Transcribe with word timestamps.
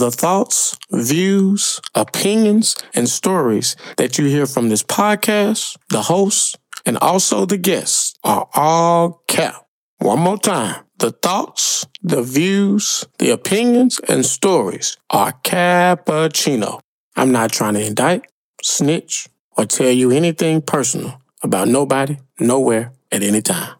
The 0.00 0.10
thoughts, 0.10 0.78
views, 0.90 1.78
opinions, 1.94 2.74
and 2.94 3.06
stories 3.06 3.76
that 3.98 4.16
you 4.16 4.24
hear 4.24 4.46
from 4.46 4.70
this 4.70 4.82
podcast, 4.82 5.76
the 5.90 6.00
hosts, 6.00 6.56
and 6.86 6.96
also 6.96 7.44
the 7.44 7.58
guests 7.58 8.14
are 8.24 8.48
all 8.54 9.22
cap. 9.28 9.66
One 9.98 10.20
more 10.20 10.38
time. 10.38 10.86
The 10.96 11.10
thoughts, 11.10 11.86
the 12.02 12.22
views, 12.22 13.04
the 13.18 13.28
opinions, 13.28 14.00
and 14.08 14.24
stories 14.24 14.96
are 15.10 15.34
cappuccino. 15.44 16.80
I'm 17.14 17.30
not 17.30 17.52
trying 17.52 17.74
to 17.74 17.86
indict, 17.86 18.24
snitch, 18.62 19.28
or 19.58 19.66
tell 19.66 19.90
you 19.90 20.10
anything 20.10 20.62
personal 20.62 21.20
about 21.42 21.68
nobody, 21.68 22.16
nowhere, 22.38 22.94
at 23.12 23.22
any 23.22 23.42
time. 23.42 23.74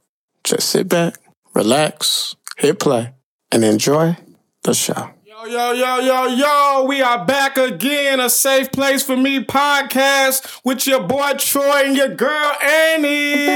Just 0.44 0.68
sit 0.68 0.86
back, 0.86 1.14
relax, 1.54 2.36
hit 2.58 2.78
play, 2.78 3.14
and 3.50 3.64
enjoy 3.64 4.18
the 4.64 4.74
show. 4.74 5.14
Yo, 5.48 5.72
yo, 5.72 5.98
yo, 6.00 6.26
yo, 6.26 6.84
we 6.86 7.00
are 7.00 7.24
back 7.24 7.56
again. 7.56 8.20
A 8.20 8.28
safe 8.28 8.70
place 8.70 9.02
for 9.02 9.16
me 9.16 9.42
podcast 9.42 10.60
with 10.64 10.86
your 10.86 11.02
boy 11.02 11.32
Troy 11.38 11.84
and 11.86 11.96
your 11.96 12.14
girl 12.14 12.52
Annie. 12.62 13.46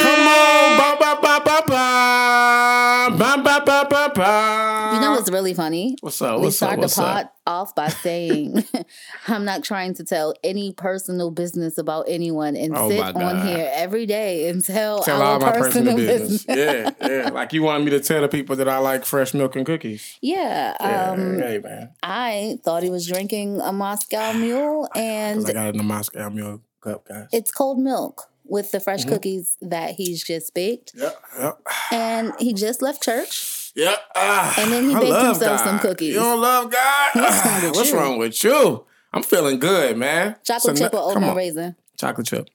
Come 0.00 0.26
on, 0.26 0.78
ba 0.78 0.96
ba 0.98 1.18
ba 1.20 1.42
ba 1.44 1.62
ba. 1.66 3.08
Ba 3.18 3.42
ba 3.42 3.62
ba 3.66 3.86
ba 3.90 4.12
ba. 4.14 4.90
You 4.94 5.00
know 5.02 5.10
what's 5.10 5.30
really 5.30 5.52
funny? 5.52 5.96
What's 6.00 6.22
up? 6.22 6.40
What's 6.40 6.44
we 6.46 6.50
start 6.52 6.78
up, 6.78 6.88
the 6.88 6.94
pot 6.94 7.32
off 7.50 7.74
by 7.74 7.88
saying, 7.88 8.64
"I'm 9.28 9.44
not 9.44 9.64
trying 9.64 9.94
to 9.94 10.04
tell 10.04 10.34
any 10.44 10.72
personal 10.72 11.30
business 11.30 11.76
about 11.78 12.06
anyone, 12.08 12.54
and 12.56 12.76
Oh 12.76 12.88
sit 12.88 13.00
on 13.16 13.46
here 13.46 13.70
every 13.74 14.06
day 14.06 14.48
and 14.48 14.64
tell, 14.64 15.02
Tell 15.02 15.20
all 15.20 15.38
my 15.40 15.52
personal, 15.52 15.94
personal 15.94 15.96
business." 15.96 16.44
business. 16.44 16.92
yeah, 17.00 17.08
yeah. 17.24 17.28
Like 17.30 17.52
you 17.52 17.62
wanted 17.62 17.84
me 17.84 17.90
to 17.90 18.00
tell 18.00 18.20
the 18.22 18.28
people 18.28 18.56
that 18.56 18.68
I 18.68 18.78
like 18.78 19.04
fresh 19.04 19.34
milk 19.34 19.56
and 19.56 19.66
cookies. 19.66 20.16
yeah. 20.20 20.74
Yeah, 20.80 21.10
Um, 21.12 21.38
hey 21.38 21.58
man. 21.58 21.90
I 22.02 22.58
thought 22.64 22.82
he 22.82 22.90
was 22.90 23.06
drinking 23.06 23.60
a 23.60 23.72
Moscow 23.72 24.32
Mule 24.32 24.88
and 24.96 25.44
I 25.46 25.52
got 25.52 25.66
it 25.66 25.70
in 25.70 25.76
the 25.78 25.82
Moscow 25.82 26.30
milk 26.30 26.62
cup, 26.80 27.06
guys. 27.08 27.26
it's 27.32 27.50
cold 27.50 27.78
milk 27.78 28.30
with 28.44 28.70
the 28.72 28.80
fresh 28.80 29.04
Mhm. 29.04 29.08
cookies 29.10 29.56
that 29.60 29.94
he's 29.94 30.24
just 30.24 30.54
baked. 30.54 30.92
Yep, 30.96 31.22
yep. 31.38 31.58
And 31.92 32.32
he 32.38 32.52
just 32.52 32.82
left 32.82 33.02
church. 33.02 33.59
Yep. 33.80 33.98
Ah, 34.14 34.54
And 34.60 34.72
then 34.72 34.84
he 34.90 34.94
I 34.94 35.00
baked 35.00 35.16
himself 35.24 35.58
God. 35.58 35.64
some 35.64 35.78
cookies. 35.78 36.08
You 36.14 36.20
don't 36.20 36.40
love 36.40 36.70
God? 36.70 37.10
What's 37.14 37.44
wrong 37.44 37.54
Ah, 37.54 37.60
with 37.64 37.76
What's 37.76 37.90
you? 37.90 37.96
wrong 37.98 38.18
with 38.18 38.44
you? 38.44 38.84
I'm 39.12 39.22
feeling 39.22 39.58
good, 39.58 39.96
man. 39.96 40.36
Chocolate 40.44 40.76
So 40.76 40.84
chip 40.84 40.94
or 40.94 41.10
oatmeal 41.12 41.34
raisin? 41.34 41.76
Chocolate 41.98 42.26
chip. 42.26 42.48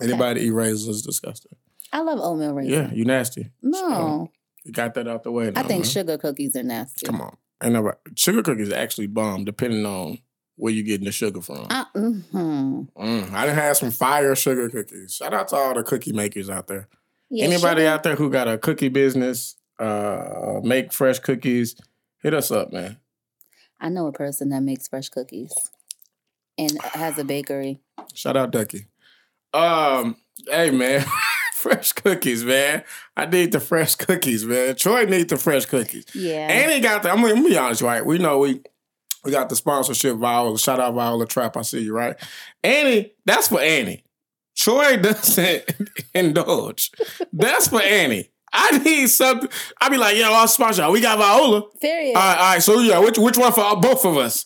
Anybody 0.00 0.42
eat 0.42 0.50
raisins 0.50 0.88
is 0.96 1.02
disgusting. 1.02 1.52
I 1.92 2.00
love 2.00 2.18
oatmeal 2.20 2.52
raisin. 2.54 2.72
Yeah, 2.72 2.90
you 2.92 3.04
nasty. 3.04 3.50
No, 3.62 4.30
You 4.64 4.72
got 4.72 4.94
that 4.94 5.08
out 5.08 5.22
the 5.24 5.32
way. 5.32 5.48
I 5.56 5.62
think 5.62 5.84
man. 5.84 5.90
sugar 5.90 6.18
cookies 6.18 6.54
are 6.56 6.62
nasty. 6.62 7.06
Come 7.06 7.20
on. 7.22 7.36
Ain't 7.62 7.72
no, 7.72 7.92
sugar 8.16 8.42
cookies 8.42 8.70
are 8.72 8.76
actually 8.76 9.06
bomb 9.06 9.44
depending 9.44 9.86
on 9.86 10.18
where 10.56 10.72
you 10.72 10.82
getting 10.82 11.06
the 11.06 11.12
sugar 11.12 11.40
from. 11.40 11.66
Uh, 11.70 11.84
mhm. 11.96 12.88
Mm, 12.94 13.32
I 13.32 13.46
done 13.46 13.54
had 13.54 13.76
some 13.76 13.90
fire 13.90 14.34
sugar 14.34 14.68
cookies. 14.68 15.14
Shout 15.14 15.32
out 15.32 15.48
to 15.48 15.56
all 15.56 15.74
the 15.74 15.82
cookie 15.82 16.12
makers 16.12 16.50
out 16.50 16.66
there. 16.66 16.88
Yeah, 17.30 17.46
Anybody 17.46 17.80
sugar- 17.82 17.88
out 17.88 18.02
there 18.02 18.16
who 18.16 18.30
got 18.30 18.48
a 18.48 18.58
cookie 18.58 18.88
business, 18.90 19.56
uh, 19.82 20.60
make 20.62 20.92
fresh 20.92 21.18
cookies, 21.18 21.74
hit 22.22 22.34
us 22.34 22.50
up, 22.50 22.72
man. 22.72 22.98
I 23.80 23.88
know 23.88 24.06
a 24.06 24.12
person 24.12 24.50
that 24.50 24.62
makes 24.62 24.86
fresh 24.86 25.08
cookies 25.08 25.52
and 26.56 26.80
has 26.82 27.18
a 27.18 27.24
bakery. 27.24 27.80
Shout 28.14 28.36
out 28.36 28.52
Ducky. 28.52 28.86
Um, 29.52 30.16
hey 30.48 30.70
man, 30.70 31.04
fresh 31.54 31.92
cookies, 31.92 32.44
man. 32.44 32.84
I 33.16 33.26
need 33.26 33.52
the 33.52 33.60
fresh 33.60 33.96
cookies, 33.96 34.44
man. 34.44 34.76
Troy 34.76 35.04
need 35.04 35.28
the 35.28 35.36
fresh 35.36 35.66
cookies. 35.66 36.06
Yeah. 36.14 36.48
And 36.48 36.70
he 36.72 36.80
got 36.80 37.02
the. 37.02 37.10
I'm 37.10 37.20
gonna 37.20 37.42
be 37.42 37.58
honest, 37.58 37.82
right? 37.82 38.04
We 38.06 38.18
know 38.18 38.38
we 38.38 38.62
we 39.24 39.30
got 39.30 39.48
the 39.48 39.56
sponsorship 39.56 40.16
Viola. 40.16 40.58
Shout 40.58 40.80
out 40.80 40.94
Viola 40.94 41.26
Trap. 41.26 41.56
I 41.56 41.62
see 41.62 41.80
you, 41.80 41.94
right? 41.94 42.16
Annie, 42.62 43.12
that's 43.24 43.48
for 43.48 43.60
Annie. 43.60 44.04
Troy 44.54 44.96
doesn't 45.02 45.64
indulge. 46.14 46.92
That's 47.32 47.68
for 47.68 47.82
Annie. 47.82 48.30
I 48.52 48.78
need 48.78 49.06
something. 49.08 49.48
I'd 49.80 49.90
be 49.90 49.96
like, 49.96 50.16
yo, 50.16 50.32
I'll 50.32 50.48
sponsor. 50.48 50.82
y'all. 50.82 50.92
We 50.92 51.00
got 51.00 51.18
Viola. 51.18 51.62
Period. 51.80 52.16
All 52.16 52.22
right, 52.22 52.38
all 52.38 52.52
right. 52.54 52.62
So 52.62 52.80
yeah, 52.80 52.98
which 52.98 53.18
which 53.18 53.38
one 53.38 53.52
for 53.52 53.76
both 53.76 54.04
of 54.04 54.16
us? 54.16 54.44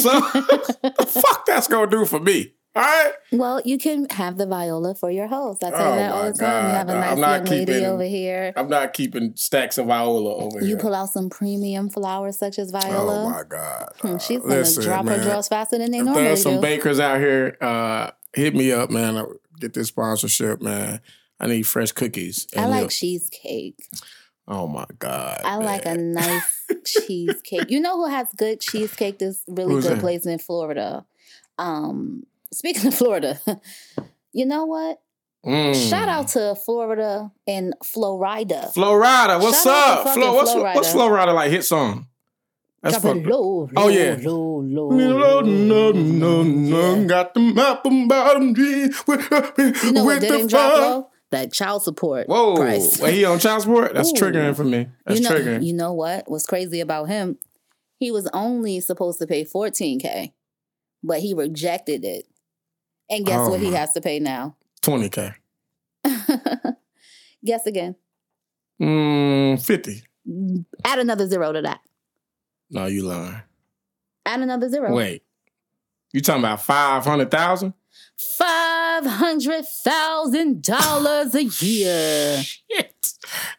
So 0.00 0.10
the 0.20 1.06
fuck 1.08 1.46
that's 1.46 1.68
gonna 1.68 1.90
do 1.90 2.04
for 2.04 2.20
me? 2.20 2.52
All 2.74 2.82
right. 2.82 3.12
well, 3.32 3.62
you 3.64 3.78
can 3.78 4.06
have 4.10 4.36
the 4.36 4.44
viola 4.46 4.94
for 4.94 5.10
your 5.10 5.28
host. 5.28 5.64
I 5.64 5.70
tell 5.70 5.80
Oh 5.80 5.94
you 5.94 5.96
that 6.00 6.12
all 6.12 6.24
the 6.30 6.38
time. 6.38 6.64
You 6.66 6.70
have 6.72 6.88
a 6.90 6.94
nice 6.94 7.12
I'm 7.12 7.20
not 7.20 7.36
young 7.36 7.44
lady 7.46 7.72
keeping- 7.72 7.84
over 7.86 8.02
here. 8.04 8.52
I'm 8.54 8.68
not 8.68 8.92
keeping 8.92 9.32
stacks 9.34 9.78
of 9.78 9.86
Viola 9.86 10.34
over 10.34 10.58
You 10.58 10.66
here. 10.66 10.68
You 10.68 10.76
pull 10.76 10.94
out 10.94 11.08
some 11.08 11.30
premium 11.30 11.88
flowers 11.88 12.38
such 12.38 12.58
as 12.58 12.70
viola. 12.72 13.24
Oh 13.24 13.30
my 13.30 13.44
god. 13.48 13.92
Hmm, 14.02 14.06
Uh, 14.08 14.18
She's 14.18 14.40
gonna 14.40 14.54
listen, 14.56 14.82
drop 14.82 15.04
her 15.06 15.16
man. 15.16 15.26
drawers 15.26 15.48
faster 15.48 15.78
than 15.78 15.90
they 15.90 15.98
If 16.00 16.04
normally 16.04 16.24
there's 16.24 16.42
some 16.42 16.56
do. 16.56 16.60
bakers 16.60 17.00
out 17.00 17.18
here, 17.18 17.56
uh, 17.62 18.10
hit 18.34 18.54
me 18.54 18.70
up, 18.72 18.90
man. 18.90 19.24
Get 19.58 19.72
this 19.72 19.88
sponsorship, 19.88 20.60
man. 20.60 21.00
I 21.38 21.46
need 21.46 21.62
fresh 21.66 21.92
cookies. 21.92 22.46
I 22.56 22.66
like 22.66 22.80
milk. 22.80 22.90
cheesecake. 22.90 23.78
Oh 24.48 24.66
my 24.68 24.86
god. 24.98 25.40
I 25.44 25.56
like 25.56 25.84
a 25.86 25.96
nice 25.96 26.64
cheesecake. 26.86 27.68
You 27.70 27.80
know 27.80 27.96
who 27.96 28.06
has 28.08 28.28
good 28.36 28.60
cheesecake? 28.60 29.18
This 29.18 29.42
really 29.48 29.74
Who's 29.74 29.84
good 29.86 29.96
that? 29.98 30.00
place 30.00 30.24
in 30.26 30.38
Florida. 30.38 31.04
Um, 31.58 32.24
speaking 32.52 32.86
of 32.86 32.94
Florida, 32.94 33.40
you 34.32 34.46
know 34.46 34.64
what? 34.66 35.00
Mm. 35.44 35.90
Shout 35.90 36.08
out 36.08 36.28
to 36.28 36.54
Florida 36.56 37.30
and 37.46 37.74
Florida. 37.84 38.68
Flo 38.74 38.94
Rida. 38.94 39.40
What's 39.40 39.62
Shout 39.62 40.06
up? 40.06 40.14
Flo, 40.14 40.34
what's 40.34 40.52
Florida. 40.52 40.74
what's 40.76 40.92
Florida 40.92 41.32
like 41.32 41.50
hit 41.50 41.64
song? 41.64 42.06
That's 42.82 43.00
Drop 43.00 43.16
it 43.16 43.18
fucked 43.22 43.26
up. 43.26 43.32
low, 43.32 43.70
Oh, 43.76 43.82
low, 43.84 43.88
yeah. 43.88 44.16
low, 44.22 44.60
low, 44.60 44.90
No, 44.90 45.40
no, 45.40 45.40
no, 45.42 45.90
low. 45.90 46.42
no, 46.42 46.94
Yeah. 47.00 47.04
got 47.06 47.34
the 47.34 47.40
map 47.40 47.84
and 47.86 48.08
bottom 48.08 48.54
G 48.54 48.88
with, 49.06 49.30
You 49.84 49.92
know 49.92 50.04
what 50.04 50.20
with 50.20 50.20
the 50.20 50.28
didn't 50.28 50.46
drop 50.50 50.72
low? 50.74 51.10
That 51.32 51.52
child 51.52 51.82
support 51.82 52.28
Whoa, 52.28 52.54
price. 52.56 53.00
wait, 53.00 53.14
he 53.14 53.24
on 53.24 53.38
child 53.40 53.62
support? 53.62 53.94
That's 53.94 54.10
Ooh. 54.10 54.14
triggering 54.14 54.54
for 54.54 54.62
me. 54.64 54.88
That's 55.04 55.20
you 55.20 55.28
know, 55.28 55.34
triggering. 55.34 55.64
You 55.66 55.72
know 55.72 55.92
what? 55.92 56.30
What's 56.30 56.46
crazy 56.46 56.80
about 56.80 57.08
him? 57.08 57.36
He 57.98 58.10
was 58.12 58.28
only 58.32 58.78
supposed 58.80 59.18
to 59.18 59.26
pay 59.26 59.44
14K, 59.44 60.32
but 61.02 61.18
he 61.20 61.34
rejected 61.34 62.04
it. 62.04 62.26
And 63.10 63.24
guess 63.26 63.40
Oh, 63.40 63.50
what 63.50 63.60
he 63.60 63.72
has 63.72 63.92
to 63.94 64.00
pay 64.00 64.20
now? 64.20 64.56
20K. 64.82 65.34
guess 67.44 67.66
again. 67.66 67.96
Mm, 68.80 69.64
50. 69.64 70.02
Add 70.84 70.98
another 70.98 71.26
zero 71.26 71.52
to 71.52 71.62
that. 71.62 71.80
No, 72.70 72.86
you 72.86 73.02
lying. 73.02 73.42
Add 74.24 74.40
another 74.40 74.68
zero. 74.68 74.94
Wait. 74.94 75.22
You 76.12 76.20
talking 76.20 76.42
about 76.42 76.62
Five 76.62 77.04
hundred 77.04 77.30
thousand 77.30 77.74
dollars 80.60 81.34
a 81.34 81.44
year. 81.44 82.42
Shit. 82.42 83.12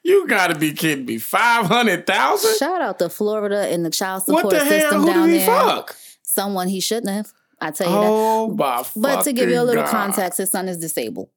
You 0.03 0.27
gotta 0.27 0.57
be 0.57 0.73
kidding 0.73 1.05
me. 1.05 1.17
500,000? 1.17 2.57
Shout 2.57 2.81
out 2.81 2.99
to 2.99 3.09
Florida 3.09 3.67
and 3.71 3.85
the 3.85 3.89
child 3.89 4.23
support 4.23 4.45
What 4.45 4.51
the 4.53 4.59
hell? 4.59 4.67
system 4.79 5.01
Who 5.01 5.07
down 5.07 5.27
did 5.27 5.39
he 5.39 5.45
there. 5.45 5.47
fuck? 5.47 5.95
Someone 6.23 6.67
he 6.67 6.79
shouldn't 6.79 7.09
have. 7.11 7.33
I 7.59 7.71
tell 7.71 7.87
you 7.87 7.93
that. 7.95 8.07
Oh, 8.09 8.49
my 8.55 8.85
But 8.95 9.23
to 9.23 9.33
give 9.33 9.49
you 9.49 9.59
a 9.59 9.63
little 9.63 9.83
God. 9.83 9.89
context, 9.91 10.37
his 10.37 10.51
son 10.51 10.67
is 10.67 10.77
disabled. 10.77 11.29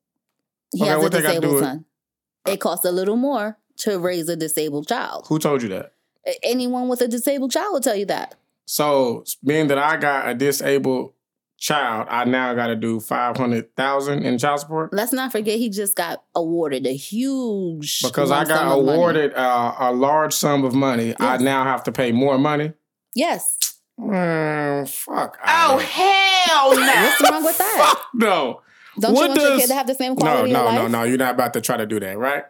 He 0.72 0.82
Okay, 0.82 0.90
has 0.90 0.98
a 0.98 1.02
what 1.02 1.12
they 1.12 1.22
gotta 1.22 1.34
do 1.36 1.40
disabled 1.40 1.62
son. 1.64 1.84
It 2.46 2.60
costs 2.60 2.84
a 2.84 2.92
little 2.92 3.16
more 3.16 3.58
to 3.78 3.98
raise 3.98 4.28
a 4.28 4.36
disabled 4.36 4.86
child. 4.88 5.26
Who 5.28 5.38
told 5.38 5.62
you 5.62 5.68
that? 5.70 5.94
Anyone 6.42 6.88
with 6.88 7.00
a 7.00 7.08
disabled 7.08 7.50
child 7.50 7.72
will 7.72 7.80
tell 7.80 7.96
you 7.96 8.04
that. 8.06 8.34
So, 8.66 9.24
being 9.44 9.66
that 9.68 9.78
I 9.78 9.96
got 9.96 10.28
a 10.28 10.34
disabled 10.34 11.14
child, 11.60 12.08
I 12.10 12.24
now 12.24 12.52
got 12.54 12.66
to 12.68 12.74
do 12.76 12.98
500,000 12.98 14.24
in 14.24 14.38
child 14.38 14.60
support? 14.60 14.92
Let's 14.92 15.12
not 15.12 15.30
forget 15.30 15.58
he 15.58 15.68
just 15.68 15.94
got 15.94 16.24
awarded 16.34 16.86
a 16.86 16.94
huge 16.96 18.02
Because 18.02 18.30
I 18.32 18.38
lump 18.38 18.48
sum 18.48 18.56
got 18.58 18.72
awarded 18.78 19.34
uh, 19.34 19.74
a 19.78 19.92
large 19.92 20.32
sum 20.32 20.64
of 20.64 20.74
money, 20.74 21.14
I 21.20 21.36
now 21.36 21.62
have 21.64 21.84
to 21.84 21.92
pay 21.92 22.10
more 22.10 22.38
money. 22.38 22.72
Yes. 23.14 23.58
Man, 23.98 24.86
fuck. 24.86 25.38
Oh, 25.44 25.46
outta 25.76 25.84
hell 25.84 26.70
no. 26.74 26.86
What's 26.86 27.30
wrong 27.30 27.44
with 27.44 27.58
that? 27.58 27.76
Fuck 27.94 28.06
no. 28.14 28.62
Don't 28.98 29.14
What 29.14 29.22
you 29.22 29.28
want 29.28 29.40
your 29.40 29.50
does- 29.50 29.60
kid 29.60 29.66
to 29.68 29.74
have 29.74 29.86
the 29.86 29.94
same 29.94 30.12
No, 30.14 30.16
quality 30.20 30.52
no, 30.52 30.66
of 30.68 30.74
no, 30.74 30.80
life? 30.82 30.90
no. 30.90 31.02
You're 31.04 31.18
not 31.18 31.34
about 31.34 31.52
to 31.54 31.60
try 31.60 31.76
to 31.76 31.86
do 31.86 32.00
that, 32.00 32.18
right? 32.18 32.44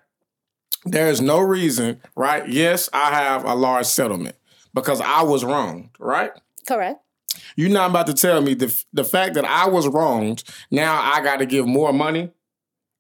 There 0.85 1.09
is 1.09 1.21
no 1.21 1.41
reason, 1.41 2.01
right? 2.17 2.49
Yes, 2.49 2.89
I 2.93 3.11
have 3.11 3.45
a 3.45 3.55
large 3.55 3.85
settlement 3.87 4.37
because 4.73 5.01
I 5.01 5.23
was 5.23 5.45
wrong, 5.45 5.91
right? 5.99 6.31
Correct. 6.67 7.01
You're 7.57 7.71
not 7.71 7.91
about 7.91 8.07
to 8.09 8.15
tell 8.15 8.41
me 8.41 8.55
the 8.55 8.85
the 8.93 9.05
fact 9.05 9.35
that 9.35 9.45
I 9.45 9.69
was 9.69 9.87
wronged. 9.89 10.43
Now 10.71 11.01
I 11.03 11.23
got 11.23 11.39
to 11.39 11.47
give 11.47 11.67
more 11.67 11.93
money 11.93 12.31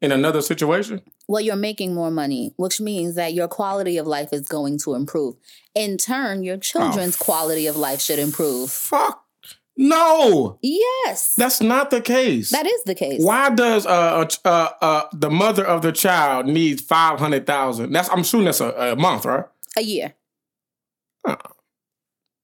in 0.00 0.12
another 0.12 0.42
situation. 0.42 1.00
Well, 1.28 1.40
you're 1.42 1.56
making 1.56 1.94
more 1.94 2.10
money, 2.10 2.52
which 2.56 2.80
means 2.80 3.14
that 3.14 3.34
your 3.34 3.46
quality 3.48 3.98
of 3.98 4.06
life 4.06 4.30
is 4.32 4.48
going 4.48 4.78
to 4.80 4.94
improve. 4.94 5.36
In 5.74 5.96
turn, 5.96 6.42
your 6.42 6.56
children's 6.56 7.16
Oh. 7.20 7.24
quality 7.24 7.66
of 7.68 7.76
life 7.76 8.00
should 8.00 8.18
improve. 8.18 8.70
Fuck 8.72 9.24
no, 9.76 10.58
Yes. 10.60 11.34
that's 11.36 11.60
not 11.62 11.90
the 11.90 12.00
case. 12.02 12.50
that 12.50 12.66
is 12.66 12.82
the 12.84 12.94
case. 12.94 13.22
Why 13.22 13.48
does 13.50 13.86
uh, 13.86 14.26
uh, 14.44 14.68
uh, 14.82 15.02
the 15.12 15.30
mother 15.30 15.64
of 15.64 15.80
the 15.82 15.92
child 15.92 16.46
need 16.46 16.80
five 16.80 17.18
hundred 17.18 17.46
thousand? 17.46 17.92
That's 17.92 18.08
I'm 18.10 18.20
assuming 18.20 18.46
that's 18.46 18.60
a, 18.60 18.70
a 18.92 18.96
month, 18.96 19.24
right? 19.24 19.44
A 19.78 19.82
year. 19.82 20.14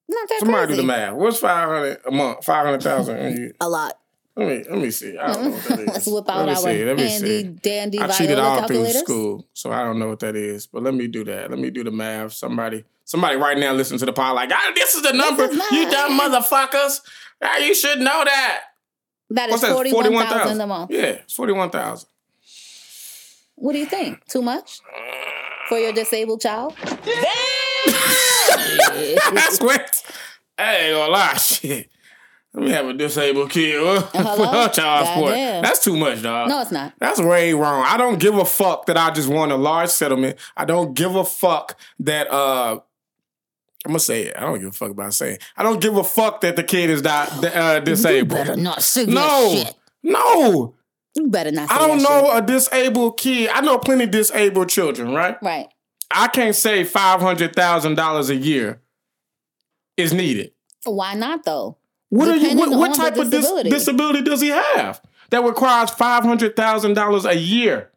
Not 0.09 0.29
that 0.29 0.39
Somebody 0.41 0.67
crazy. 0.67 0.81
do 0.81 0.83
the 0.83 0.87
math. 0.87 1.15
What's 1.15 1.39
five 1.39 1.69
hundred 1.69 1.99
a 2.07 2.11
month? 2.11 2.45
Five 2.45 2.65
hundred 2.67 2.83
thousand 2.83 3.19
a 3.19 3.31
year. 3.31 3.53
A 3.61 3.69
lot. 3.69 3.99
Let 4.37 4.49
me 4.49 4.65
let 4.71 4.79
me 4.83 4.91
see. 4.91 5.17
I 5.17 5.33
don't 5.33 5.45
know 5.45 5.51
what 5.51 5.65
that 5.65 5.79
is. 5.81 5.87
Let's 5.87 6.07
whip 6.07 6.25
Let 6.29 6.37
out 6.37 6.45
me 6.47 6.51
our 6.51 6.57
see. 6.57 6.85
Let 6.85 6.97
me 6.97 7.03
handy 7.09 7.27
see. 7.43 7.43
dandy 7.63 7.99
I 8.01 8.09
cheated 8.09 8.39
all 8.39 8.67
through 8.67 8.87
school, 8.91 9.47
so 9.55 9.73
I 9.73 9.83
don't 9.83 9.99
know 9.99 10.09
what 10.09 10.21
that 10.21 10.37
is. 10.37 10.67
But 10.67 10.83
let 10.83 10.93
me 10.95 11.07
do 11.07 11.25
that. 11.25 11.51
Let 11.51 11.59
me 11.59 11.71
do 11.71 11.83
the 11.83 11.91
math. 11.91 12.35
Somebody, 12.35 12.85
somebody 13.05 13.37
right 13.37 13.57
now 13.57 13.73
listen 13.73 13.97
to 13.99 14.05
the 14.07 14.13
pod 14.13 14.35
like, 14.35 14.51
ah, 14.53 14.73
this 14.75 14.95
is 14.95 15.03
the 15.03 15.13
number. 15.13 15.45
is 15.45 15.57
you 15.73 15.83
mine." 15.85 15.91
dumb 15.91 16.21
motherfuckers. 16.21 17.01
Ah, 17.43 17.57
you 17.59 17.75
should 17.75 17.99
know 17.99 18.25
that. 18.25 18.61
That 19.31 19.49
is 19.49 19.53
What's 19.53 19.63
that? 19.63 19.73
forty 19.73 19.93
one 19.93 20.27
thousand 20.27 20.61
a 20.61 20.67
month. 20.67 20.91
Yeah, 20.91 21.01
it's 21.03 21.33
forty 21.33 21.53
one 21.55 21.71
thousand. 21.71 22.09
What 23.57 23.73
do 23.73 23.79
you 23.79 23.87
think? 23.87 24.23
Too 24.27 24.43
much 24.43 24.81
for 25.71 25.79
your 25.79 25.93
disabled 25.95 26.43
child? 26.43 26.75
That's 29.35 29.61
what. 29.61 30.03
I 30.59 30.77
ain't 30.77 30.97
gonna 30.97 31.13
lie, 31.13 31.35
shit. 31.35 31.91
Let 32.55 32.65
me 32.65 32.71
have 32.71 32.87
a 32.87 32.95
disabled 32.95 33.51
kid. 33.51 33.75
Her 33.75 34.01
child 34.71 34.71
support. 34.73 35.33
Goddamn. 35.33 35.63
That's 35.63 35.85
too 35.85 35.95
much, 35.95 36.23
dog. 36.23 36.49
No, 36.49 36.63
it's 36.63 36.73
not. 36.73 36.95
That's 36.99 37.21
way 37.21 37.53
wrong. 37.53 37.85
I 37.87 37.99
don't 37.99 38.19
give 38.19 38.35
a 38.39 38.47
fuck 38.47 38.87
that 38.87 38.97
I 38.97 39.11
just 39.11 39.29
want 39.29 39.53
a 39.53 39.57
large 39.57 39.91
settlement. 39.91 40.39
I 40.57 40.65
don't 40.65 40.95
give 40.95 41.15
a 41.15 41.25
fuck 41.25 41.79
that 42.01 42.31
uh 42.31 42.81
I'm 43.85 43.93
gonna 43.93 44.01
say 44.01 44.23
it. 44.23 44.37
I 44.37 44.41
don't 44.41 44.59
give 44.59 44.69
a 44.69 44.73
fuck 44.73 44.91
about 44.91 45.15
saying. 45.15 45.35
It. 45.35 45.43
I 45.57 45.63
don't 45.63 45.81
give 45.81 45.97
a 45.97 46.03
fuck 46.03 46.41
that 46.41 46.57
the 46.57 46.65
kid 46.65 46.91
is 46.91 47.03
not 47.03 47.45
uh, 47.45 47.79
disabled. 47.81 48.39
You 48.39 48.45
better 48.45 48.61
not 48.61 48.83
say 48.83 49.07
no, 49.07 49.13
that 49.15 49.67
shit. 49.67 49.77
no. 50.03 50.75
You 51.15 51.29
better 51.29 51.53
not 51.53 51.69
say 51.69 51.75
I 51.75 51.87
don't 51.87 52.03
know 52.03 52.33
a 52.33 52.43
disabled 52.43 53.19
kid. 53.19 53.51
I 53.51 53.61
know 53.61 53.79
plenty 53.79 54.05
of 54.05 54.11
disabled 54.11 54.71
children, 54.71 55.15
right? 55.15 55.37
Right. 55.41 55.69
I 56.11 56.29
can't 56.29 56.55
say 56.55 56.85
five 56.85 57.21
hundred 57.21 57.55
thousand 57.55 57.95
dollars 57.97 58.31
a 58.31 58.37
year 58.37 58.81
is 59.97 60.13
needed. 60.13 60.53
Why 60.85 61.15
not 61.15 61.45
though? 61.45 61.79
What 62.11 62.29
are 62.29 62.37
you? 62.37 62.57
What, 62.57 62.71
what 62.71 62.95
type 62.95 63.17
of 63.17 63.31
dis- 63.31 63.41
disability. 63.41 63.71
disability 63.71 64.23
does 64.23 64.41
he 64.41 64.49
have 64.49 65.01
that 65.31 65.43
requires 65.45 65.91
five 65.91 66.23
hundred 66.23 66.55
thousand 66.57 66.95
dollars 66.95 67.25
a 67.25 67.37
year? 67.37 67.91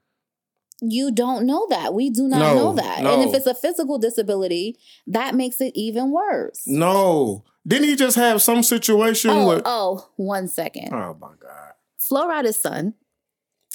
You 0.81 1.11
don't 1.11 1.45
know 1.45 1.67
that. 1.69 1.93
We 1.93 2.09
do 2.09 2.23
not 2.27 2.39
No, 2.39 2.55
know 2.55 2.73
that. 2.75 3.03
no. 3.03 3.13
And 3.19 3.29
if 3.29 3.35
it's 3.35 3.45
a 3.45 3.53
physical 3.53 3.97
disability, 3.99 4.77
that 5.07 5.35
makes 5.35 5.59
it 5.59 5.73
even 5.75 6.09
worse. 6.11 6.63
No. 6.65 7.43
Didn't 7.67 7.89
he 7.89 7.95
just 7.97 8.15
have 8.15 8.41
some 8.41 8.63
situation 8.63 9.29
Oh, 9.31 9.47
with? 9.49 9.61
oh, 9.65 10.09
one 10.15 10.47
second. 10.47 10.93
Oh 10.93 11.17
my 11.19 11.31
god. 11.39 11.73
Flo 11.99 12.27
Rida's 12.27 12.59
son 12.59 12.93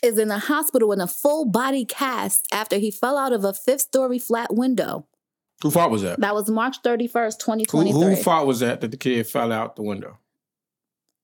is 0.05 0.19
in 0.19 0.31
a 0.31 0.39
hospital 0.39 0.93
in 0.93 1.01
a 1.01 1.07
full 1.07 1.45
body 1.47 1.85
cast 1.85 2.47
after 2.53 2.77
he 2.77 2.91
fell 2.91 3.17
out 3.19 3.33
of 3.33 3.45
a 3.45 3.53
fifth 3.53 3.81
story 3.83 4.19
flat 4.19 4.55
window. 4.55 5.07
Who 5.63 5.71
fault 5.71 5.91
was 5.91 6.03
that? 6.03 6.21
That 6.21 6.35
was 6.35 6.51
March 6.51 6.83
31st, 6.83 7.39
2023. 7.39 7.93
who 7.93 8.17
fault 8.17 8.47
was 8.47 8.61
that 8.61 8.81
that 8.83 8.91
the 8.91 8.97
kid 8.97 9.27
fell 9.27 9.51
out 9.51 9.77
the 9.77 9.83
window? 9.83 10.19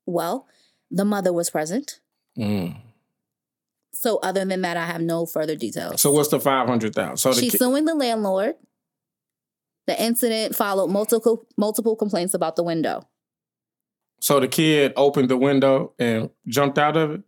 Well, 0.07 0.47
the 0.91 1.05
mother 1.05 1.33
was 1.33 1.51
present. 1.51 2.01
Mm. 2.39 2.77
So, 3.93 4.19
other 4.19 4.45
than 4.45 4.63
that, 4.63 4.77
I 4.77 4.87
have 4.87 5.03
no 5.03 5.27
further 5.27 5.57
details. 5.57 6.01
So 6.01 6.11
what's 6.13 6.31
the 6.31 6.41
five 6.41 6.67
hundred 6.67 6.95
thousand? 6.95 7.19
So 7.19 7.35
the 7.35 7.41
She's 7.41 7.53
kid, 7.53 7.59
suing 7.59 7.85
the 7.85 7.95
landlord. 7.95 8.55
The 9.87 10.03
incident 10.03 10.55
followed 10.55 10.89
multiple 10.89 11.47
multiple 11.59 11.97
complaints 11.97 12.33
about 12.33 12.57
the 12.57 12.63
window. 12.63 13.09
so 14.21 14.41
the 14.41 14.49
kid 14.49 14.93
opened 14.97 15.29
the 15.29 15.37
window 15.37 15.93
and 15.99 16.31
jumped 16.47 16.79
out 16.79 16.97
of 16.97 17.11
it. 17.11 17.23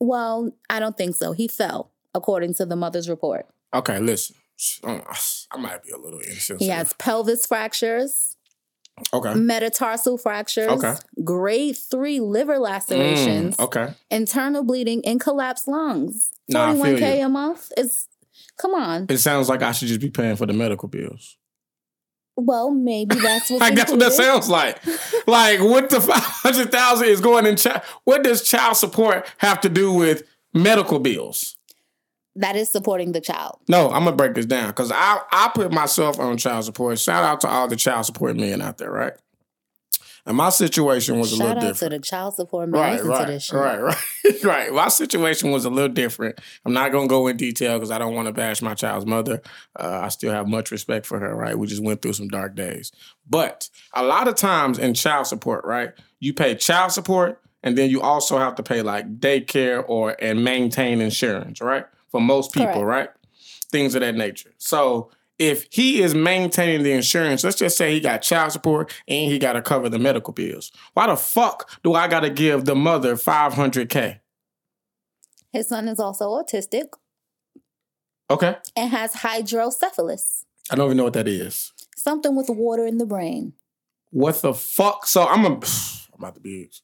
Well, 0.00 0.52
I 0.68 0.80
don't 0.80 0.96
think 0.96 1.14
so. 1.14 1.32
He 1.32 1.46
fell, 1.46 1.92
according 2.14 2.54
to 2.54 2.66
the 2.66 2.74
mother's 2.76 3.08
report. 3.08 3.46
Okay, 3.74 3.98
listen. 4.00 4.34
Um, 4.84 5.02
I 5.52 5.56
might 5.58 5.82
be 5.82 5.90
a 5.90 5.96
little 5.96 6.18
insensitive. 6.20 6.58
He 6.60 6.68
has 6.68 6.92
pelvis 6.94 7.46
fractures, 7.46 8.36
okay. 9.12 9.32
metatarsal 9.34 10.18
fractures, 10.18 10.68
Okay. 10.68 10.94
grade 11.24 11.76
three 11.78 12.20
liver 12.20 12.58
lacerations, 12.58 13.56
Mm, 13.56 13.64
okay. 13.64 13.94
internal 14.10 14.62
bleeding, 14.62 15.02
and 15.06 15.18
collapsed 15.20 15.66
lungs. 15.68 16.30
Feel 16.50 16.60
41K 16.60 17.18
you. 17.20 17.26
a 17.26 17.28
month? 17.28 17.72
It's 17.76 18.08
come 18.58 18.74
on. 18.74 19.06
It 19.08 19.18
sounds 19.18 19.48
like 19.48 19.62
I 19.62 19.72
should 19.72 19.88
just 19.88 20.00
be 20.00 20.10
paying 20.10 20.36
for 20.36 20.44
the 20.46 20.52
medical 20.52 20.88
bills. 20.88 21.36
Well, 22.46 22.70
maybe 22.70 23.16
that's 23.16 23.50
what 23.50 23.60
Like 23.60 23.74
that's 23.74 23.90
what 23.90 24.00
that 24.00 24.12
sounds 24.12 24.48
like. 24.48 24.78
like 25.26 25.60
what 25.60 25.90
the 25.90 26.00
five 26.00 26.22
hundred 26.22 26.72
thousand 26.72 27.08
is 27.08 27.20
going 27.20 27.46
in 27.46 27.56
child. 27.56 27.82
What 28.04 28.22
does 28.22 28.42
child 28.42 28.76
support 28.76 29.26
have 29.38 29.60
to 29.62 29.68
do 29.68 29.92
with 29.92 30.22
medical 30.54 30.98
bills? 30.98 31.56
That 32.36 32.56
is 32.56 32.70
supporting 32.70 33.12
the 33.12 33.20
child. 33.20 33.58
No, 33.68 33.90
I'm 33.90 34.04
gonna 34.04 34.16
break 34.16 34.34
this 34.34 34.46
down 34.46 34.68
because 34.68 34.92
I 34.92 35.20
I 35.30 35.50
put 35.54 35.72
myself 35.72 36.18
on 36.18 36.36
child 36.36 36.64
support. 36.64 36.98
Shout 36.98 37.24
out 37.24 37.40
to 37.42 37.48
all 37.48 37.68
the 37.68 37.76
child 37.76 38.06
support 38.06 38.36
men 38.36 38.62
out 38.62 38.78
there, 38.78 38.90
right? 38.90 39.14
And 40.26 40.36
my 40.36 40.50
situation 40.50 41.18
was 41.18 41.32
a 41.32 41.36
Shout 41.36 41.46
little 41.48 41.62
out 41.62 41.66
different. 41.68 41.92
to 41.92 41.98
the 41.98 42.02
child 42.04 42.34
support 42.34 42.68
man. 42.68 42.80
Right, 42.80 43.04
right, 43.04 43.26
to 43.26 43.32
this 43.32 43.44
shit. 43.44 43.54
right, 43.58 43.80
right, 43.80 44.44
right. 44.44 44.72
My 44.72 44.88
situation 44.88 45.50
was 45.50 45.64
a 45.64 45.70
little 45.70 45.88
different. 45.92 46.38
I'm 46.64 46.72
not 46.72 46.92
gonna 46.92 47.08
go 47.08 47.26
in 47.28 47.36
detail 47.36 47.78
because 47.78 47.90
I 47.90 47.98
don't 47.98 48.14
want 48.14 48.26
to 48.26 48.32
bash 48.32 48.62
my 48.62 48.74
child's 48.74 49.06
mother. 49.06 49.40
Uh, 49.78 50.00
I 50.02 50.08
still 50.08 50.32
have 50.32 50.46
much 50.46 50.70
respect 50.70 51.06
for 51.06 51.18
her. 51.18 51.34
Right, 51.34 51.58
we 51.58 51.66
just 51.66 51.82
went 51.82 52.02
through 52.02 52.12
some 52.14 52.28
dark 52.28 52.54
days. 52.54 52.92
But 53.28 53.68
a 53.94 54.02
lot 54.04 54.28
of 54.28 54.34
times 54.34 54.78
in 54.78 54.94
child 54.94 55.26
support, 55.26 55.64
right, 55.64 55.92
you 56.18 56.34
pay 56.34 56.54
child 56.54 56.92
support 56.92 57.40
and 57.62 57.76
then 57.76 57.90
you 57.90 58.00
also 58.00 58.38
have 58.38 58.54
to 58.56 58.62
pay 58.62 58.82
like 58.82 59.18
daycare 59.20 59.84
or 59.86 60.16
and 60.20 60.44
maintain 60.44 61.00
insurance, 61.00 61.60
right, 61.60 61.86
for 62.10 62.20
most 62.20 62.52
people, 62.52 62.72
Correct. 62.72 62.86
right, 62.86 63.08
things 63.70 63.94
of 63.94 64.00
that 64.00 64.14
nature. 64.14 64.52
So 64.58 65.10
if 65.40 65.66
he 65.72 66.02
is 66.02 66.14
maintaining 66.14 66.82
the 66.84 66.92
insurance, 66.92 67.42
let's 67.42 67.56
just 67.56 67.76
say 67.76 67.92
he 67.94 67.98
got 68.00 68.22
child 68.22 68.52
support 68.52 68.92
and 69.08 69.30
he 69.32 69.38
got 69.38 69.54
to 69.54 69.62
cover 69.62 69.88
the 69.88 69.98
medical 69.98 70.32
bills. 70.34 70.70
Why 70.94 71.06
the 71.06 71.16
fuck 71.16 71.68
do 71.82 71.94
I 71.94 72.06
got 72.08 72.20
to 72.20 72.30
give 72.30 72.66
the 72.66 72.74
mother 72.76 73.16
500K? 73.16 74.20
His 75.52 75.68
son 75.68 75.88
is 75.88 75.98
also 75.98 76.28
autistic 76.30 76.90
Okay. 78.30 78.56
and 78.76 78.90
has 78.90 79.14
hydrocephalus, 79.14 80.44
I 80.70 80.76
don't 80.76 80.86
even 80.86 80.96
know 80.98 81.04
what 81.04 81.14
that 81.14 81.26
is. 81.26 81.72
something 81.96 82.36
with 82.36 82.48
water 82.50 82.86
in 82.86 82.98
the 82.98 83.06
brain. 83.06 83.54
What 84.10 84.42
the 84.42 84.54
fuck? 84.54 85.06
So 85.06 85.24
I'm 85.26 85.44
a, 85.44 85.48
I'm 85.54 85.58
about 86.18 86.34
to 86.34 86.40
be. 86.40 86.70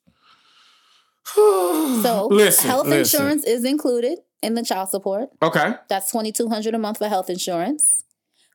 So, 1.35 2.29
listen, 2.31 2.69
health 2.71 2.87
listen. 2.87 3.21
insurance 3.21 3.45
is 3.45 3.65
included 3.65 4.19
in 4.43 4.55
the 4.55 4.63
child 4.65 4.89
support. 4.91 5.31
Okay. 5.43 5.75
That's 5.89 6.11
twenty 6.11 6.31
two 6.33 6.49
hundred 6.49 6.75
a 6.75 6.79
month 6.79 6.99
for 6.99 7.09
health 7.09 7.29
insurance. 7.29 8.03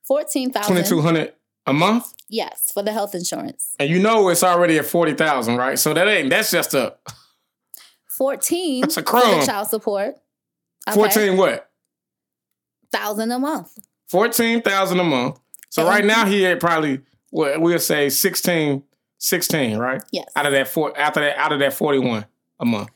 Fourteen 0.04 0.52
thousand. 0.52 0.76
2200 0.76 1.34
a 1.68 1.74
month? 1.74 2.14
Yes, 2.30 2.72
for 2.74 2.82
the 2.84 2.92
health 2.92 3.14
insurance. 3.16 3.76
And 3.80 3.90
you 3.90 4.00
know 4.00 4.30
it's 4.30 4.44
already 4.44 4.78
at 4.80 4.86
40,000, 4.86 5.58
right? 5.58 5.78
So 5.78 5.94
that 5.94 6.08
ain't, 6.08 6.30
that's 6.30 6.50
just 6.52 6.74
a 6.74 6.96
Fourteen 8.10 8.82
That's 8.82 8.98
a 8.98 9.04
crumb. 9.04 9.46
child 9.46 9.68
support. 9.68 10.16
14 10.94 11.38
what? 11.38 11.70
thousand 12.92 13.32
a 13.32 13.40
month. 13.40 13.78
14,000 14.10 15.00
a 15.00 15.04
month. 15.04 15.40
So 15.70 15.86
right 15.86 16.04
now 16.04 16.26
he 16.26 16.46
at 16.46 16.60
probably, 16.60 17.02
what 17.30 17.62
we'll 17.62 17.80
say 17.80 18.10
16, 18.10 18.84
16, 19.20 19.78
right? 19.78 20.04
Yes, 20.12 20.26
Out 20.36 20.46
of 20.46 20.52
that 20.52 20.68
four, 20.68 20.98
after 20.98 21.22
that, 21.22 21.38
out 21.38 21.54
of 21.54 21.60
that 21.60 21.74
41 21.74 22.26
a 22.60 22.66
month. 22.66 22.90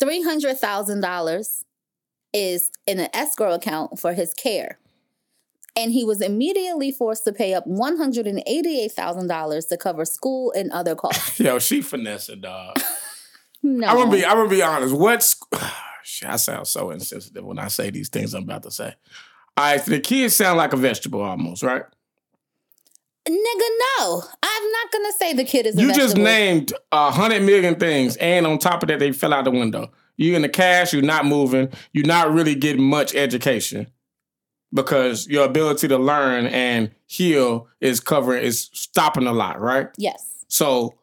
three 0.00 0.22
hundred 0.22 0.58
thousand 0.58 1.00
dollars 1.00 1.64
is 2.34 2.70
in 2.86 2.98
an 2.98 3.08
escrow 3.14 3.54
account 3.54 3.98
for 4.00 4.12
his 4.14 4.34
care. 4.34 4.78
And 5.78 5.92
he 5.92 6.04
was 6.04 6.20
immediately 6.20 6.90
forced 6.90 7.22
to 7.24 7.32
pay 7.32 7.54
up 7.54 7.64
one 7.66 7.96
hundred 7.96 8.26
and 8.26 8.42
eighty-eight 8.46 8.90
thousand 8.92 9.28
dollars 9.28 9.66
to 9.66 9.76
cover 9.76 10.04
school 10.04 10.52
and 10.56 10.72
other 10.72 10.96
costs. 10.96 11.38
Yo, 11.40 11.60
she 11.60 11.80
finesse 11.82 12.28
it, 12.28 12.40
dog. 12.40 12.80
No, 13.62 13.86
I'm 13.86 13.96
gonna 13.96 14.10
be. 14.10 14.24
I'm 14.26 14.36
gonna 14.36 14.50
be 14.50 14.60
honest. 14.62 14.94
What's 14.94 15.36
Shit, 16.02 16.28
I 16.28 16.36
sound 16.36 16.66
so 16.66 16.90
insensitive 16.90 17.44
when 17.44 17.58
I 17.60 17.68
say 17.68 17.90
these 17.90 18.08
things 18.08 18.34
I'm 18.34 18.42
about 18.42 18.64
to 18.64 18.70
say. 18.72 18.94
All 19.56 19.64
right, 19.64 19.80
so 19.80 19.90
the 19.92 20.00
kids 20.00 20.34
sound 20.34 20.56
like 20.56 20.72
a 20.72 20.76
vegetable 20.76 21.20
almost, 21.22 21.62
right? 21.62 21.84
nigga. 23.28 23.68
No, 23.98 24.22
I'm 24.42 24.72
not 24.72 24.92
gonna 24.92 25.12
say 25.18 25.32
the 25.34 25.44
kid 25.44 25.66
is. 25.66 25.76
A 25.76 25.80
You 25.80 25.88
just 25.88 26.16
vegetable. 26.16 26.24
named 26.24 26.72
a 26.92 27.10
hundred 27.10 27.42
million 27.42 27.76
things, 27.76 28.16
and 28.16 28.46
on 28.46 28.58
top 28.58 28.82
of 28.82 28.88
that, 28.88 28.98
they 28.98 29.12
fell 29.12 29.32
out 29.32 29.44
the 29.44 29.50
window. 29.52 29.90
You 30.16 30.34
in 30.34 30.42
the 30.42 30.48
cash, 30.48 30.92
you're 30.92 31.02
not 31.02 31.24
moving, 31.26 31.68
you're 31.92 32.06
not 32.06 32.32
really 32.32 32.54
getting 32.56 32.82
much 32.82 33.14
education 33.14 33.86
because 34.72 35.26
your 35.28 35.44
ability 35.44 35.88
to 35.88 35.98
learn 35.98 36.46
and 36.46 36.90
heal 37.06 37.68
is 37.80 38.00
covering 38.00 38.44
is 38.44 38.70
stopping 38.72 39.26
a 39.26 39.32
lot, 39.32 39.60
right? 39.60 39.88
Yes, 39.96 40.44
So 40.48 40.94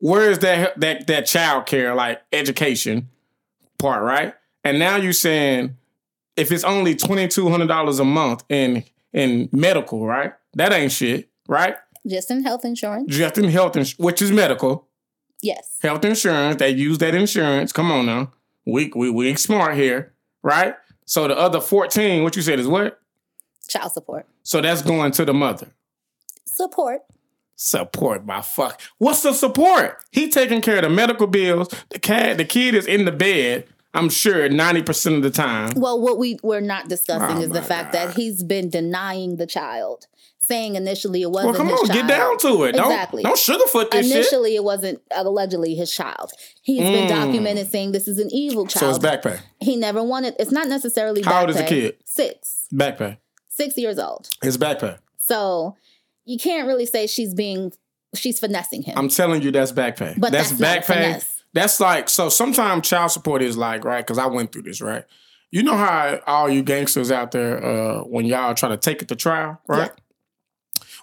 where 0.00 0.30
is 0.30 0.38
that 0.40 0.78
that 0.80 1.06
that 1.06 1.26
child 1.26 1.66
care 1.66 1.94
like 1.94 2.20
education 2.32 3.08
part, 3.78 4.02
right? 4.02 4.34
And 4.64 4.78
now 4.78 4.96
you're 4.96 5.12
saying 5.12 5.76
if 6.36 6.52
it's 6.52 6.64
only 6.64 6.94
twenty 6.94 7.26
two 7.28 7.48
hundred 7.48 7.68
dollars 7.68 7.98
a 7.98 8.04
month 8.04 8.44
in 8.48 8.84
in 9.12 9.48
medical, 9.52 10.06
right? 10.06 10.32
That 10.54 10.72
ain't 10.72 10.92
shit, 10.92 11.28
right? 11.48 11.76
just 12.06 12.30
in 12.30 12.42
health 12.42 12.64
insurance. 12.64 13.14
Just 13.14 13.36
in 13.36 13.44
health, 13.50 13.76
ins- 13.76 13.98
which 13.98 14.22
is 14.22 14.30
medical 14.30 14.86
Yes, 15.42 15.76
health 15.82 16.04
insurance. 16.04 16.56
They 16.56 16.70
use 16.70 16.98
that 16.98 17.14
insurance. 17.14 17.72
Come 17.72 17.90
on 17.92 18.06
now, 18.06 18.32
we 18.66 18.90
we 18.94 19.10
we 19.10 19.34
smart 19.36 19.76
here, 19.76 20.12
right? 20.42 20.74
So 21.08 21.26
the 21.26 21.36
other 21.38 21.60
fourteen, 21.60 22.22
what 22.22 22.36
you 22.36 22.42
said 22.42 22.58
is 22.60 22.68
what? 22.68 23.00
child 23.66 23.92
support. 23.92 24.26
So 24.42 24.60
that's 24.60 24.82
going 24.82 25.12
to 25.12 25.24
the 25.24 25.34
mother. 25.34 25.68
Support. 26.46 27.02
Support 27.56 28.24
my 28.24 28.40
fuck. 28.40 28.80
What's 28.98 29.22
the 29.22 29.32
support? 29.32 30.02
He 30.10 30.28
taking 30.30 30.60
care 30.60 30.76
of 30.76 30.82
the 30.82 30.88
medical 30.90 31.26
bills. 31.26 31.68
The 31.90 31.98
cat, 31.98 32.36
the 32.38 32.44
kid 32.44 32.74
is 32.74 32.86
in 32.86 33.04
the 33.04 33.12
bed. 33.12 33.66
I'm 33.94 34.10
sure 34.10 34.48
90% 34.48 35.16
of 35.16 35.22
the 35.22 35.30
time. 35.30 35.72
Well, 35.76 36.00
what 36.00 36.18
we 36.18 36.38
we're 36.42 36.60
not 36.60 36.88
discussing 36.88 37.38
Oh 37.38 37.42
is 37.42 37.50
the 37.50 37.62
fact 37.62 37.92
God. 37.92 38.08
that 38.08 38.14
he's 38.16 38.42
been 38.42 38.68
denying 38.70 39.36
the 39.36 39.46
child, 39.46 40.06
saying 40.48 40.74
initially 40.74 41.22
it 41.22 41.30
wasn't 41.30 41.52
Well, 41.52 41.58
come 41.58 41.68
his 41.68 41.80
on, 41.80 41.86
child. 41.86 41.98
get 41.98 42.08
down 42.08 42.38
to 42.38 42.64
it. 42.64 42.74
Exactly. 42.74 43.22
Don't, 43.22 43.36
don't 43.36 43.60
sugarfoot 43.60 43.90
this 43.90 44.06
shit. 44.08 44.16
Initially, 44.16 44.56
it 44.56 44.64
wasn't 44.64 45.00
allegedly 45.14 45.74
his 45.74 45.94
child. 45.94 46.32
He's 46.62 46.80
been 46.80 47.06
Mm. 47.08 47.26
documented 47.26 47.70
saying 47.70 47.92
this 47.92 48.08
is 48.08 48.18
an 48.18 48.30
evil 48.32 48.66
child. 48.66 48.80
So 48.80 48.88
it's 48.90 48.98
back 48.98 49.22
pay. 49.22 49.36
He 49.60 49.76
never 49.76 50.02
wanted. 50.02 50.34
It's 50.38 50.50
not 50.50 50.66
necessarily. 50.68 51.22
How 51.22 51.42
old 51.42 51.50
is 51.50 51.56
the 51.56 51.64
kid? 51.64 51.96
Six. 52.04 52.66
Back 52.72 52.98
pay. 52.98 53.18
Six 53.48 53.76
years 53.76 53.98
old. 53.98 54.28
It's 54.42 54.56
back 54.56 54.80
pay. 54.80 54.96
So 55.18 55.76
you 56.24 56.38
can't 56.38 56.66
really 56.66 56.86
say 56.86 57.06
she's 57.06 57.34
being. 57.34 57.72
She's 58.14 58.38
finessing 58.40 58.82
him. 58.82 58.94
I'm 58.96 59.08
telling 59.10 59.42
you, 59.42 59.50
that's 59.50 59.70
back 59.70 59.96
pay. 59.96 60.14
But 60.16 60.32
that's, 60.32 60.48
that's 60.50 60.60
not 60.60 60.86
back 60.86 60.86
pay. 60.86 61.20
That's 61.52 61.78
like 61.78 62.08
so. 62.08 62.30
Sometimes 62.30 62.88
child 62.88 63.10
support 63.10 63.42
is 63.42 63.56
like 63.56 63.84
right 63.84 64.04
because 64.04 64.16
I 64.18 64.26
went 64.26 64.50
through 64.52 64.62
this 64.62 64.80
right. 64.80 65.04
You 65.50 65.62
know 65.62 65.76
how 65.76 66.20
all 66.26 66.48
you 66.50 66.62
gangsters 66.62 67.10
out 67.10 67.32
there 67.32 67.62
uh, 67.64 68.00
when 68.00 68.24
y'all 68.26 68.54
try 68.54 68.68
to 68.70 68.76
take 68.76 69.02
it 69.02 69.08
to 69.08 69.16
trial, 69.16 69.60
right? 69.66 69.90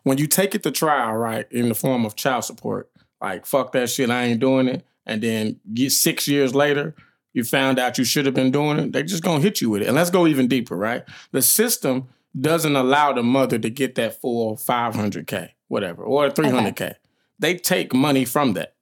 When 0.06 0.20
you 0.20 0.28
take 0.28 0.54
it 0.54 0.62
to 0.64 0.72
trial, 0.72 1.14
right, 1.14 1.52
in 1.52 1.68
the 1.68 1.74
form 1.74 2.06
of 2.06 2.16
child 2.16 2.44
support, 2.44 2.92
like 3.20 3.48
fuck 3.48 3.72
that 3.72 3.90
shit, 3.90 4.12
I 4.12 4.26
ain't 4.26 4.40
doing 4.40 4.68
it, 4.68 4.86
and 5.06 5.20
then 5.22 5.60
get 5.74 5.92
six 5.92 6.28
years 6.28 6.54
later, 6.54 6.96
you 7.34 7.44
found 7.44 7.80
out 7.80 7.98
you 7.98 8.04
should 8.06 8.28
have 8.28 8.36
been 8.36 8.52
doing 8.52 8.78
it. 8.78 8.92
They're 8.92 9.02
just 9.02 9.24
gonna 9.24 9.42
hit 9.42 9.62
you 9.62 9.72
with 9.72 9.82
it. 9.82 9.88
And 9.88 9.96
let's 9.96 10.12
go 10.12 10.28
even 10.28 10.48
deeper, 10.48 10.78
right? 10.78 11.04
The 11.32 11.42
system 11.42 12.08
doesn't 12.40 12.76
allow 12.76 13.14
the 13.14 13.24
mother 13.24 13.58
to 13.58 13.70
get 13.70 13.96
that 13.96 14.22
full 14.22 14.56
five 14.58 14.94
hundred 14.94 15.26
k, 15.26 15.56
whatever, 15.70 16.04
or 16.04 16.30
three 16.30 16.50
hundred 16.50 16.76
k. 16.76 16.94
They 17.40 17.56
take 17.56 17.92
money 17.92 18.26
from 18.26 18.54
that. 18.54 18.76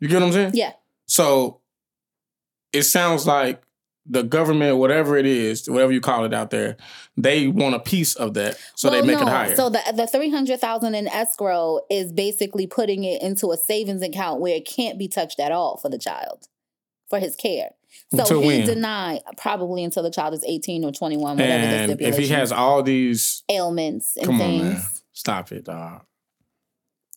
You 0.00 0.08
get 0.08 0.14
what 0.20 0.28
I'm 0.28 0.32
saying? 0.32 0.52
yeah. 0.54 0.72
So 1.06 1.60
it 2.72 2.84
sounds 2.84 3.26
like 3.26 3.62
the 4.06 4.22
government, 4.22 4.76
whatever 4.76 5.16
it 5.16 5.26
is, 5.26 5.68
whatever 5.68 5.90
you 5.92 6.00
call 6.00 6.24
it 6.24 6.34
out 6.34 6.50
there, 6.50 6.76
they 7.16 7.46
want 7.48 7.74
a 7.74 7.80
piece 7.80 8.14
of 8.16 8.34
that, 8.34 8.58
so 8.74 8.90
they 8.90 8.98
Well, 8.98 9.06
make 9.06 9.16
it 9.20 9.24
no. 9.24 9.30
higher. 9.30 9.56
So 9.56 9.70
the 9.70 9.80
the 9.94 10.06
three 10.06 10.30
hundred 10.30 10.60
thousand 10.60 10.94
in 10.94 11.08
escrow 11.08 11.80
is 11.90 12.12
basically 12.12 12.66
putting 12.66 13.04
it 13.04 13.22
into 13.22 13.50
a 13.52 13.56
savings 13.56 14.02
account 14.02 14.40
where 14.40 14.54
it 14.56 14.66
can't 14.66 14.98
be 14.98 15.08
touched 15.08 15.40
at 15.40 15.52
all 15.52 15.78
for 15.78 15.88
the 15.88 15.98
child, 15.98 16.48
for 17.08 17.18
his 17.18 17.34
care. 17.34 17.70
So 18.10 18.20
Until 18.20 18.40
he 18.42 18.46
when? 18.48 18.66
denied 18.66 19.20
probably 19.38 19.84
until 19.84 20.02
the 20.02 20.10
child 20.10 20.34
is 20.34 20.44
eighteen 20.46 20.84
or 20.84 20.92
twenty 20.92 21.16
one, 21.16 21.36
whatever 21.38 21.66
the 21.66 21.92
and 21.92 22.00
if 22.02 22.18
he 22.18 22.26
has 22.28 22.52
all 22.52 22.82
these, 22.82 23.42
ailments 23.48 24.16
and 24.16 24.30
on, 24.30 24.38
things. 24.38 24.62
man, 24.62 24.82
stop 25.12 25.50
it, 25.52 25.64
dog. 25.64 26.02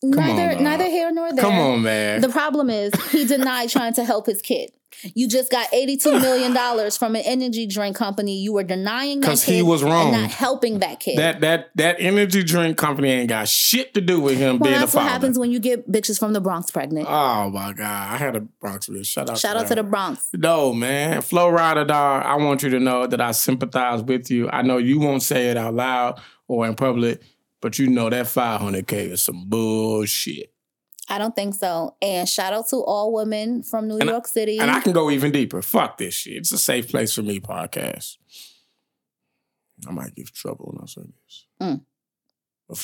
Neither 0.02 0.54
dog. 0.54 0.62
neither 0.62 0.84
here 0.84 1.10
nor 1.12 1.32
there. 1.32 1.42
Come 1.44 1.58
on, 1.58 1.82
man. 1.82 2.20
The 2.20 2.28
problem 2.28 2.70
is 2.70 2.92
he 3.10 3.24
denied 3.24 3.68
trying 3.70 3.94
to 3.94 4.04
help 4.04 4.26
his 4.26 4.40
kid. 4.42 4.70
You 5.14 5.28
just 5.28 5.50
got 5.50 5.70
$82 5.70 6.20
million 6.22 6.90
from 6.90 7.14
an 7.14 7.22
energy 7.24 7.66
drink 7.66 7.94
company. 7.94 8.38
You 8.38 8.52
were 8.52 8.64
denying 8.64 9.20
that 9.20 9.26
'Cause 9.28 9.44
kid 9.44 9.54
he 9.56 9.62
was 9.62 9.82
wrong. 9.82 10.10
not 10.12 10.30
helping 10.30 10.80
that 10.80 10.98
kid. 10.98 11.18
that 11.18 11.40
that 11.40 11.70
that 11.76 11.96
energy 12.00 12.42
drink 12.42 12.76
company 12.76 13.10
ain't 13.10 13.28
got 13.28 13.46
shit 13.48 13.94
to 13.94 14.00
do 14.00 14.20
with 14.20 14.38
him 14.38 14.58
well, 14.58 14.70
being 14.70 14.76
a 14.76 14.80
that's 14.80 14.94
what 14.94 15.04
happens 15.04 15.38
when 15.38 15.50
you 15.52 15.60
get 15.60 15.88
bitches 15.90 16.18
from 16.18 16.32
the 16.32 16.40
Bronx 16.40 16.70
pregnant. 16.70 17.06
Oh 17.08 17.50
my 17.50 17.72
god, 17.74 18.12
I 18.12 18.16
had 18.16 18.34
a 18.34 18.40
Bronx 18.40 18.88
bitch. 18.88 19.06
Shout 19.06 19.30
out, 19.30 19.38
Shout 19.38 19.54
to 19.56 19.62
out 19.62 19.68
to 19.68 19.74
the 19.76 19.82
Bronx. 19.84 20.26
No, 20.32 20.72
man. 20.72 21.22
Flo 21.22 21.50
Rida, 21.52 21.86
dog, 21.86 22.24
I 22.24 22.34
want 22.36 22.62
you 22.64 22.70
to 22.70 22.80
know 22.80 23.06
that 23.06 23.20
I 23.20 23.30
sympathize 23.32 24.02
with 24.02 24.30
you. 24.30 24.48
I 24.50 24.62
know 24.62 24.78
you 24.78 24.98
won't 24.98 25.22
say 25.22 25.48
it 25.50 25.56
out 25.56 25.74
loud 25.74 26.20
or 26.48 26.66
in 26.66 26.74
public, 26.74 27.20
but 27.60 27.78
you 27.78 27.88
know 27.88 28.08
that 28.10 28.26
500K 28.26 29.10
is 29.12 29.22
some 29.22 29.44
bullshit. 29.48 30.52
I 31.10 31.16
don't 31.18 31.34
think 31.34 31.54
so. 31.54 31.96
And 32.02 32.28
shout 32.28 32.52
out 32.52 32.68
to 32.68 32.76
all 32.76 33.12
women 33.14 33.62
from 33.62 33.88
New 33.88 33.98
And 33.98 34.08
I- 34.10 34.12
York 34.12 34.26
City. 34.26 34.58
And 34.58 34.70
I 34.70 34.80
can 34.80 34.92
go 34.92 35.10
even 35.10 35.32
deeper. 35.32 35.62
Fuck 35.62 35.96
this 35.98 36.14
shit. 36.14 36.36
It's 36.36 36.52
a 36.52 36.58
safe 36.58 36.88
place 36.88 37.14
for 37.14 37.22
me, 37.22 37.40
podcast. 37.40 38.18
I 39.88 39.92
might 39.92 40.14
give 40.14 40.32
trouble 40.32 40.72
when 40.72 40.82
I 40.82 40.86
say 40.86 41.02
this. 41.02 41.46
Mm. 41.62 41.80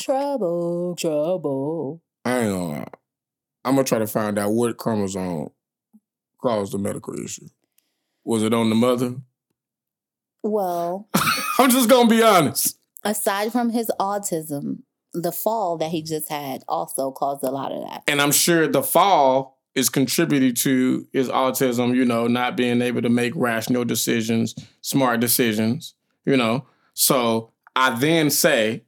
trouble, 0.03 0.97
trouble. 0.97 2.03
I 2.25 2.39
ain't 2.41 2.51
gonna 2.53 2.69
lie. 2.69 2.89
I'm 3.65 3.75
gonna 3.75 3.85
try 3.85 3.99
to 3.99 4.07
find 4.07 4.39
out 4.39 4.53
what 4.53 4.77
chromosome 4.79 5.49
caused 6.41 6.73
the 6.73 6.79
medical 6.79 7.15
issue. 7.23 7.49
Was 8.25 8.43
it 8.43 8.55
on 8.55 8.69
the 8.71 8.75
mother? 8.75 9.17
Well, 10.43 11.09
I'm 11.59 11.71
just 11.71 11.89
gonna 11.91 12.09
be 12.09 12.23
honest. 12.23 12.79
Aside 13.05 13.53
from 13.53 13.71
his 13.71 13.91
autism, 14.01 14.79
the 15.13 15.33
fall 15.33 15.77
that 15.79 15.91
he 15.91 16.03
just 16.03 16.29
had 16.31 16.63
also 16.69 17.11
caused 17.13 17.45
a 17.45 17.51
lot 17.51 17.71
of 17.73 17.83
that. 17.89 18.03
and 18.09 18.21
I'm 18.21 18.33
sure 18.33 18.67
the 18.67 18.83
fall 18.83 19.59
is 19.75 19.89
contributed 19.89 20.57
to 20.59 21.07
his 21.13 21.29
autism, 21.29 21.95
you 21.97 22.05
know, 22.05 22.27
not 22.29 22.57
being 22.57 22.81
able 22.81 23.03
to 23.03 23.09
make 23.09 23.33
rational 23.35 23.85
decisions, 23.85 24.55
smart 24.83 25.19
decisions, 25.21 25.95
you 26.25 26.37
know. 26.37 26.67
So 26.95 27.51
I 27.77 27.99
then 27.99 28.31
say, 28.31 28.85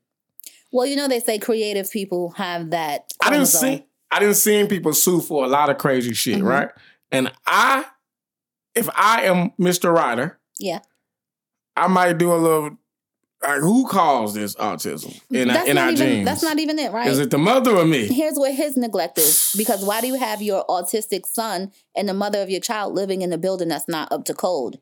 Well, 0.72 0.86
you 0.86 0.94
know 0.96 1.08
they 1.08 1.20
say 1.20 1.38
creative 1.38 1.90
people 1.90 2.30
have 2.36 2.70
that. 2.70 3.12
I 3.20 3.30
didn't 3.30 3.46
see 3.46 3.84
I 4.10 4.20
didn't 4.20 4.34
see 4.36 4.64
people 4.68 4.92
sue 4.92 5.20
for 5.20 5.44
a 5.44 5.48
lot 5.48 5.68
of 5.70 5.78
crazy 5.78 6.14
shit, 6.14 6.38
Mhm. 6.40 6.44
right? 6.48 6.68
And 7.10 7.32
I 7.46 7.84
if 8.74 8.88
I 8.94 9.22
am 9.22 9.50
Mr. 9.58 9.92
Ryder, 9.92 10.38
Yeah. 10.60 10.80
I 11.76 11.86
might 11.88 12.18
do 12.18 12.32
a 12.32 12.36
little 12.36 12.78
like 13.42 13.60
who 13.60 13.86
caused 13.86 14.34
this 14.34 14.54
autism 14.56 15.20
in, 15.30 15.50
our, 15.50 15.54
that's 15.54 15.68
in 15.68 15.74
not 15.76 15.84
our 15.84 15.92
even 15.92 16.06
genes? 16.06 16.24
that's 16.24 16.42
not 16.42 16.58
even 16.58 16.78
it, 16.78 16.92
right? 16.92 17.08
Is 17.08 17.18
it 17.18 17.30
the 17.30 17.38
mother 17.38 17.76
or 17.76 17.84
me? 17.84 18.06
Here's 18.06 18.38
where 18.38 18.54
his 18.54 18.76
neglect 18.76 19.18
is. 19.18 19.52
Because 19.56 19.84
why 19.84 20.00
do 20.00 20.06
you 20.06 20.16
have 20.16 20.42
your 20.42 20.64
autistic 20.66 21.26
son 21.26 21.72
and 21.96 22.08
the 22.08 22.14
mother 22.14 22.40
of 22.42 22.50
your 22.50 22.60
child 22.60 22.94
living 22.94 23.22
in 23.22 23.32
a 23.32 23.38
building 23.38 23.68
that's 23.68 23.88
not 23.88 24.10
up 24.12 24.24
to 24.26 24.34
code? 24.34 24.80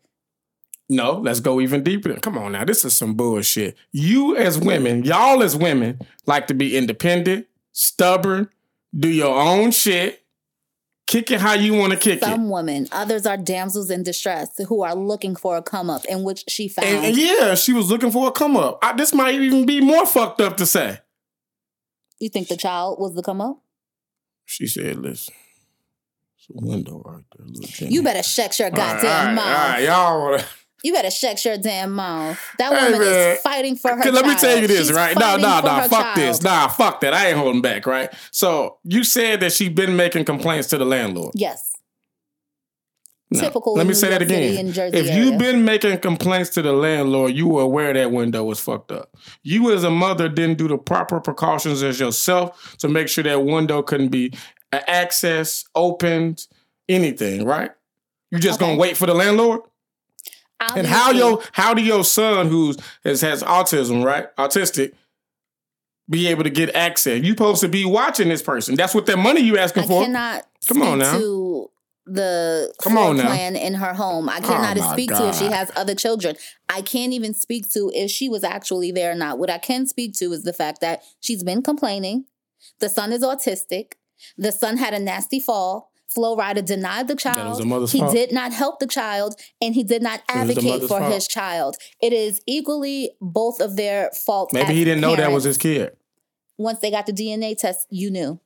No, 0.89 1.13
let's 1.13 1.41
go 1.41 1.61
even 1.61 1.83
deeper. 1.83 2.15
Come 2.15 2.37
on 2.37 2.53
now, 2.53 2.65
this 2.65 2.85
is 2.85 2.97
some 2.97 3.15
bullshit. 3.15 3.77
You 3.93 4.37
as 4.37 4.59
women, 4.59 5.05
y'all 5.05 5.43
as 5.43 5.57
women, 5.57 6.01
like 6.27 6.47
to 6.49 6.55
be 6.55 6.77
independent, 6.77 7.47
stubborn, 7.73 8.51
do 8.97 9.09
your 9.09 9.35
own 9.41 9.71
shit, 9.71 10.24
kick 11.07 11.31
it 11.31 11.41
how 11.41 11.53
you 11.55 11.75
want 11.75 11.93
to 11.93 11.99
kick 11.99 12.19
it. 12.19 12.25
Some 12.25 12.49
women, 12.51 12.89
others 12.93 13.27
are 13.27 13.37
damsels 13.37 13.91
in 13.91 14.03
distress 14.03 14.51
who 14.69 14.83
are 14.83 14.95
looking 14.95 15.37
for 15.37 15.57
a 15.57 15.63
come 15.63 15.91
up 15.91 16.05
in 16.07 16.23
which 16.23 16.45
she 16.49 16.69
found. 16.69 16.89
And, 16.89 17.05
and 17.07 17.17
yeah, 17.17 17.55
she 17.55 17.73
was 17.73 17.91
looking 17.91 18.11
for 18.11 18.29
a 18.29 18.33
come 18.33 18.57
up. 18.57 18.79
I, 18.83 18.93
this 18.95 19.13
might 19.15 19.35
even 19.35 19.67
be 19.67 19.81
more 19.81 20.07
fucked 20.07 20.41
up 20.41 20.57
to 20.59 20.67
say. 20.67 20.99
you 22.19 22.29
think 22.29 22.49
the 22.49 22.57
child 22.57 22.99
was 23.01 23.15
the 23.15 23.23
come 23.23 23.41
up? 23.41 23.61
She 24.47 24.67
said, 24.67 24.97
"Listen, 25.01 25.35
it's 26.39 26.49
a 26.51 26.53
window 26.67 27.01
right 27.05 27.25
there. 27.37 27.89
You 27.89 28.03
better 28.03 28.23
shut 28.23 28.59
your 28.59 28.69
All 28.69 28.73
right, 28.77 29.01
goddamn 29.03 29.11
all 29.21 29.25
right, 29.27 29.35
mouth. 29.35 29.47
all 29.47 29.69
right, 29.69 29.83
y'all 29.85 30.21
wanna- 30.31 30.45
You 30.85 30.93
better 30.93 31.11
shut 31.11 31.45
your 31.47 31.57
damn 31.57 31.93
mouth. 31.93 32.39
That 32.59 32.73
Hey, 32.73 32.85
woman 32.93 33.01
man. 33.01 33.33
is 33.37 33.41
fighting 33.41 33.75
for 33.75 33.97
her 33.97 34.13
let 34.13 34.27
me 34.27 34.35
tell 34.37 34.61
you 34.61 34.67
this, 34.69 34.89
She's 34.89 34.93
right? 34.93 35.19
No, 35.19 35.37
no, 35.37 35.61
no, 35.61 35.89
fuck 35.89 36.15
this. 36.15 36.39
child. 36.39 36.45
Nah, 36.45 36.69
fuck 36.69 37.01
that. 37.01 37.15
I 37.15 37.29
ain't 37.29 37.39
holding 37.39 37.63
back, 37.63 37.87
right? 37.87 38.13
So 38.31 38.77
you 38.85 39.03
said 39.03 39.41
that 39.41 39.53
she 39.53 39.71
been 39.71 39.97
making 39.97 40.27
complaints 40.27 40.69
to 40.69 40.79
the 40.79 40.85
landlord. 40.85 41.33
Yes. 41.35 41.73
No. 43.31 43.41
Typical 43.41 43.75
Let 43.75 43.85
me 43.85 43.89
New 43.89 43.95
say 43.95 44.11
that 44.11 44.21
York 44.21 44.31
City 44.31 44.57
again. 44.59 44.69
if 44.95 45.09
area. 45.09 45.17
you've 45.17 45.39
been 45.39 45.65
making 45.65 45.99
complaints 45.99 46.51
to 46.51 46.63
the 46.63 46.73
landlord, 46.75 47.33
you 47.33 47.49
were 47.49 47.63
aware 47.63 47.93
that 47.95 48.13
window 48.13 48.45
was 48.45 48.61
fucked 48.61 48.93
up. 48.93 49.17
You, 49.43 49.73
as 49.73 49.83
a 49.83 49.91
mother, 49.91 50.29
didn't 50.29 50.59
do 50.59 50.69
the 50.69 50.77
proper 50.79 51.19
precautions 51.19 51.83
as 51.83 51.99
yourself 51.99 52.77
to 52.79 52.89
make 52.89 53.09
sure 53.09 53.25
that 53.25 53.43
window 53.45 53.83
couldn't 53.83 54.11
be 54.11 54.35
accessed, 54.73 55.65
opened, 55.75 56.47
anything, 56.89 57.45
right? 57.47 57.71
You 58.31 58.39
just 58.39 58.61
Okay. 58.61 58.69
gonna 58.71 58.79
wait 58.79 58.97
for 58.97 59.07
the 59.07 59.15
landlord? 59.15 59.63
And 60.61 60.87
how 60.87 61.11
your 61.11 61.43
how 61.53 61.75
do 61.75 61.83
your 61.83 62.05
son 62.05 62.49
who's 62.49 62.77
has, 63.05 63.21
has 63.21 63.43
autism, 63.43 64.05
right? 64.05 64.35
Autistic, 64.37 64.93
be 66.09 66.29
able 66.29 66.45
to 66.45 66.51
get 66.51 66.75
access? 66.75 67.23
You 67.23 67.31
supposed 67.33 67.61
to 67.61 67.69
be 67.69 67.85
watching 67.85 68.29
this 68.29 68.43
person. 68.43 68.75
That's 68.75 68.95
what 68.95 69.07
that 69.07 69.19
money 69.19 69.41
you 69.43 69.59
asking 69.59 69.85
I 69.85 69.87
for. 69.87 70.03
cannot 70.05 70.47
Come 70.67 70.83
on 70.83 70.99
now. 70.99 71.19
to 71.19 71.71
the 72.07 72.73
Come 72.83 72.99
on 72.99 73.17
now. 73.17 73.25
plan 73.27 73.57
in 73.57 73.75
her 73.75 73.95
home. 73.95 74.29
I 74.29 74.41
cannot 74.41 74.79
Oh 74.79 74.93
speak 74.93 75.11
to 75.11 75.29
if 75.29 75.37
she 75.37 75.47
has 75.47 75.71
other 75.77 75.95
children. 75.95 76.37
I 76.69 76.83
can't 76.83 77.13
even 77.13 77.35
speak 77.35 77.71
to 77.73 77.91
if 77.95 78.11
she 78.11 78.29
was 78.29 78.45
actually 78.45 78.93
there 78.93 79.13
or 79.13 79.15
not. 79.15 79.39
What 79.39 79.51
I 79.51 79.59
can 79.59 79.87
speak 79.87 80.15
to 80.19 80.33
is 80.33 80.43
the 80.45 80.53
fact 80.53 80.81
that 80.81 81.03
she's 81.21 81.43
been 81.43 81.63
complaining. 81.63 82.27
The 82.81 82.89
son 82.89 83.13
is 83.13 83.23
autistic. 83.23 83.93
The 84.37 84.53
son 84.53 84.77
had 84.77 84.95
a 84.95 84.99
nasty 84.99 85.41
fall. 85.41 85.91
Flo 86.15 86.37
Rida 86.37 86.65
denied 86.65 87.09
the 87.09 87.17
child. 87.17 87.61
he 87.91 87.99
fault. 87.99 88.13
did 88.13 88.33
not 88.33 88.53
help 88.53 88.79
the 88.79 88.87
child, 88.87 89.35
and 89.61 89.75
he 89.75 89.83
did 89.83 90.03
not 90.03 90.23
advocate 90.29 90.83
for 90.83 91.01
fault. 91.01 91.13
his 91.13 91.27
child. 91.27 91.77
It 92.01 92.13
is 92.13 92.41
equally 92.47 93.11
both 93.21 93.61
of 93.61 93.77
their 93.77 94.11
fault. 94.25 94.53
Maybe 94.53 94.75
he 94.75 94.85
didn't 94.85 95.01
know 95.01 95.17
that 95.17 95.33
was 95.33 95.45
his 95.45 95.59
kid. 95.59 95.97
Once 96.57 96.79
they 96.79 96.91
got 96.91 97.07
the 97.07 97.13
DNA 97.13 97.59
test, 97.59 97.87
you 97.91 98.11
knew. 98.11 98.41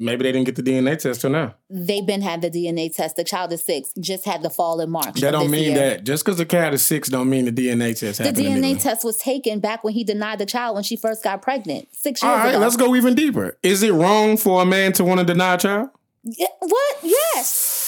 Maybe 0.00 0.22
they 0.22 0.30
didn't 0.30 0.46
get 0.46 0.54
the 0.54 0.62
DNA 0.62 0.96
test 0.96 1.22
till 1.22 1.30
now. 1.30 1.56
They've 1.68 2.06
been 2.06 2.22
had 2.22 2.40
the 2.40 2.50
DNA 2.50 2.94
test. 2.94 3.16
The 3.16 3.24
child 3.24 3.52
is 3.52 3.64
six. 3.64 3.90
Just 3.98 4.24
had 4.26 4.42
the 4.44 4.50
fall 4.50 4.80
in 4.80 4.90
March. 4.90 5.20
That 5.20 5.32
don't 5.32 5.50
mean 5.50 5.72
year. 5.72 5.74
that 5.74 6.04
just 6.04 6.24
because 6.24 6.38
the 6.38 6.46
cat 6.46 6.72
is 6.72 6.86
six 6.86 7.08
don't 7.08 7.28
mean 7.28 7.46
the 7.46 7.50
DNA 7.50 7.98
test 7.98 8.18
The. 8.22 8.30
DNA 8.30 8.80
test 8.80 9.04
was 9.04 9.16
taken 9.16 9.58
back 9.58 9.82
when 9.82 9.94
he 9.94 10.04
denied 10.04 10.38
the 10.38 10.46
child 10.46 10.76
when 10.76 10.84
she 10.84 10.96
first 10.96 11.24
got 11.24 11.42
pregnant 11.42 11.88
six 11.92 12.22
years 12.22 12.30
All 12.30 12.36
right, 12.38 12.50
ago. 12.50 12.58
let's 12.60 12.76
go 12.76 12.94
even 12.94 13.16
deeper. 13.16 13.58
Is 13.64 13.82
it 13.82 13.92
wrong 13.92 14.36
for 14.36 14.62
a 14.62 14.66
man 14.66 14.92
to 14.92 15.04
want 15.04 15.18
to 15.18 15.26
deny 15.26 15.54
a 15.54 15.58
child? 15.58 15.88
Yeah, 16.24 16.46
what? 16.60 16.96
Yes. 17.02 17.84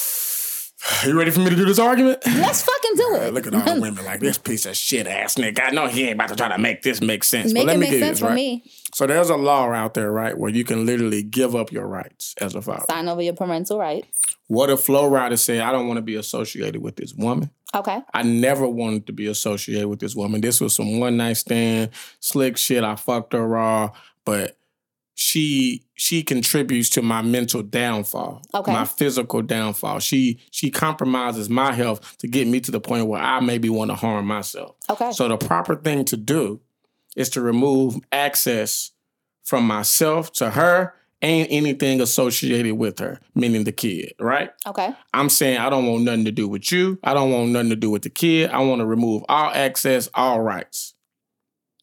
You 1.06 1.16
ready 1.18 1.30
for 1.30 1.40
me 1.40 1.50
to 1.50 1.56
do 1.56 1.64
this 1.66 1.78
argument? 1.78 2.20
Let's 2.26 2.62
fucking 2.62 2.92
do 2.96 3.16
it. 3.16 3.34
Look 3.34 3.46
at 3.46 3.54
all 3.54 3.74
the 3.74 3.80
women 3.82 4.02
like 4.04 4.20
this 4.20 4.38
piece 4.38 4.64
of 4.64 4.74
shit 4.76 5.06
ass 5.06 5.34
nigga. 5.34 5.60
I 5.62 5.70
know 5.70 5.86
he 5.88 6.04
ain't 6.04 6.14
about 6.14 6.30
to 6.30 6.36
try 6.36 6.48
to 6.48 6.58
make 6.58 6.82
this 6.82 7.00
make 7.02 7.22
sense. 7.22 7.52
Make 7.52 7.66
but 7.66 7.66
let 7.66 7.76
it 7.76 7.80
me 7.80 7.86
make 7.86 7.90
get 7.90 8.00
sense 8.00 8.10
this, 8.12 8.20
for 8.20 8.26
right? 8.28 8.34
me. 8.34 8.64
So 8.94 9.06
there's 9.06 9.28
a 9.30 9.36
law 9.36 9.70
out 9.72 9.94
there, 9.94 10.10
right, 10.10 10.36
where 10.36 10.50
you 10.50 10.64
can 10.64 10.86
literally 10.86 11.22
give 11.22 11.54
up 11.54 11.70
your 11.70 11.86
rights 11.86 12.34
as 12.40 12.54
a 12.54 12.62
father. 12.62 12.86
Sign 12.88 13.08
over 13.08 13.22
your 13.22 13.34
parental 13.34 13.78
rights. 13.78 14.22
What 14.48 14.70
if 14.70 14.80
Flo 14.80 15.08
Rida 15.10 15.38
said, 15.38 15.60
I 15.60 15.70
don't 15.70 15.86
want 15.86 15.98
to 15.98 16.02
be 16.02 16.16
associated 16.16 16.82
with 16.82 16.96
this 16.96 17.14
woman? 17.14 17.50
Okay. 17.74 18.00
I 18.12 18.22
never 18.22 18.66
wanted 18.68 19.06
to 19.06 19.12
be 19.12 19.26
associated 19.26 19.88
with 19.88 20.00
this 20.00 20.16
woman. 20.16 20.40
This 20.40 20.60
was 20.60 20.74
some 20.74 20.98
one 20.98 21.16
night 21.16 21.36
stand, 21.36 21.90
slick 22.20 22.56
shit. 22.56 22.82
I 22.82 22.96
fucked 22.96 23.32
her 23.32 23.46
raw, 23.46 23.90
but 24.24 24.56
she 25.22 25.84
she 25.96 26.22
contributes 26.22 26.88
to 26.88 27.02
my 27.02 27.20
mental 27.20 27.62
downfall, 27.62 28.40
Okay. 28.54 28.72
my 28.72 28.86
physical 28.86 29.42
downfall. 29.42 29.98
She 29.98 30.38
she 30.50 30.70
compromises 30.70 31.50
my 31.50 31.72
health 31.74 32.16
to 32.18 32.26
get 32.26 32.48
me 32.48 32.58
to 32.60 32.70
the 32.70 32.80
point 32.80 33.06
where 33.06 33.20
I 33.20 33.40
maybe 33.40 33.68
want 33.68 33.90
to 33.90 33.96
harm 33.96 34.26
myself. 34.26 34.76
Okay. 34.88 35.12
So 35.12 35.28
the 35.28 35.36
proper 35.36 35.76
thing 35.76 36.06
to 36.06 36.16
do 36.16 36.60
is 37.16 37.28
to 37.30 37.42
remove 37.42 37.96
access 38.10 38.92
from 39.44 39.66
myself 39.66 40.32
to 40.32 40.48
her 40.52 40.94
and 41.20 41.46
anything 41.50 42.00
associated 42.00 42.78
with 42.78 42.98
her, 43.00 43.20
meaning 43.34 43.64
the 43.64 43.72
kid, 43.72 44.14
right? 44.18 44.52
okay. 44.66 44.94
I'm 45.12 45.28
saying 45.28 45.58
I 45.58 45.68
don't 45.68 45.84
want 45.86 46.04
nothing 46.04 46.24
to 46.24 46.32
do 46.32 46.48
with 46.48 46.72
you. 46.72 46.98
I 47.04 47.12
don't 47.12 47.30
want 47.30 47.50
nothing 47.50 47.68
to 47.68 47.76
do 47.76 47.90
with 47.90 48.02
the 48.02 48.08
kid. 48.10 48.48
I 48.48 48.60
want 48.60 48.80
to 48.80 48.86
remove 48.86 49.24
all 49.28 49.50
access, 49.52 50.08
all 50.14 50.40
rights. 50.40 50.94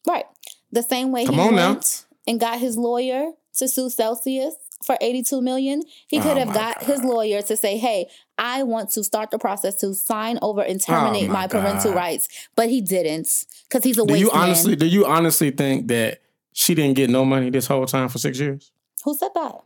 Right. 0.08 0.24
The 0.72 0.82
same 0.82 1.12
way 1.12 1.24
Come 1.24 1.36
he 1.36 1.40
on 1.40 1.54
now. 1.54 1.80
And 2.28 2.38
got 2.38 2.60
his 2.60 2.76
lawyer 2.76 3.32
to 3.58 3.66
sue 3.66 3.90
Celsius 3.90 4.54
for 4.84 4.96
82 5.00 5.40
million, 5.42 5.82
he 6.06 6.20
could 6.20 6.36
Oh 6.36 6.44
have 6.44 6.54
got 6.54 6.84
his 6.84 7.02
lawyer 7.02 7.42
to 7.42 7.56
say, 7.56 7.76
"Hey, 7.78 8.06
I 8.38 8.62
want 8.62 8.90
to 8.90 9.02
start 9.02 9.32
the 9.32 9.38
process 9.38 9.74
to 9.80 9.92
sign 9.94 10.38
over 10.42 10.60
and 10.62 10.80
oh 10.82 10.84
terminate 10.92 11.24
Oh 11.28 11.32
my 11.32 11.40
my, 11.40 11.46
parental 11.48 11.92
rights." 11.92 12.28
But 12.54 12.68
he 12.68 12.80
didn't 12.80 13.28
cuz 13.70 13.82
he's 13.82 13.98
a 13.98 14.06
Do 14.06 14.14
you 14.14 14.30
man. 14.32 14.42
honestly 14.44 14.76
do 14.76 14.86
you 14.86 15.04
honestly 15.06 15.50
think 15.50 15.88
that 15.88 16.20
she 16.52 16.74
didn't 16.76 16.94
get 16.94 17.10
no 17.10 17.24
money 17.24 17.50
this 17.50 17.66
whole 17.66 17.86
time 17.86 18.08
for 18.08 18.18
6 18.18 18.38
years? 18.38 18.70
Who 19.04 19.16
said 19.16 19.30
that? 19.34 19.56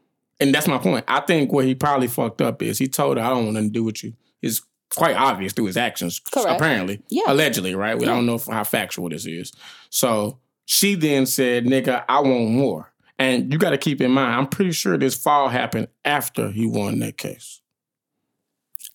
And 0.40 0.54
that's 0.54 0.66
my 0.66 0.78
point. 0.78 1.04
I 1.09 1.21
think 1.21 1.52
what 1.52 1.64
he 1.66 1.75
probably 1.75 2.09
fucked 2.09 2.40
up 2.40 2.62
is 2.62 2.78
he 2.78 2.88
told 2.88 3.16
her 3.19 3.23
I 3.25 3.28
don't 3.31 3.45
want 3.45 3.52
nothing 3.54 3.69
to 3.69 3.73
do 3.81 3.85
with 3.85 4.02
you. 4.04 4.14
It's 4.40 4.62
quite 4.95 5.16
obvious 5.16 5.52
through 5.52 5.66
his 5.66 5.76
actions, 5.76 6.21
Correct. 6.21 6.50
apparently. 6.61 7.00
Yeah. 7.09 7.23
Allegedly, 7.28 7.75
right? 7.75 7.97
We 7.99 8.07
Yeah. 8.07 8.14
don't 8.14 8.26
know 8.26 8.38
how 8.50 8.64
factual 8.64 9.09
this 9.09 9.25
is. 9.26 9.52
So 9.90 10.38
she 10.64 10.95
then 10.95 11.26
said, 11.26 11.64
nigga, 11.64 12.04
I 12.09 12.21
want 12.21 12.50
more. 12.50 12.92
And 13.19 13.52
you 13.52 13.59
got 13.59 13.71
to 13.71 13.78
keep 13.78 14.00
in 14.00 14.11
mind, 14.11 14.35
I'm 14.35 14.47
pretty 14.49 14.73
sure 14.73 14.97
this 14.97 15.14
fall 15.14 15.49
happened 15.49 15.88
after 16.04 16.50
he 16.50 16.66
won 16.66 16.99
that 17.00 17.16
case. 17.19 17.61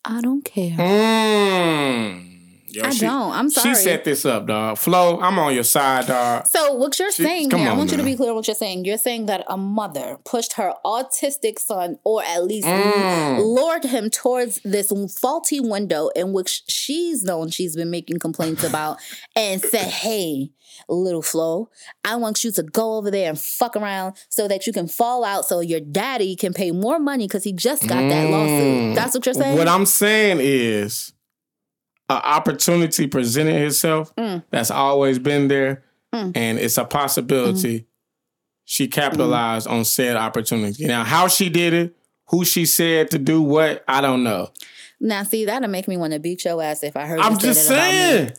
I 0.04 0.22
don't 0.22 0.44
care. 0.44 0.78
Mm. 0.78 2.37
Yo, 2.78 2.84
I 2.86 2.90
she- 2.92 3.02
don't. 3.02 3.32
I'm 3.34 3.50
sorry. 3.50 3.70
She 3.76 3.82
set 3.82 4.04
this 4.04 4.26
up, 4.26 4.46
dog. 4.48 4.78
Flo, 4.78 5.20
I'm 5.20 5.38
on 5.40 5.54
your 5.54 5.64
side, 5.64 6.08
dog. 6.08 6.46
So 6.48 6.74
what 6.74 6.98
you're 7.00 7.12
She- 7.12 7.24
saying 7.24 7.52
here, 7.52 7.68
I 7.68 7.72
on, 7.72 7.78
want 7.80 7.92
you 7.92 7.98
to 7.98 8.04
be 8.04 8.16
clear 8.16 8.34
what 8.34 8.48
you're 8.48 8.56
saying. 8.56 8.86
You're 8.86 8.98
saying 8.98 9.26
that 9.26 9.44
a 9.48 9.58
mother 9.58 10.18
pushed 10.26 10.54
her 10.54 10.74
autistic 10.86 11.60
son, 11.60 11.98
or 12.04 12.24
at 12.24 12.44
least 12.46 12.68
Mm. 12.68 13.40
lured 13.56 13.84
him 13.86 14.10
towards 14.10 14.60
this 14.64 14.92
faulty 15.20 15.60
window 15.60 16.10
in 16.16 16.34
which 16.34 16.64
she's 16.68 17.24
known 17.24 17.50
she's 17.50 17.76
been 17.76 17.90
making 17.90 18.20
complaints 18.20 18.64
about, 18.72 18.98
and 19.36 19.62
said, 19.62 19.88
"Hey, 19.88 20.52
little 20.88 21.22
Flo, 21.24 21.70
I 22.06 22.16
want 22.18 22.44
you 22.44 22.52
to 22.52 22.62
go 22.64 22.96
over 22.98 23.10
there 23.10 23.30
and 23.30 23.40
fuck 23.40 23.76
around 23.76 24.16
so 24.30 24.48
that 24.48 24.68
you 24.68 24.74
can 24.74 24.88
fall 24.88 25.24
out, 25.24 25.46
so 25.48 25.60
your 25.60 25.80
daddy 25.80 26.36
can 26.36 26.54
pay 26.54 26.72
more 26.72 27.00
money 27.00 27.26
because 27.28 27.44
he 27.44 27.54
just 27.54 27.88
got 27.88 28.02
that 28.10 28.28
Mm. 28.28 28.32
lawsuit." 28.32 28.96
That's 28.96 29.16
what 29.16 29.26
you're 29.26 29.34
saying. 29.34 29.58
What 29.58 29.68
I'm 29.68 29.86
saying 29.86 30.38
is 30.42 31.14
an 32.10 32.18
opportunity 32.24 33.08
presented 33.08 33.56
itself 33.62 34.14
Mm. 34.16 34.44
that's 34.50 34.72
always 34.72 35.20
been 35.20 35.48
there, 35.48 35.84
Mm. 36.14 36.32
and 36.36 36.58
it's 36.60 36.78
a 36.78 36.86
possibility 36.86 37.86
she 38.66 38.88
capitalized 38.88 39.68
on 39.68 39.86
said 39.86 40.16
opportunity. 40.16 40.86
Now, 40.86 41.04
how 41.04 41.28
she 41.28 41.50
did 41.50 41.74
it, 41.74 41.96
who 42.30 42.44
she 42.46 42.66
said 42.66 43.12
to 43.12 43.18
do 43.18 43.42
what, 43.42 43.84
I 43.88 44.02
don't 44.02 44.24
know. 44.24 44.52
now, 45.00 45.24
see, 45.24 45.46
that'll 45.46 45.70
make 45.70 45.88
me 45.88 45.96
want 45.96 46.14
to 46.14 46.20
beat 46.20 46.44
your 46.44 46.62
ass 46.62 46.82
if 46.84 46.96
I 46.98 47.06
heard. 47.06 47.20
I'm 47.20 47.34
you 47.34 47.40
say 47.40 47.48
just 47.48 47.70
that 47.70 47.76
about 47.76 47.86
me. 47.86 47.92
saying. 47.92 48.32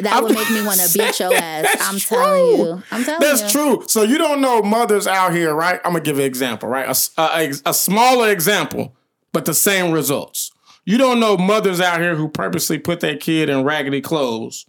That 0.00 0.16
I'm 0.16 0.22
would 0.24 0.34
make 0.34 0.50
me 0.50 0.60
want 0.66 0.80
to 0.80 0.98
beat 0.98 1.20
your 1.20 1.32
ass. 1.34 1.62
That's 1.72 1.88
I'm 1.88 1.98
telling 2.00 2.58
you. 2.58 2.82
I'm 2.90 3.04
telling 3.04 3.20
That's 3.20 3.42
you. 3.42 3.48
true. 3.76 3.84
So 3.86 4.02
you 4.02 4.18
don't 4.18 4.40
know 4.40 4.60
mothers 4.60 5.06
out 5.06 5.32
here, 5.32 5.54
right? 5.54 5.80
I'm 5.84 5.92
gonna 5.92 6.02
give 6.04 6.18
an 6.18 6.24
example, 6.24 6.68
right? 6.68 6.88
A 7.16 7.72
smaller 7.74 8.28
example, 8.30 8.96
but 9.32 9.44
the 9.44 9.54
same 9.54 9.92
results. 9.92 10.50
You 10.84 10.98
don't 10.98 11.20
know 11.20 11.36
mothers 11.36 11.80
out 11.80 12.00
here 12.00 12.14
who 12.14 12.28
purposely 12.28 12.78
put 12.78 13.00
their 13.00 13.16
kid 13.16 13.48
in 13.48 13.64
raggedy 13.64 14.00
clothes, 14.00 14.66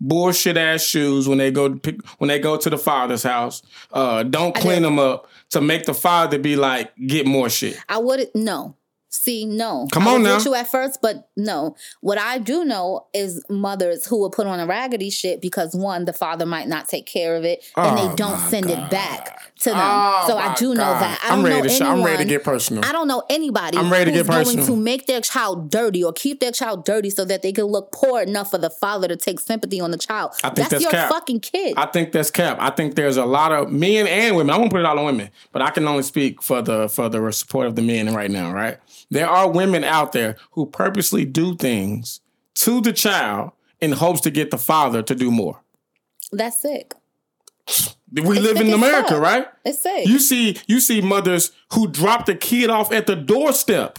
bullshit 0.00 0.56
ass 0.56 0.82
shoes 0.82 1.28
when 1.28 1.38
they 1.38 1.50
go 1.50 1.68
to 1.68 1.76
pick, 1.76 2.04
when 2.18 2.28
they 2.28 2.38
go 2.38 2.56
to 2.56 2.70
the 2.70 2.78
father's 2.78 3.22
house. 3.22 3.62
Uh, 3.92 4.22
don't 4.22 4.54
clean 4.54 4.82
them 4.82 4.98
up 4.98 5.28
to 5.50 5.60
make 5.60 5.84
the 5.84 5.94
father 5.94 6.38
be 6.38 6.56
like, 6.56 6.94
get 7.06 7.26
more 7.26 7.50
shit. 7.50 7.78
I 7.88 7.98
wouldn't. 7.98 8.34
No. 8.34 8.76
See, 9.10 9.46
no. 9.46 9.88
Come 9.92 10.06
on 10.06 10.20
was 10.20 10.22
now. 10.22 10.36
with 10.36 10.44
you 10.44 10.54
at 10.54 10.68
first, 10.70 11.00
but 11.00 11.28
no. 11.36 11.76
What 12.02 12.18
I 12.18 12.38
do 12.38 12.64
know 12.64 13.06
is 13.14 13.42
mothers 13.48 14.04
who 14.06 14.18
will 14.20 14.30
put 14.30 14.46
on 14.46 14.60
a 14.60 14.66
raggedy 14.66 15.08
shit 15.10 15.40
because 15.40 15.74
one, 15.74 16.04
the 16.04 16.12
father 16.12 16.44
might 16.44 16.68
not 16.68 16.88
take 16.88 17.06
care 17.06 17.34
of 17.36 17.44
it, 17.44 17.64
and 17.76 17.98
Oh, 17.98 18.08
they 18.08 18.14
don't 18.16 18.38
send 18.38 18.66
God. 18.68 18.78
it 18.78 18.90
back 18.90 19.52
to 19.60 19.70
them. 19.70 19.78
Oh, 19.80 20.24
so 20.28 20.36
I 20.36 20.54
do 20.54 20.68
know 20.74 20.76
that. 20.76 21.20
I 21.24 21.28
I'm 21.32 21.36
don't 21.42 21.44
ready 21.50 21.56
know 21.56 21.62
to 21.64 21.68
sh- 21.70 21.80
I'm 21.80 22.02
ready 22.04 22.24
to 22.24 22.28
get 22.28 22.44
personal. 22.44 22.84
I 22.84 22.92
don't 22.92 23.08
know 23.08 23.22
anybody 23.30 23.78
I'm 23.78 23.90
ready 23.90 24.10
to 24.10 24.16
get 24.18 24.26
personal. 24.26 24.66
going 24.66 24.76
to 24.78 24.82
make 24.82 25.06
their 25.06 25.20
child 25.22 25.70
dirty 25.70 26.04
or 26.04 26.12
keep 26.12 26.40
their 26.40 26.52
child 26.52 26.84
dirty 26.84 27.08
so 27.10 27.24
that 27.24 27.40
they 27.42 27.52
can 27.52 27.64
look 27.64 27.90
poor 27.92 28.20
enough 28.20 28.50
for 28.50 28.58
the 28.58 28.70
father 28.70 29.08
to 29.08 29.16
take 29.16 29.40
sympathy 29.40 29.80
on 29.80 29.90
the 29.90 29.98
child. 29.98 30.32
I 30.44 30.50
think 30.50 30.68
that's 30.68 30.82
your 30.82 30.90
cap. 30.90 31.10
fucking 31.10 31.40
kid. 31.40 31.74
I 31.78 31.86
think 31.86 32.12
that's 32.12 32.30
cap. 32.30 32.58
I 32.60 32.70
think 32.70 32.94
there's 32.94 33.16
a 33.16 33.24
lot 33.26 33.52
of 33.52 33.72
men 33.72 34.06
and 34.06 34.36
women. 34.36 34.54
I 34.54 34.58
won't 34.58 34.70
put 34.70 34.80
it 34.80 34.86
all 34.86 34.98
on 34.98 35.04
women, 35.06 35.30
but 35.52 35.62
I 35.62 35.70
can 35.70 35.88
only 35.88 36.02
speak 36.02 36.42
for 36.42 36.60
the 36.60 36.88
for 36.90 37.08
the 37.08 37.32
support 37.32 37.66
of 37.66 37.74
the 37.74 37.82
men 37.82 38.12
right 38.14 38.30
now. 38.30 38.52
Right? 38.52 38.76
There 39.10 39.28
are 39.28 39.50
women 39.50 39.84
out 39.84 40.12
there 40.12 40.36
who 40.52 40.66
purposely 40.66 41.24
do 41.24 41.56
things 41.56 42.20
to 42.56 42.80
the 42.80 42.92
child 42.92 43.52
in 43.80 43.92
hopes 43.92 44.20
to 44.22 44.30
get 44.30 44.50
the 44.50 44.58
father 44.58 45.02
to 45.02 45.14
do 45.14 45.30
more. 45.30 45.62
That's 46.32 46.60
sick. 46.60 46.94
We 48.12 48.38
It's 48.38 48.46
live 48.46 48.56
in 48.56 48.72
America, 48.72 49.18
right? 49.20 49.46
It's 49.64 49.82
sick. 49.82 50.06
You 50.06 50.18
see, 50.18 50.56
you 50.66 50.80
see 50.80 51.00
mothers 51.00 51.52
who 51.72 51.88
drop 51.88 52.26
the 52.26 52.34
kid 52.34 52.70
off 52.70 52.92
at 52.92 53.06
the 53.06 53.16
doorstep 53.16 53.98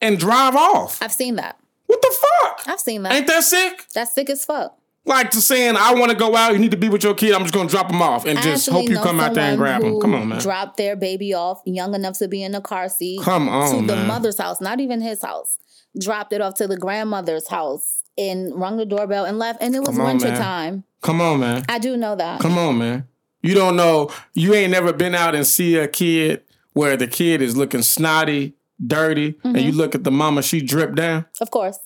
and 0.00 0.18
drive 0.18 0.54
off. 0.54 1.00
I've 1.00 1.12
seen 1.12 1.36
that. 1.36 1.58
What 1.86 2.02
the 2.02 2.14
fuck? 2.20 2.68
I've 2.68 2.80
seen 2.80 3.02
that. 3.04 3.12
Ain't 3.12 3.26
that 3.28 3.44
sick? 3.44 3.86
That's 3.94 4.12
sick 4.12 4.28
as 4.30 4.44
fuck. 4.44 4.77
Like 5.08 5.30
to 5.32 5.40
saying, 5.40 5.76
I 5.76 5.94
want 5.94 6.12
to 6.12 6.16
go 6.16 6.36
out. 6.36 6.52
You 6.52 6.58
need 6.58 6.70
to 6.70 6.76
be 6.76 6.88
with 6.88 7.02
your 7.02 7.14
kid. 7.14 7.32
I'm 7.32 7.42
just 7.42 7.54
gonna 7.54 7.68
drop 7.68 7.90
him 7.90 8.02
off 8.02 8.26
and 8.26 8.38
I 8.38 8.42
just 8.42 8.68
hope 8.68 8.88
you 8.88 8.96
come 8.98 9.18
out 9.20 9.34
there 9.34 9.44
and 9.50 9.58
grab 9.58 9.82
him. 9.82 9.92
who 9.94 10.00
Come 10.00 10.14
on, 10.14 10.28
man. 10.28 10.40
Drop 10.40 10.76
their 10.76 10.94
baby 10.96 11.32
off 11.34 11.62
young 11.64 11.94
enough 11.94 12.18
to 12.18 12.28
be 12.28 12.42
in 12.42 12.52
the 12.52 12.60
car 12.60 12.88
seat 12.88 13.20
Come 13.22 13.48
on, 13.48 13.80
to 13.80 13.86
the 13.86 13.96
mother's 14.04 14.38
house, 14.38 14.60
not 14.60 14.80
even 14.80 15.00
his 15.00 15.22
house. 15.22 15.58
Dropped 15.98 16.32
it 16.32 16.40
off 16.40 16.54
to 16.56 16.66
the 16.68 16.76
grandmother's 16.76 17.48
house 17.48 18.02
and 18.18 18.54
rung 18.54 18.76
the 18.76 18.84
doorbell 18.84 19.24
and 19.24 19.38
left. 19.38 19.62
And 19.62 19.74
it 19.74 19.80
was 19.80 19.98
on, 19.98 20.04
winter 20.04 20.28
man. 20.28 20.38
time. 20.38 20.84
Come 21.00 21.20
on, 21.20 21.40
man. 21.40 21.64
I 21.68 21.78
do 21.78 21.96
know 21.96 22.14
that. 22.16 22.40
Come 22.40 22.58
on, 22.58 22.76
man. 22.78 23.08
You 23.42 23.54
don't 23.54 23.76
know. 23.76 24.10
You 24.34 24.52
ain't 24.54 24.72
never 24.72 24.92
been 24.92 25.14
out 25.14 25.34
and 25.34 25.46
see 25.46 25.76
a 25.76 25.88
kid 25.88 26.42
where 26.74 26.96
the 26.96 27.06
kid 27.06 27.40
is 27.40 27.56
looking 27.56 27.82
snotty, 27.82 28.54
dirty, 28.84 29.38
and 29.42 29.56
Mm-hmm. 29.56 29.66
you 29.66 29.72
look 29.72 29.94
at 29.94 30.04
the 30.04 30.10
mama, 30.10 30.42
she 30.42 30.60
dripped 30.60 30.96
down. 30.96 31.24
Of 31.40 31.50
course, 31.50 31.78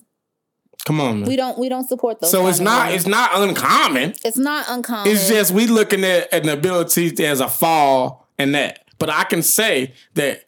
Come 0.85 1.01
on, 1.01 1.21
man. 1.21 1.29
we 1.29 1.37
don't 1.37 1.59
we 1.59 1.69
don't 1.69 1.87
support 1.87 2.21
those. 2.21 2.31
so 2.31 2.47
it's 2.49 2.59
not 2.59 2.87
women. 2.87 2.95
it's 2.97 3.07
not 3.07 3.31
uncommon. 3.35 4.15
it's 4.25 4.37
not 4.37 4.65
uncommon. 4.69 5.13
It's 5.13 5.29
just 5.29 5.53
we 5.53 5.67
looking 5.69 6.03
at 6.05 6.33
an 6.33 6.49
ability 6.49 7.25
as 7.25 7.41
a 7.41 7.49
fall 7.49 8.27
and 8.39 8.55
that. 8.55 8.81
But 8.99 9.09
I 9.11 9.25
can 9.25 9.43
say 9.43 9.95
that 10.15 10.45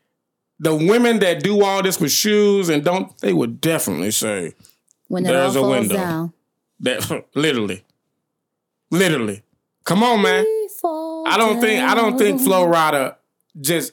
the 0.59 0.75
women 0.75 1.21
that 1.21 1.43
do 1.43 1.63
all 1.63 1.83
this 1.83 2.01
with 2.01 2.11
shoes 2.13 2.69
and 2.69 2.85
don't, 2.85 3.17
they 3.19 3.33
would 3.33 3.61
definitely 3.61 4.11
say 4.11 4.55
when 5.09 5.25
it 5.25 5.29
all 5.29 5.35
there's 5.35 5.57
a 5.57 5.61
falls 5.61 5.71
window. 5.71 5.95
down. 5.95 6.33
that 6.81 7.25
literally, 7.35 7.85
literally. 8.91 9.43
Come 9.85 10.03
on, 10.03 10.23
man. 10.23 10.45
I 11.27 11.37
don't 11.39 11.61
think 11.61 11.83
I 11.83 11.95
don't 11.95 12.19
think 12.19 12.39
down. 12.39 12.47
Flo 12.47 12.67
Rida 12.67 13.17
just 13.61 13.93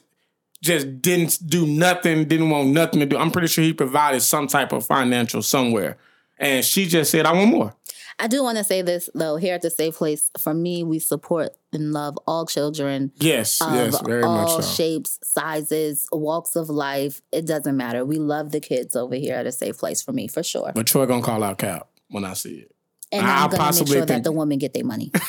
just 0.62 1.02
didn't 1.02 1.38
do 1.46 1.66
nothing, 1.66 2.24
didn't 2.26 2.50
want 2.50 2.68
nothing 2.68 3.00
to 3.00 3.06
do. 3.06 3.16
I'm 3.16 3.30
pretty 3.30 3.48
sure 3.48 3.62
he 3.64 3.72
provided 3.72 4.22
some 4.22 4.46
type 4.46 4.72
of 4.72 4.86
financial 4.86 5.42
somewhere. 5.42 5.98
And 6.42 6.64
she 6.64 6.86
just 6.86 7.10
said, 7.12 7.24
I 7.24 7.32
want 7.32 7.50
more. 7.50 7.74
I 8.18 8.26
do 8.26 8.42
want 8.42 8.58
to 8.58 8.64
say 8.64 8.82
this 8.82 9.08
though. 9.14 9.36
Here 9.36 9.54
at 9.54 9.62
the 9.62 9.70
Safe 9.70 9.96
Place, 9.96 10.30
for 10.38 10.52
me, 10.52 10.84
we 10.84 10.98
support 10.98 11.56
and 11.72 11.92
love 11.92 12.18
all 12.26 12.46
children 12.46 13.10
Yes, 13.16 13.58
yes, 13.60 14.00
very 14.02 14.22
all 14.22 14.42
much 14.42 14.64
so. 14.64 14.74
shapes, 14.74 15.18
sizes, 15.22 16.06
walks 16.12 16.54
of 16.54 16.68
life. 16.68 17.22
It 17.32 17.46
doesn't 17.46 17.76
matter. 17.76 18.04
We 18.04 18.16
love 18.18 18.50
the 18.52 18.60
kids 18.60 18.94
over 18.94 19.14
here 19.14 19.36
at 19.36 19.46
a 19.46 19.52
Safe 19.52 19.78
Place 19.78 20.02
for 20.02 20.12
me, 20.12 20.28
for 20.28 20.42
sure. 20.42 20.72
But 20.74 20.86
Troy 20.86 21.06
gonna 21.06 21.22
call 21.22 21.42
out 21.42 21.58
Cap 21.58 21.88
when 22.08 22.24
I 22.24 22.34
see 22.34 22.56
it. 22.58 22.74
And 23.10 23.26
I 23.26 23.44
I'm 23.44 23.50
gonna 23.50 23.72
make 23.72 23.88
sure 23.88 24.04
that 24.04 24.24
the 24.24 24.32
women 24.32 24.58
get 24.58 24.74
their 24.74 24.84
money. 24.84 25.10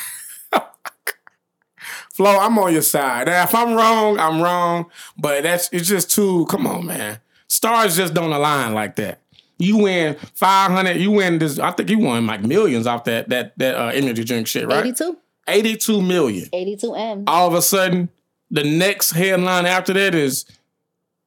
Flo, 2.14 2.38
I'm 2.38 2.58
on 2.60 2.74
your 2.74 2.84
side. 2.84 3.26
Now, 3.28 3.44
if 3.44 3.56
I'm 3.56 3.74
wrong, 3.74 4.20
I'm 4.20 4.40
wrong. 4.42 4.86
But 5.18 5.44
that's 5.44 5.70
it's 5.72 5.88
just 5.88 6.12
too. 6.12 6.46
Come 6.48 6.68
on, 6.68 6.86
man. 6.86 7.20
Stars 7.48 7.96
just 7.98 8.14
don't 8.14 8.32
align 8.32 8.74
like 8.74 8.96
that. 8.98 9.23
You 9.64 9.78
win 9.78 10.16
five 10.36 10.72
hundred. 10.72 10.98
You 10.98 11.12
win 11.12 11.40
this. 11.40 11.58
I 11.60 11.72
think 11.72 11.90
you 11.90 12.00
won 12.00 12.28
like 12.28 12.42
millions 12.42 12.86
off 12.88 13.04
that 13.06 13.30
that 13.30 13.58
that 13.58 13.76
uh, 13.76 13.88
energy 13.94 14.24
drink 14.24 14.48
shit, 14.48 14.68
right? 14.68 14.86
82? 14.86 15.18
Eighty-two 15.48 16.02
million. 16.02 16.48
82 16.54 16.94
M. 16.96 17.24
All 17.28 17.48
of 17.48 17.54
a 17.54 17.62
sudden, 17.62 18.10
the 18.52 18.64
next 18.64 19.12
headline 19.12 19.66
after 19.66 19.94
that 19.94 20.16
is 20.16 20.46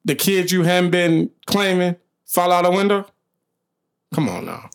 the 0.04 0.14
kids 0.14 0.52
you 0.52 0.62
haven't 0.62 0.90
been 0.90 1.30
claiming 1.46 1.96
fall 2.24 2.52
out 2.52 2.64
a 2.66 2.70
window. 2.70 3.06
Come 4.14 4.28
on 4.28 4.46
now. 4.46 4.70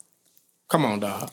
Come 0.70 0.86
on, 0.86 1.00
dog. 1.00 1.32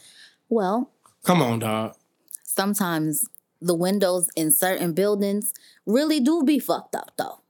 Well, 0.49 0.91
Come 1.25 1.43
on, 1.43 1.59
dog. 1.59 1.95
sometimes 2.43 3.29
the 3.61 3.75
windows 3.75 4.29
in 4.37 4.51
certain 4.51 4.93
buildings 4.95 5.53
really 5.85 6.21
do 6.21 6.43
be 6.45 6.59
fucked 6.59 6.95
up 6.95 7.11
though. 7.19 7.41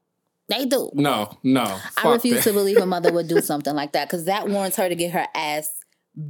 They 0.49 0.65
do. 0.65 0.91
No, 0.95 1.37
no. 1.43 1.79
I 1.97 2.13
refuse 2.13 2.37
that. 2.37 2.45
to 2.45 2.53
believe 2.53 2.79
a 2.79 2.87
mother 2.95 3.13
would 3.13 3.29
do 3.29 3.41
something 3.41 3.75
like 3.75 3.93
that 3.93 4.09
because 4.09 4.25
that 4.25 4.49
warrants 4.49 4.77
her 4.77 4.89
to 4.89 4.95
get 4.95 5.13
her 5.13 5.27
ass 5.35 5.81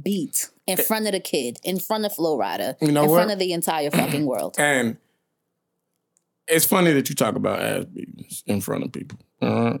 beat 0.03 0.49
in 0.67 0.79
eh. 0.79 0.83
front 0.83 1.05
of 1.05 1.13
the 1.13 1.19
kid, 1.19 1.57
in 1.63 1.79
front 1.79 2.05
of 2.05 2.13
Flo 2.13 2.37
Rida, 2.37 2.75
You 2.81 2.91
know 2.91 3.03
in 3.03 3.09
what? 3.09 3.17
front 3.17 3.31
of 3.31 3.39
the 3.39 3.53
entire 3.53 3.89
fucking 3.89 4.25
world. 4.25 4.55
And 4.59 4.97
it's 6.47 6.65
funny 6.65 6.91
that 6.91 7.07
you 7.09 7.15
talk 7.15 7.35
about 7.35 7.61
ass 7.61 7.85
beatings 7.85 8.43
in 8.45 8.59
front 8.59 8.83
of 8.83 8.91
people. 8.91 9.19
All 9.41 9.79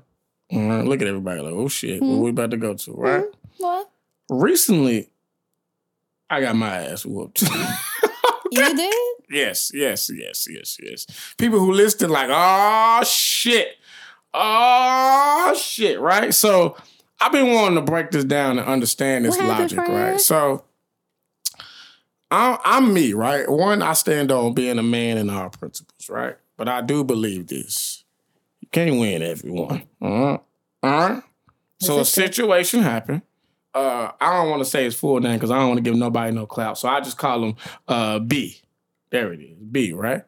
right. 0.51 0.85
Look 0.85 1.01
at 1.01 1.07
everybody 1.07 1.41
like, 1.41 1.53
oh 1.53 1.67
shit, 1.67 2.01
where 2.01 2.09
hmm? 2.09 2.21
we 2.21 2.29
about 2.29 2.51
to 2.51 2.57
go 2.57 2.73
to, 2.73 2.91
hmm? 2.91 3.01
right? 3.01 3.25
What? 3.57 3.89
Recently, 4.29 5.09
I 6.29 6.41
got 6.41 6.55
my 6.55 6.85
ass 6.85 7.05
whooped. 7.05 7.43
You 8.51 8.75
did? 8.75 8.93
yes, 9.29 9.71
yes, 9.73 10.09
yes, 10.13 10.47
yes, 10.49 10.77
yes. 10.81 11.05
People 11.37 11.59
who 11.59 11.71
listen 11.71 12.09
like, 12.09 12.29
oh 12.31 13.03
shit. 13.03 13.77
Oh 14.33 15.59
shit, 15.59 15.99
right? 15.99 16.33
So 16.33 16.75
I've 17.19 17.31
been 17.31 17.51
wanting 17.51 17.75
to 17.75 17.81
break 17.81 18.11
this 18.11 18.23
down 18.23 18.59
and 18.59 18.67
understand 18.67 19.25
this 19.25 19.37
What 19.37 19.47
logic, 19.47 19.79
right? 19.79 20.19
So 20.19 20.63
I'm, 22.31 22.57
I'm 22.63 22.93
me, 22.93 23.13
right? 23.13 23.49
One, 23.49 23.81
I 23.81 23.93
stand 23.93 24.31
on 24.31 24.53
being 24.53 24.77
a 24.77 24.83
man 24.83 25.17
in 25.17 25.29
our 25.29 25.49
principles, 25.49 26.09
right? 26.09 26.37
But 26.57 26.69
I 26.69 26.81
do 26.81 27.03
believe 27.03 27.47
this. 27.47 28.03
You 28.61 28.67
can't 28.71 28.99
win 28.99 29.23
everyone. 29.23 29.83
Uh-huh. 30.01 30.37
All 30.37 30.39
right? 30.83 31.23
So 31.79 31.95
a 31.95 31.99
This 31.99 32.09
is 32.09 32.13
true. 32.13 32.23
situation 32.23 32.83
happened. 32.83 33.21
Uh, 33.73 34.11
I 34.19 34.33
don't 34.33 34.49
want 34.49 34.61
to 34.61 34.65
say 34.69 34.83
his 34.83 34.95
full 34.95 35.19
name 35.19 35.35
because 35.35 35.51
I 35.51 35.59
don't 35.59 35.69
want 35.69 35.77
to 35.77 35.83
give 35.83 35.95
nobody 35.95 36.31
no 36.31 36.45
clout. 36.45 36.77
So 36.77 36.87
I 36.89 36.99
just 37.01 37.17
call 37.17 37.43
him 37.43 37.55
uh, 37.87 38.19
B. 38.19 38.61
There 39.11 39.31
it 39.33 39.39
is, 39.39 39.57
B, 39.57 39.93
right? 39.93 40.23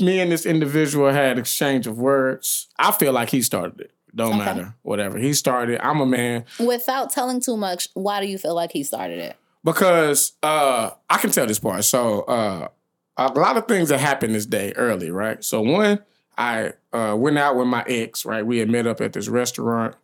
Me 0.00 0.20
and 0.20 0.30
this 0.30 0.46
individual 0.46 1.10
had 1.12 1.38
exchange 1.38 1.86
of 1.86 1.98
words. 1.98 2.68
I 2.78 2.92
feel 2.92 3.12
like 3.12 3.30
he 3.30 3.42
started 3.42 3.80
it. 3.80 3.90
Don't 4.14 4.34
Okay. 4.36 4.44
matter, 4.44 4.74
whatever. 4.82 5.18
He 5.18 5.34
started. 5.34 5.84
I'm 5.84 6.00
a 6.00 6.06
man 6.06 6.44
Without 6.60 7.10
telling 7.10 7.40
too 7.40 7.56
much, 7.56 7.88
why 7.94 8.20
do 8.20 8.26
you 8.28 8.38
feel 8.38 8.54
like 8.54 8.70
he 8.72 8.82
started 8.84 9.18
it? 9.18 9.36
because 9.64 10.32
uh 10.42 10.90
I 11.08 11.16
can 11.18 11.30
tell 11.30 11.46
this 11.46 11.58
part. 11.58 11.84
So 11.84 12.20
uh 12.22 12.68
a 13.16 13.28
lot 13.32 13.56
of 13.56 13.66
things 13.66 13.88
that 13.88 13.98
happened 14.00 14.34
this 14.34 14.46
day 14.46 14.72
early, 14.76 15.10
right? 15.10 15.42
So 15.42 15.60
one, 15.62 16.00
I 16.38 16.74
uh 16.92 17.16
went 17.18 17.38
out 17.38 17.56
with 17.56 17.66
my 17.66 17.82
ex, 17.88 18.24
right? 18.24 18.44
We 18.46 18.58
had 18.58 18.68
met 18.68 18.86
up 18.86 19.00
at 19.00 19.12
this 19.14 19.26
restaurant. 19.28 19.96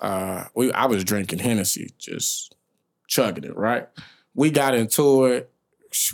Uh 0.00 0.44
we 0.54 0.70
I 0.72 0.86
was 0.86 1.02
drinking 1.04 1.40
Hennessy, 1.40 1.92
just 1.98 2.54
chugging 3.08 3.44
it, 3.44 3.56
right? 3.56 3.88
We 4.34 4.50
got 4.50 4.74
into 4.74 5.24
it. 5.24 5.50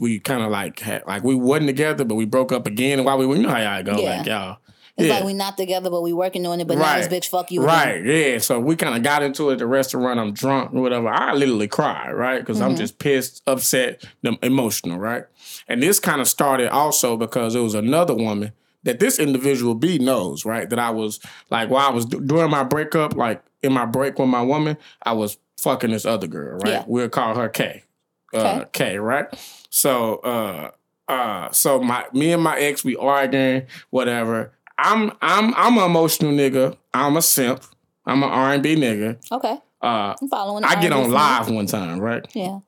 We 0.01 0.19
kind 0.21 0.43
of 0.43 0.51
like 0.51 0.79
had 0.81 1.05
like 1.07 1.25
we 1.25 1.35
wasn't 1.35 1.69
together, 1.69 2.05
but 2.05 2.15
we 2.15 2.25
broke 2.27 2.53
up 2.53 2.67
again. 2.67 2.99
And 2.99 3.07
while 3.07 3.19
we 3.19 3.27
were, 3.27 3.37
you 3.37 3.43
know 3.43 3.51
how 3.51 3.59
y'all 3.59 3.83
go, 3.83 3.99
Yeah. 3.99 4.17
like 4.19 4.27
y'all. 4.27 4.59
It's 4.97 5.09
yeah. 5.09 5.15
like 5.15 5.25
we 5.25 5.35
not 5.35 5.57
together, 5.57 5.91
but 5.91 6.03
we 6.03 6.13
working 6.13 6.47
on 6.47 6.61
it. 6.61 6.69
But 6.69 6.79
now 6.79 6.97
this 6.97 7.09
bitch 7.09 7.29
fuck 7.29 7.51
you. 7.51 7.63
again. 7.65 7.75
Right, 7.75 8.05
yeah. 8.05 8.39
So 8.39 8.61
we 8.61 8.77
kind 8.77 8.95
of 8.95 9.03
got 9.03 9.25
into 9.25 9.51
it 9.51 9.55
at 9.55 9.59
the 9.59 9.67
restaurant. 9.67 10.21
I'm 10.21 10.33
drunk 10.33 10.73
or 10.73 10.83
whatever. 10.83 11.09
I 11.09 11.33
literally 11.35 11.67
cried, 11.67 12.13
right? 12.13 12.39
Because 12.39 12.61
I'm 12.61 12.75
Mhm. 12.75 12.79
just 12.79 13.01
pissed, 13.01 13.43
upset, 13.49 14.05
em- 14.25 14.39
emotional, 14.41 14.99
right? 15.01 15.25
And 15.67 15.83
this 15.83 15.99
kind 15.99 16.21
of 16.21 16.29
started 16.29 16.69
also 16.71 17.17
because 17.17 17.57
it 17.57 17.61
was 17.61 17.75
another 17.75 18.15
woman 18.15 18.53
that 18.85 19.01
this 19.01 19.19
individual 19.19 19.75
B 19.75 19.99
knows, 19.99 20.45
right? 20.45 20.71
That 20.71 20.79
I 20.79 20.91
was 20.91 21.19
like, 21.51 21.71
while 21.71 21.89
I 21.89 21.91
was 21.91 22.05
d- 22.05 22.21
during 22.25 22.51
my 22.53 22.63
breakup, 22.63 23.17
like 23.17 23.43
in 23.65 23.73
my 23.73 23.87
break 23.87 24.17
with 24.21 24.29
my 24.29 24.43
woman, 24.43 24.77
I 25.03 25.15
was 25.15 25.39
fucking 25.59 25.91
this 25.91 26.05
other 26.07 26.29
girl, 26.29 26.59
right? 26.59 26.69
Yeah. 26.73 26.85
We'll 26.87 27.09
call 27.09 27.35
her 27.35 27.49
K. 27.49 27.83
Uh, 28.35 28.65
K, 28.73 28.99
right? 28.99 29.27
So, 29.71 30.17
uh, 30.19 30.71
uh, 31.09 31.51
so 31.53 31.81
my 31.81 32.07
me 32.13 32.33
and 32.33 32.43
my 32.43 32.59
ex, 32.59 32.85
we 32.85 32.97
arguing, 32.97 33.67
whatever. 33.91 34.53
I'm 34.79 35.13
I'm 35.23 35.55
I'm 35.55 35.79
an 35.79 35.85
emotional 35.85 36.33
nigga. 36.33 36.77
I'm 36.93 37.17
a 37.17 37.23
simp. 37.23 37.63
I'm 38.07 38.23
an 38.23 38.29
R 38.31 38.55
and 38.55 38.63
B 38.63 38.77
nigga. 38.77 39.19
Okay, 39.33 39.57
Uh, 39.81 40.15
I'm 40.21 40.29
following. 40.29 40.65
I 40.65 40.81
get 40.81 40.93
on 40.93 41.11
live 41.11 41.51
one 41.51 41.67
time, 41.67 42.01
right? 42.01 42.27
Yeah. 42.35 42.61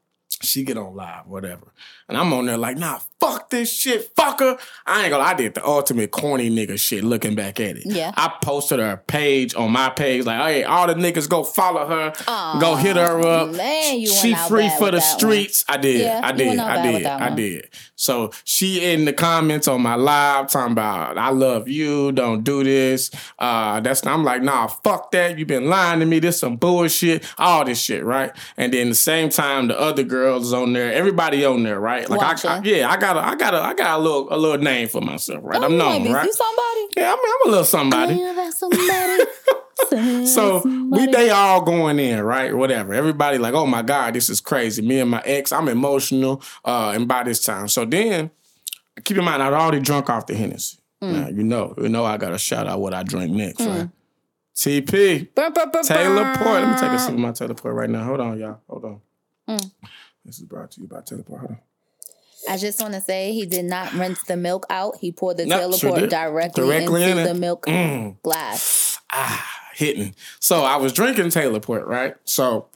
She 0.43 0.65
get 0.65 0.77
on 0.77 0.95
live, 0.95 1.27
whatever. 1.27 1.73
And 2.09 2.17
I'm 2.17 2.33
on 2.33 2.47
there 2.47 2.57
like, 2.57 2.77
nah, 2.79 3.01
fuck 3.19 3.51
this 3.51 3.73
shit, 3.73 4.15
fucker. 4.15 4.61
I 4.87 5.03
ain't 5.03 5.11
gonna 5.11 5.25
I 5.25 5.35
did 5.35 5.55
the 5.55 5.67
ultimate 5.67 6.11
corny 6.13 6.51
nigga 6.51 6.79
shit 6.79 7.03
looking 7.03 7.35
back 7.35 7.59
at 7.59 7.77
it. 7.77 7.83
Yeah. 7.87 8.13
I 8.17 8.33
posted 8.43 8.79
her 8.79 8.97
page 8.97 9.55
on 9.55 9.73
my 9.73 9.91
page, 9.91 10.25
like, 10.25 10.41
hey, 10.41 10.65
all 10.65 10.87
the 10.87 10.95
niggas 10.95 11.29
go 11.29 11.43
follow 11.43 11.87
her, 11.87 12.13
Aw, 12.29 12.61
go 12.61 12.77
hit 12.77 12.97
her 12.97 13.21
up. 13.21 13.51
Man, 13.51 13.99
you 13.99 14.07
she 14.07 14.35
free 14.35 14.69
for 14.79 14.87
the 14.91 14.99
that 14.99 15.03
one. 15.03 15.19
streets. 15.19 15.65
I 15.69 15.77
did. 15.79 16.03
Yeah, 16.03 16.21
I 16.23 16.33
did. 16.33 16.59
I 16.59 16.93
did. 16.93 17.07
I 17.07 17.29
one. 17.29 17.37
did. 17.37 17.69
So 17.97 18.31
she 18.45 18.85
in 18.85 19.07
the 19.07 19.13
comments 19.13 19.67
on 19.67 19.81
my 19.83 19.95
live 19.95 20.49
talking 20.49 20.73
about 20.73 21.17
I 21.19 21.31
love 21.31 21.67
you. 21.67 22.13
Don't 22.13 22.45
do 22.45 22.63
this. 22.63 23.11
Uh, 23.39 23.81
that's 23.81 24.07
I'm 24.07 24.23
like, 24.23 24.43
nah, 24.43 24.67
fuck 24.69 25.11
that. 25.13 25.39
You 25.39 25.47
been 25.47 25.69
lying 25.69 26.01
to 26.01 26.07
me. 26.07 26.19
This 26.19 26.39
some 26.39 26.57
bullshit. 26.57 27.25
All 27.39 27.65
this 27.65 27.81
shit, 27.81 28.05
right? 28.05 28.33
And 28.57 28.73
then 28.73 28.91
the 28.91 28.95
same 28.95 29.31
time, 29.31 29.69
the 29.69 29.81
other 29.81 30.03
girls 30.05 30.53
on 30.53 30.73
there. 30.75 30.93
Everybody 30.93 31.45
on 31.45 31.63
there, 31.63 31.81
right? 31.81 31.96
Like 32.05 32.45
I, 32.45 32.57
I 32.57 32.61
yeah, 32.63 32.91
I 32.91 32.97
got 32.97 33.17
a, 33.17 33.21
I 33.21 33.35
got 33.35 33.55
a, 33.55 33.61
I 33.61 33.75
got 33.75 33.99
a 33.99 34.03
little, 34.03 34.29
a 34.33 34.37
little 34.37 34.59
name 34.59 34.89
for 34.89 35.01
myself, 35.01 35.41
right? 35.43 35.61
Oh, 35.61 35.65
I'm 35.65 35.77
known, 35.77 36.13
right? 36.13 36.27
You 36.27 36.33
somebody. 36.33 36.87
Yeah, 36.97 37.13
I'm, 37.13 37.19
I'm 37.19 37.49
a 37.49 37.51
little 37.51 37.65
somebody. 37.65 38.17
Somebody. 38.51 39.25
So 40.27 40.63
we 40.65 41.07
they 41.07 41.31
all 41.31 41.61
going 41.63 41.99
in, 41.99 42.23
right? 42.23 42.55
Whatever. 42.55 42.95
Everybody 42.95 43.39
like, 43.39 43.55
oh 43.55 43.67
my 43.67 43.83
God, 43.83 44.15
this 44.15 44.29
is 44.31 44.41
crazy. 44.41 44.83
Me 44.83 45.01
and 45.01 45.11
my 45.11 45.23
ex, 45.25 45.53
I'm 45.53 45.69
emotional. 45.69 46.43
Uh, 46.65 46.93
and 46.95 47.07
by 47.07 47.23
this 47.25 47.45
time. 47.45 47.69
So 47.69 47.85
then 47.85 48.31
keep 49.05 49.17
in 49.19 49.25
mind 49.25 49.43
I'd 49.43 49.53
already 49.53 49.81
drunk 49.81 50.09
off 50.09 50.27
the 50.27 50.35
Hennessy. 50.35 50.79
Mm. 51.03 51.13
Now 51.13 51.29
you 51.29 51.45
know, 51.45 51.75
you 51.77 51.89
know 51.89 52.05
I 52.05 52.17
gotta 52.17 52.39
shout 52.39 52.67
out 52.67 52.81
what 52.81 52.95
I 52.95 53.03
drink 53.03 53.33
next, 53.33 53.61
right? 53.61 53.89
TP. 54.57 55.35
Burr, 55.35 55.51
Taylor. 55.83 56.35
Port. 56.37 56.63
Let 56.63 56.69
me 56.69 56.81
take 56.81 56.93
a 56.93 56.99
sip 56.99 57.13
of 57.13 57.19
my 57.19 57.33
Taylor 57.33 57.55
Port 57.55 57.75
right 57.75 57.91
now. 57.91 58.05
Hold 58.05 58.21
on, 58.21 58.39
y'all. 58.39 58.61
Hold 58.69 58.85
on. 58.85 59.01
Mm. 59.49 59.71
This 60.25 60.39
is 60.39 60.45
brought 60.45 60.71
to 60.73 60.81
you 60.81 60.89
by 60.89 61.03
Taylor 61.03 61.23
Port. 61.23 61.41
Hold 61.41 61.53
on. 61.53 61.59
I 62.49 62.57
just 62.57 62.81
want 62.81 62.95
to 62.95 63.01
say 63.01 63.33
he 63.33 63.47
did 63.47 63.65
not 63.65 63.93
rinse 63.95 64.23
the 64.25 64.37
milk 64.37 64.67
out. 64.71 64.97
He 65.01 65.11
poured 65.13 65.39
the 65.39 65.47
No, 65.47 65.59
Taylor 65.59 65.77
sure 65.79 65.91
Port 65.91 66.11
directly, 66.11 66.65
Directly 66.65 67.03
into 67.05 67.19
in 67.21 67.27
the 67.27 67.35
milk 67.35 67.67
Mm. 67.67 68.21
glass. 68.23 68.99
ah, 69.13 69.47
hitting. 69.75 70.15
So 70.41 70.63
I 70.65 70.77
was 70.77 70.93
drinking 70.93 71.31
Taylor 71.31 71.61
Port, 71.61 71.87
right? 71.87 72.15
So 72.25 72.69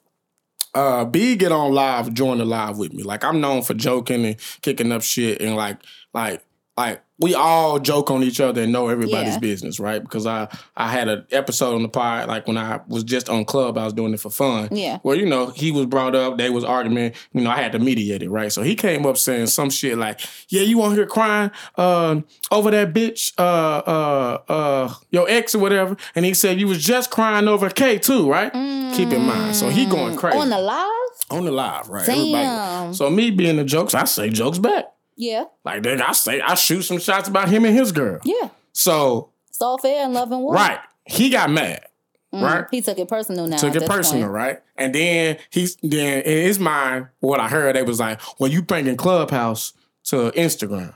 uh 0.74 1.04
B 1.04 1.36
get 1.36 1.50
on 1.52 1.72
live, 1.72 2.12
join 2.14 2.38
the 2.38 2.44
live 2.44 2.78
with 2.78 2.92
me. 2.92 3.02
Like 3.02 3.24
I'm 3.24 3.40
known 3.40 3.62
for 3.62 3.74
joking 3.74 4.24
and 4.24 4.36
kicking 4.62 4.92
up 4.92 5.02
shit 5.02 5.40
and 5.40 5.56
like 5.56 5.78
like 6.14 6.42
like 6.76 7.02
we 7.20 7.34
all 7.34 7.78
joke 7.78 8.10
on 8.10 8.22
each 8.22 8.40
other 8.40 8.62
and 8.62 8.72
know 8.72 8.88
everybody's 8.88 9.34
Yeah. 9.34 9.38
business, 9.40 9.78
right? 9.78 10.02
Because 10.02 10.26
I 10.26 10.48
I 10.76 10.88
had 10.90 11.08
an 11.08 11.24
episode 11.30 11.74
on 11.74 11.82
the 11.82 11.88
pod 11.88 12.28
like 12.28 12.46
when 12.46 12.56
I 12.56 12.80
was 12.88 13.04
just 13.04 13.28
on 13.28 13.44
club, 13.44 13.76
I 13.78 13.84
was 13.84 13.92
doing 13.92 14.14
it 14.14 14.20
for 14.20 14.30
fun. 14.30 14.68
Yeah. 14.72 14.98
Where 15.02 15.16
you 15.16 15.26
know 15.26 15.46
he 15.48 15.70
was 15.70 15.86
brought 15.86 16.14
up, 16.14 16.38
they 16.38 16.50
was 16.50 16.64
arguing. 16.64 17.12
You 17.32 17.42
know 17.42 17.50
I 17.50 17.56
had 17.56 17.72
to 17.72 17.78
mediate 17.78 18.22
it, 18.22 18.30
right? 18.30 18.50
So 18.52 18.62
he 18.62 18.74
came 18.74 19.04
up 19.06 19.18
saying 19.18 19.48
some 19.48 19.70
shit 19.70 19.98
like, 19.98 20.20
"Yeah, 20.48 20.62
you 20.62 20.80
on 20.82 20.94
here 20.94 21.06
crying 21.06 21.50
uh, 21.76 22.20
over 22.50 22.70
that 22.70 22.92
bitch, 22.94 23.32
uh, 23.38 23.42
uh, 23.86 24.38
uh, 24.48 24.94
your 25.10 25.28
ex 25.28 25.54
or 25.54 25.58
whatever," 25.58 25.96
and 26.14 26.24
he 26.24 26.34
said 26.34 26.58
you 26.58 26.66
was 26.68 26.82
just 26.82 27.10
crying 27.10 27.48
over 27.48 27.68
K 27.70 27.98
too, 27.98 28.30
right? 28.30 28.50
Keep 28.94 29.12
in 29.12 29.22
mind. 29.26 29.54
So 29.56 29.68
he 29.68 29.86
going 29.86 30.16
crazy 30.16 30.38
On 30.38 30.48
the 30.48 30.58
live? 30.58 30.86
on 31.30 31.44
the 31.44 31.52
live, 31.52 31.88
right? 31.88 32.06
Damn. 32.06 32.92
So 32.94 33.08
me 33.10 33.30
being 33.30 33.56
the 33.56 33.64
jokes, 33.64 33.94
I 33.94 34.04
say 34.04 34.30
jokes 34.30 34.58
back. 34.58 34.86
Yeah. 35.20 35.44
Like 35.64 35.82
then 35.82 36.00
I 36.00 36.12
say 36.12 36.40
I 36.40 36.54
shoot 36.54 36.82
some 36.82 36.98
shots 36.98 37.28
about 37.28 37.48
him 37.50 37.64
and 37.66 37.76
his 37.76 37.92
girl. 37.92 38.20
Yeah. 38.24 38.48
So 38.72 39.30
It's 39.48 39.60
all 39.60 39.76
fair 39.78 40.04
and 40.04 40.14
love 40.14 40.32
and 40.32 40.40
war. 40.40 40.54
right, 40.54 40.78
he 41.04 41.28
got 41.30 41.50
mad. 41.50 41.84
Mm-hmm. 42.32 42.44
right? 42.44 42.64
He 42.70 42.80
took 42.80 42.98
it 42.98 43.08
personal 43.08 43.46
now. 43.46 43.56
Took 43.56 43.74
it 43.74 43.86
personal, 43.86 44.22
point. 44.24 44.32
right? 44.32 44.60
And 44.76 44.94
then 44.94 45.36
he's 45.50 45.76
then 45.82 46.22
in 46.22 46.44
his 46.46 46.58
mind, 46.58 47.08
what 47.18 47.38
I 47.40 47.48
heard, 47.48 47.74
they 47.76 47.82
was 47.82 48.00
like, 48.00 48.20
"Well, 48.38 48.50
you 48.50 48.62
bringing 48.62 48.96
Clubhouse 48.96 49.72
to 50.04 50.30
Instagram." 50.30 50.94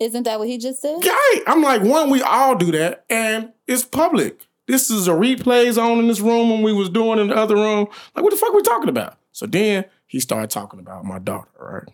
Isn't 0.00 0.24
that 0.24 0.38
what 0.40 0.48
he 0.48 0.58
just 0.58 0.82
said? 0.82 0.96
Right. 1.02 1.42
I'm 1.46 1.62
like, 1.62 1.82
one, 1.82 2.10
we 2.10 2.20
all 2.22 2.56
do 2.56 2.72
that, 2.72 3.04
and 3.08 3.52
it's 3.68 3.84
public. 3.84 4.40
This 4.66 4.90
is 4.90 5.06
a 5.06 5.12
replays 5.12 5.80
on 5.80 5.98
in 6.00 6.08
this 6.08 6.20
room 6.20 6.50
when 6.50 6.62
we 6.62 6.72
was 6.72 6.88
doing 6.90 7.20
in 7.20 7.28
the 7.28 7.36
other 7.36 7.54
room. 7.54 7.86
Like, 8.16 8.24
what 8.24 8.30
the 8.30 8.36
fuck 8.36 8.52
we 8.52 8.62
talking 8.62 8.88
about? 8.88 9.16
So 9.30 9.46
then 9.46 9.84
he 10.06 10.18
started 10.18 10.50
talking 10.50 10.80
about 10.80 11.04
my 11.04 11.20
daughter, 11.20 11.48
right? 11.58 11.84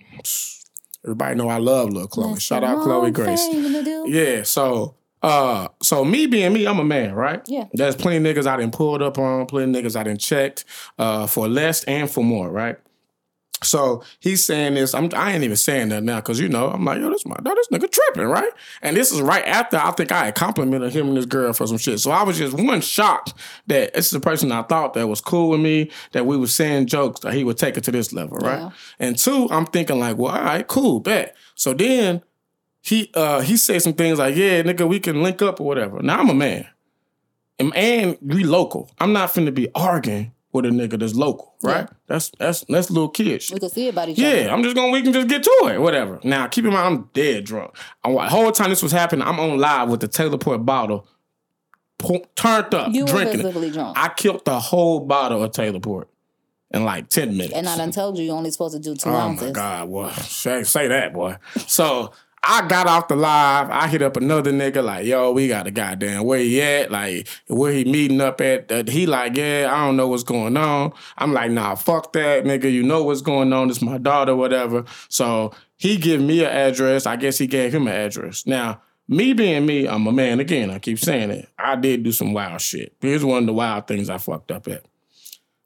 Everybody 1.09 1.37
know 1.37 1.49
I 1.49 1.57
love 1.57 1.88
little 1.88 2.07
Chloe. 2.07 2.33
That's 2.33 2.42
Shout 2.42 2.62
out 2.62 2.83
Chloe 2.83 3.11
Grace. 3.11 3.47
thing 3.47 3.73
to 3.73 3.83
do. 3.83 4.05
Yeah, 4.09 4.42
so 4.42 4.94
uh 5.23 5.68
so 5.83 6.05
me 6.05 6.27
being 6.27 6.53
me, 6.53 6.66
I'm 6.66 6.79
a 6.79 6.85
man, 6.85 7.14
right? 7.14 7.40
Yeah. 7.47 7.64
There's 7.73 7.97
plenty 7.97 8.18
of 8.29 8.37
niggas 8.37 8.47
I 8.47 8.59
done 8.59 8.71
pulled 8.71 9.01
up 9.01 9.16
on, 9.16 9.47
plenty 9.47 9.79
of 9.79 9.85
niggas 9.85 9.99
I 9.99 10.03
done 10.03 10.18
checked 10.18 10.66
uh 10.99 11.27
for 11.27 11.49
less 11.49 11.83
and 11.85 12.11
for 12.11 12.23
more, 12.23 12.51
right? 12.51 12.77
So 13.62 14.05
he's 14.21 14.44
saying 14.44 14.75
this. 14.75 14.94
I'm 14.94 15.11
I 15.16 15.33
ain't 15.33 15.42
even 15.42 15.57
saying 15.57 15.88
that 15.88 16.05
now 16.05 16.16
because 16.16 16.38
you 16.38 16.49
know 16.49 16.68
I'm 16.71 16.85
like 16.85 17.01
yo 17.01 17.11
this 17.11 17.27
my 17.27 17.35
no, 17.42 17.55
this 17.55 17.68
nigga 17.68 17.90
tripping 17.90 18.29
right, 18.29 18.53
and 18.83 18.97
this 18.97 19.11
is 19.11 19.21
right 19.21 19.44
after 19.47 19.77
I 19.77 19.90
think 19.92 20.12
I 20.12 20.27
had 20.27 20.35
complimented 20.37 20.92
him 20.92 21.09
and 21.09 21.16
this 21.16 21.27
girl 21.27 21.53
for 21.53 21.66
some 21.66 21.79
shit. 21.79 21.99
So 21.99 22.11
I 22.12 22.23
was 22.23 22.38
just 22.38 22.57
one 22.57 22.81
shocked 22.81 23.35
that 23.66 23.94
this 23.94 24.07
is 24.07 24.14
a 24.14 24.21
person 24.21 24.53
I 24.53 24.62
thought 24.62 24.94
that 24.94 25.09
was 25.09 25.21
cool 25.21 25.51
with 25.51 25.61
me 25.61 25.90
that 26.12 26.25
we 26.25 26.37
were 26.37 26.47
saying 26.47 26.87
jokes 26.87 27.21
that 27.21 27.35
he 27.35 27.42
would 27.42 27.59
take 27.59 27.77
it 27.77 27.85
to 27.85 27.90
this 27.90 28.12
level 28.12 28.38
right, 28.38 28.61
Yeah. 28.61 28.71
and 29.01 29.18
two 29.18 29.49
I'm 29.51 29.66
thinking 29.66 29.99
like 29.99 30.16
well 30.16 30.33
all 30.35 30.42
right 30.44 30.66
cool 30.66 31.01
bet. 31.01 31.37
So 31.57 31.75
then 31.75 32.23
he 32.81 33.11
uh 33.14 33.40
he 33.40 33.57
said 33.57 33.83
some 33.83 33.94
things 33.94 34.18
like 34.21 34.37
yeah 34.37 34.62
nigga 34.62 34.88
we 34.88 35.01
can 35.01 35.23
link 35.23 35.42
up 35.42 35.61
or 35.61 35.66
whatever. 35.66 36.01
Now 36.01 36.21
I'm 36.21 36.31
a 36.31 36.35
man, 36.35 36.66
and, 37.59 37.75
and 37.75 38.16
we 38.21 38.44
local. 38.44 38.90
I'm 39.01 39.12
not 39.12 39.31
finna 39.31 39.53
be 39.53 39.68
arguing 39.75 40.33
with 40.53 40.65
a 40.65 40.69
nigga 40.71 40.99
that's 40.99 41.15
local, 41.15 41.55
right? 41.63 41.81
Yeah. 41.89 41.97
That's 42.07 42.31
that's 42.39 42.65
that's 42.69 42.91
little 42.91 43.09
kid 43.11 43.43
shit. 43.43 43.55
We 43.55 43.61
could 43.61 43.71
see 43.73 43.89
about 43.89 44.09
each 44.09 44.19
other. 44.19 44.37
Yeah, 44.43 44.53
I'm 44.53 44.63
just 44.63 44.75
gonna 44.75 44.91
we 44.91 45.03
can 45.03 45.13
just 45.13 45.29
get 45.29 45.43
to 45.43 45.71
it, 45.75 45.81
whatever. 45.81 46.19
Now 46.25 46.47
keep 46.47 46.65
in 46.65 46.73
mind 46.73 46.87
I'm 46.87 47.11
dead 47.13 47.45
drunk. 47.45 47.77
I'm, 48.05 48.15
the 48.15 48.21
whole 48.29 48.51
time 48.53 48.71
this 48.71 48.83
was 48.83 48.93
happening, 48.93 49.27
I'm 49.27 49.39
on 49.39 49.59
live 49.59 49.89
with 49.91 50.01
the 50.01 50.09
Taylor 50.09 50.39
Port 50.39 50.65
bottle, 50.65 51.07
po- 51.99 52.25
turned 52.35 52.73
up, 52.75 52.93
You 52.95 53.05
were 53.05 53.11
drinking 53.11 53.47
it. 53.47 53.73
drunk. 53.73 53.99
I 53.99 54.09
killed 54.09 54.45
the 54.45 54.59
whole 54.59 55.01
bottle 55.01 55.43
of 55.45 55.53
Taylor 55.53 55.81
Port 55.81 56.09
in 56.71 56.85
like 56.85 57.09
ten 57.09 57.37
minutes. 57.37 57.55
and 57.55 57.69
I 57.69 57.77
done 57.77 57.91
told 57.93 58.19
you 58.19 58.25
you're 58.25 58.37
only 58.37 58.51
supposed 58.51 58.75
to 58.75 58.81
do 58.81 58.95
two 58.95 59.11
Oh 59.11 59.15
ounces. 59.15 59.43
Oh 59.45 59.47
my 59.49 59.53
God, 59.53 59.89
boy. 59.91 60.11
Say, 60.13 60.63
say 60.65 60.89
that, 60.89 61.13
boy. 61.13 61.37
So 61.67 62.13
I 62.42 62.66
got 62.66 62.87
off 62.87 63.09
the 63.09 63.16
live. 63.16 63.70
I 63.70 63.88
hit 63.88 64.03
up 64.03 64.16
another 64.16 64.53
nigga 64.53 64.83
like, 64.83 65.07
yo, 65.07 65.33
we 65.33 65.48
got 65.48 65.66
a 65.66 65.70
goddamn 65.70 66.24
where 66.24 66.38
he 66.38 66.62
at? 66.62 66.90
Like, 66.90 67.29
where 67.48 67.72
he 67.72 67.85
meeting 67.85 68.20
up 68.20 68.40
at? 68.40 68.70
Uh, 68.70 68.85
he 68.87 69.07
like, 69.07 69.37
yeah, 69.37 69.68
I 69.70 69.85
don't 69.85 69.96
know 69.96 70.09
what's 70.09 70.22
going 70.22 70.57
on. 70.57 70.92
I'm 71.18 71.33
like, 71.33 71.51
nah, 71.51 71.74
fuck 71.74 72.12
that, 72.12 72.44
nigga. 72.44 72.72
You 72.72 72.83
know 72.83 73.03
what's 73.03 73.22
going 73.22 73.53
on. 73.53 73.70
It's 73.70 73.83
my 73.83 73.98
daughter, 73.98 74.37
whatever. 74.37 74.85
So 75.09 75.53
he 75.77 75.96
give 75.96 76.20
me 76.20 76.44
an 76.44 76.51
address. 76.51 77.07
I 77.07 77.16
guess 77.16 77.38
he 77.38 77.46
gave 77.46 77.74
him 77.74 77.87
an 77.87 77.94
address. 77.94 78.46
Now, 78.46 78.81
me 79.09 79.33
being 79.33 79.66
me, 79.66 79.88
I'm 79.88 80.07
a 80.07 80.12
man. 80.12 80.38
Again, 80.38 80.70
I 80.70 80.79
keep 80.79 80.98
saying 80.98 81.31
it. 81.31 81.48
I 81.59 81.77
did 81.77 82.03
do 82.03 82.12
some 82.12 82.33
wild 82.33 82.61
shit. 82.61 82.94
Here's 83.01 83.24
one 83.24 83.44
of 83.44 83.46
the 83.46 83.55
wild 83.55 83.87
things 83.87 84.09
I 84.11 84.18
fucked 84.18 84.51
up 84.51 84.68
at. 84.68 84.85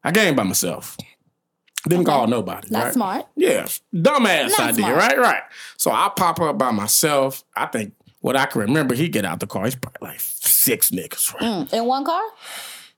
I 0.04 0.12
came 0.12 0.35
by 0.35 0.44
myself. 0.44 0.96
Didn't 1.88 2.05
call 2.05 2.27
nobody. 2.27 2.68
Not 2.71 2.85
right? 2.85 2.92
smart. 2.92 3.27
Yeah, 3.37 3.66
dumbass 3.95 4.51
Not 4.51 4.61
idea, 4.61 4.75
smart. 4.85 4.97
right? 4.97 5.18
Right. 5.18 5.42
So 5.77 5.90
I 5.90 6.11
pop 6.14 6.40
up 6.40 6.57
by 6.59 6.71
myself. 6.71 7.42
I 7.57 7.66
think 7.66 7.95
what 8.21 8.37
I 8.37 8.47
can 8.47 8.61
remember, 8.61 8.95
he 8.95 9.09
get 9.09 9.25
out 9.25 9.40
the 9.40 9.47
car. 9.49 9.64
He's 9.64 9.75
probably 9.75 10.09
like 10.09 10.21
six 10.21 10.90
niggas, 10.90 11.35
right? 11.35 11.42
Mm. 11.42 11.73
In 11.73 11.85
one 11.87 12.05
car? 12.05 12.23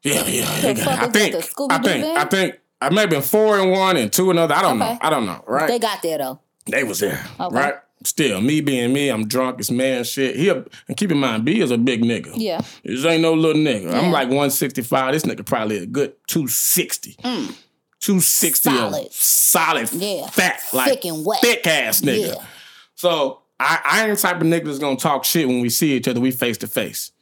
Yeah, 0.03 0.25
yeah. 0.27 0.61
The 0.61 0.71
I 0.71 1.09
think, 1.09 1.33
that, 1.33 1.43
the 1.57 1.67
I 1.71 1.79
think. 1.79 2.05
I 2.05 2.25
think, 2.27 2.55
I 2.83 2.91
may 2.91 3.03
have 3.03 3.11
been 3.11 3.23
four 3.23 3.59
and 3.59 3.71
one 3.71 3.97
and 3.97 4.13
two 4.13 4.31
another. 4.31 4.55
I 4.55 4.61
don't 4.61 4.81
Okay. 4.83 4.93
know. 4.93 4.99
I 5.01 5.09
don't 5.11 5.25
know. 5.25 5.43
Right? 5.47 5.69
They 5.69 5.79
got 5.79 6.03
there 6.03 6.19
though. 6.19 6.41
They 6.67 6.85
was 6.85 7.01
there, 7.01 7.25
Okay. 7.41 7.57
right? 7.57 7.75
Still, 8.05 8.43
me 8.43 8.61
being 8.61 8.93
me, 8.93 9.09
I'm 9.09 9.27
drunk. 9.27 9.61
It's 9.61 9.71
man 9.71 10.05
shit. 10.05 10.37
He 10.37 10.51
a, 10.51 10.63
and 10.89 10.97
keep 10.97 11.11
in 11.11 11.17
mind, 11.17 11.47
B 11.47 11.61
is 11.63 11.71
a 11.71 11.79
big 11.79 12.03
nigga. 12.03 12.33
Yeah. 12.35 12.61
This 12.85 13.03
ain't 13.07 13.23
no 13.23 13.33
little 13.33 13.63
nigga. 13.63 13.91
Yeah. 13.93 13.99
I'm 14.01 14.11
like 14.13 14.29
165. 14.29 15.13
This 15.15 15.23
nigga 15.23 15.47
probably 15.47 15.79
a 15.79 15.87
good 15.87 16.13
260. 16.27 17.17
260 18.05 18.71
Mm. 18.71 18.77
Solid. 18.79 19.13
solid, 19.13 19.93
Yeah. 19.93 20.27
fat, 20.31 20.61
like 20.73 20.91
Thick 20.91 21.05
and 21.07 21.25
wet. 21.25 21.41
thick 21.41 21.67
ass 21.67 22.01
nigga. 22.03 22.35
Yeah. 22.37 22.47
So 22.97 23.41
I, 23.59 23.81
I 23.85 24.07
ain't 24.09 24.17
the 24.17 24.23
type 24.23 24.37
of 24.37 24.43
nigga 24.47 24.65
that's 24.67 24.79
gonna 24.79 24.97
talk 24.97 25.25
shit 25.25 25.47
when 25.49 25.61
we 25.61 25.69
see 25.71 25.95
each 25.95 26.09
other. 26.09 26.21
We 26.21 26.31
face 26.31 26.59
to 26.59 26.67
face. 26.67 27.13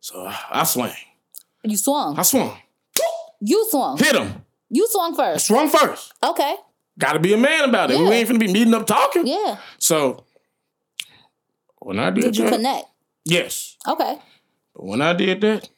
So 0.00 0.26
I 0.50 0.64
swing. 0.64 0.92
You 1.64 1.76
swung. 1.76 2.18
I 2.18 2.22
swung. 2.22 2.56
You 3.40 3.66
swung. 3.70 3.98
Hit 3.98 4.14
him. 4.16 4.44
You 4.70 4.86
swung 4.90 5.14
first. 5.14 5.46
Swung 5.46 5.68
first. 5.68 6.12
Okay. 6.22 6.56
Got 6.98 7.14
to 7.14 7.18
be 7.20 7.32
a 7.34 7.36
man 7.38 7.68
about 7.68 7.90
it. 7.90 7.98
We 7.98 8.04
Yeah. 8.06 8.10
ain't 8.12 8.28
finna 8.28 8.38
be 8.40 8.52
meeting 8.52 8.74
up 8.74 8.86
talking. 8.86 9.26
Yeah. 9.26 9.56
So 9.78 10.24
when 11.80 11.98
I 11.98 12.10
did, 12.10 12.22
Did 12.24 12.36
you 12.36 12.44
that, 12.44 12.52
connect? 12.52 12.86
yes. 13.24 13.76
Okay. 13.86 14.18
But 14.74 14.84
when 14.84 15.02
I 15.02 15.12
did 15.12 15.40
that, 15.42 15.68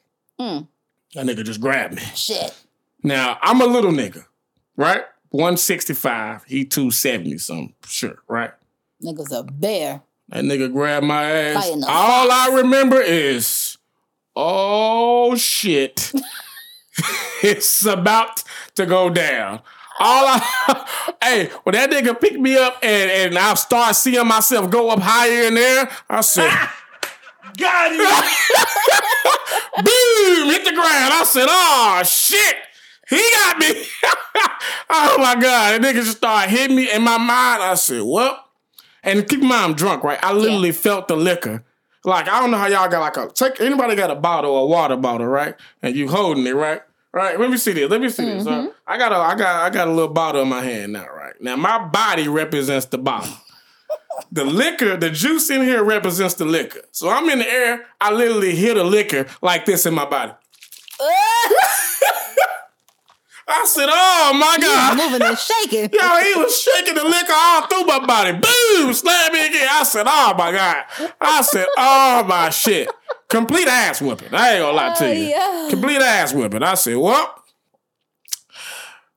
Mm. 0.41 0.69
that 1.15 1.27
nigga 1.27 1.45
just 1.45 1.61
grabbed 1.61 1.95
me. 1.95 2.03
Shit. 2.15 2.55
Now 3.03 3.39
I'm 3.43 3.61
a 3.61 3.67
little 3.67 3.93
nigga, 3.93 4.25
right? 4.77 5.05
165. 5.31 6.45
He 6.45 6.65
270 6.65 7.39
something, 7.39 7.75
sure, 7.87 8.23
right? 8.29 8.53
Nigga's 9.03 9.33
a 9.33 9.43
bear. 9.43 10.03
That 10.29 10.45
nigga 10.45 10.73
grabbed 10.73 11.07
my 11.07 11.31
ass. 11.31 11.71
All 11.87 12.31
I 12.31 12.51
remember 12.63 13.01
is, 13.01 13.77
oh 14.35 15.37
shit, 15.37 16.13
it's 17.43 17.85
about 17.85 18.43
to 18.77 18.87
go 18.87 19.11
down. 19.11 19.61
All 20.01 20.25
I, 20.27 21.15
hey, 21.23 21.51
when 21.63 21.75
that 21.75 21.91
nigga 21.91 22.19
picked 22.19 22.41
me 22.41 22.57
up 22.57 22.79
and, 22.83 23.11
and 23.11 23.39
I 23.39 23.55
start 23.55 23.95
seeing 23.97 24.27
myself 24.27 24.71
go 24.71 24.91
up 24.91 25.01
higher 25.01 25.49
in 25.49 25.55
there, 25.55 25.91
I 26.09 26.21
said, 26.23 26.49
ah! 26.49 26.81
Got 27.57 27.93
him. 27.93 27.99
boom, 29.85 30.51
hit 30.51 30.65
the 30.65 30.73
ground. 30.73 31.13
I 31.13 31.23
said, 31.25 31.47
oh 31.49 32.03
shit, 32.05 32.57
he 33.09 33.17
got 33.17 33.59
me. 33.59 33.67
oh 34.91 35.17
my 35.19 35.35
God, 35.35 35.43
that 35.43 35.81
nigga 35.81 36.03
just 36.05 36.19
started 36.19 36.51
hitting 36.51 36.77
me 36.77 36.91
in 36.91 37.03
my 37.03 37.19
mind. 37.19 37.63
I 37.63 37.75
said, 37.75 38.03
what? 38.03 38.45
And 39.03 39.29
keep 39.29 39.43
in 39.43 39.49
mind, 39.49 39.65
I'm 39.65 39.75
drunk, 39.75 40.03
right? 40.03 40.19
I 40.23 40.33
literally 40.33 40.73
felt 40.73 41.09
the 41.09 41.17
liquor. 41.17 41.65
Like, 42.05 42.29
I 42.29 42.41
don't 42.41 42.51
know 42.51 42.59
how 42.59 42.67
y'all 42.67 42.89
got 42.89 43.01
like 43.01 43.17
a, 43.17 43.33
take, 43.33 43.61
anybody 43.61 43.97
got 43.97 44.11
a 44.11 44.15
bottle, 44.15 44.57
a 44.57 44.67
water 44.67 44.97
bottle, 44.97 45.27
right? 45.27 45.55
And 45.83 45.97
you 45.97 46.09
holding 46.09 46.47
it, 46.47 46.55
right? 46.55 46.83
Right, 47.13 47.39
let 47.39 47.49
me 47.49 47.57
see 47.57 47.73
this. 47.73 47.89
Let 47.89 48.01
me 48.01 48.09
see 48.09 48.25
this. 48.25 48.45
huh? 48.45 48.51
Mm-hmm. 48.51 48.69
I 48.87 48.99
got 48.99 49.13
a, 49.13 49.17
I 49.17 49.37
got, 49.37 49.65
I 49.65 49.71
got 49.71 49.87
a 49.87 49.93
little 49.93 50.13
bottle 50.13 50.43
in 50.43 50.49
my 50.49 50.63
hand 50.63 50.95
now, 50.95 51.07
right? 51.07 51.35
Now 51.41 51.55
my 51.57 51.79
body 51.87 52.27
represents 52.27 52.87
the 52.87 52.99
bottle. 52.99 53.33
the 54.33 54.45
liquor, 54.45 54.97
the 54.97 55.11
juice 55.11 55.49
in 55.49 55.63
here 55.63 55.85
represents 55.85 56.35
the 56.35 56.45
liquor. 56.45 56.83
So 56.91 57.09
I'm 57.09 57.29
in 57.31 57.39
the 57.39 57.49
air. 57.49 57.87
I 58.01 58.13
literally 58.13 58.57
hear 58.57 58.75
the 58.75 58.85
liquor 58.85 59.27
like 59.43 59.65
this 59.65 59.87
in 59.87 59.95
my 59.95 60.05
body. 60.07 60.33
I 63.47 63.65
said, 63.67 63.89
"Oh 63.91 64.33
my 64.39 64.57
god!" 64.61 64.97
Moving 64.97 65.27
and 65.29 65.39
shaking. 65.39 65.91
Yo, 65.93 66.21
he 66.21 66.35
was 66.41 66.59
shaking 66.61 66.95
the 66.95 67.05
liquor 67.05 67.33
all 67.33 67.67
through 67.67 67.85
my 67.85 68.05
body. 68.07 68.33
Boom! 68.33 68.95
Slam 68.95 69.33
me 69.33 69.47
again. 69.47 69.69
I 69.71 69.83
said, 69.85 70.07
"Oh 70.09 70.35
my 70.37 70.51
god!" 70.53 70.85
I 71.21 71.43
said, 71.43 71.67
"Oh 71.77 72.25
my 72.27 72.51
shit!" 72.51 72.89
Complete 73.29 73.69
ass 73.69 74.01
whipping. 74.01 74.33
I 74.35 74.53
ain't 74.55 74.63
gonna 74.63 74.77
lie 74.77 74.95
to 74.95 75.07
Oh, 75.07 75.13
you. 75.13 75.25
yeah. 75.25 75.67
Complete 75.71 76.01
ass 76.01 76.33
whipping. 76.33 76.63
I 76.63 76.75
said, 76.75 76.97
"Well, 76.97 77.35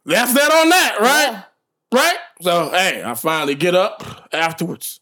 that's 0.05 0.33
that 0.33 0.51
on 0.51 0.69
that, 0.69 0.97
right?" 0.99 1.31
Yeah. 1.31 1.43
Right? 1.93 2.17
So, 2.41 2.69
hey, 2.71 3.01
I 3.05 3.13
finally 3.13 3.55
get 3.55 3.73
up 3.75 4.03
afterwards, 4.33 4.99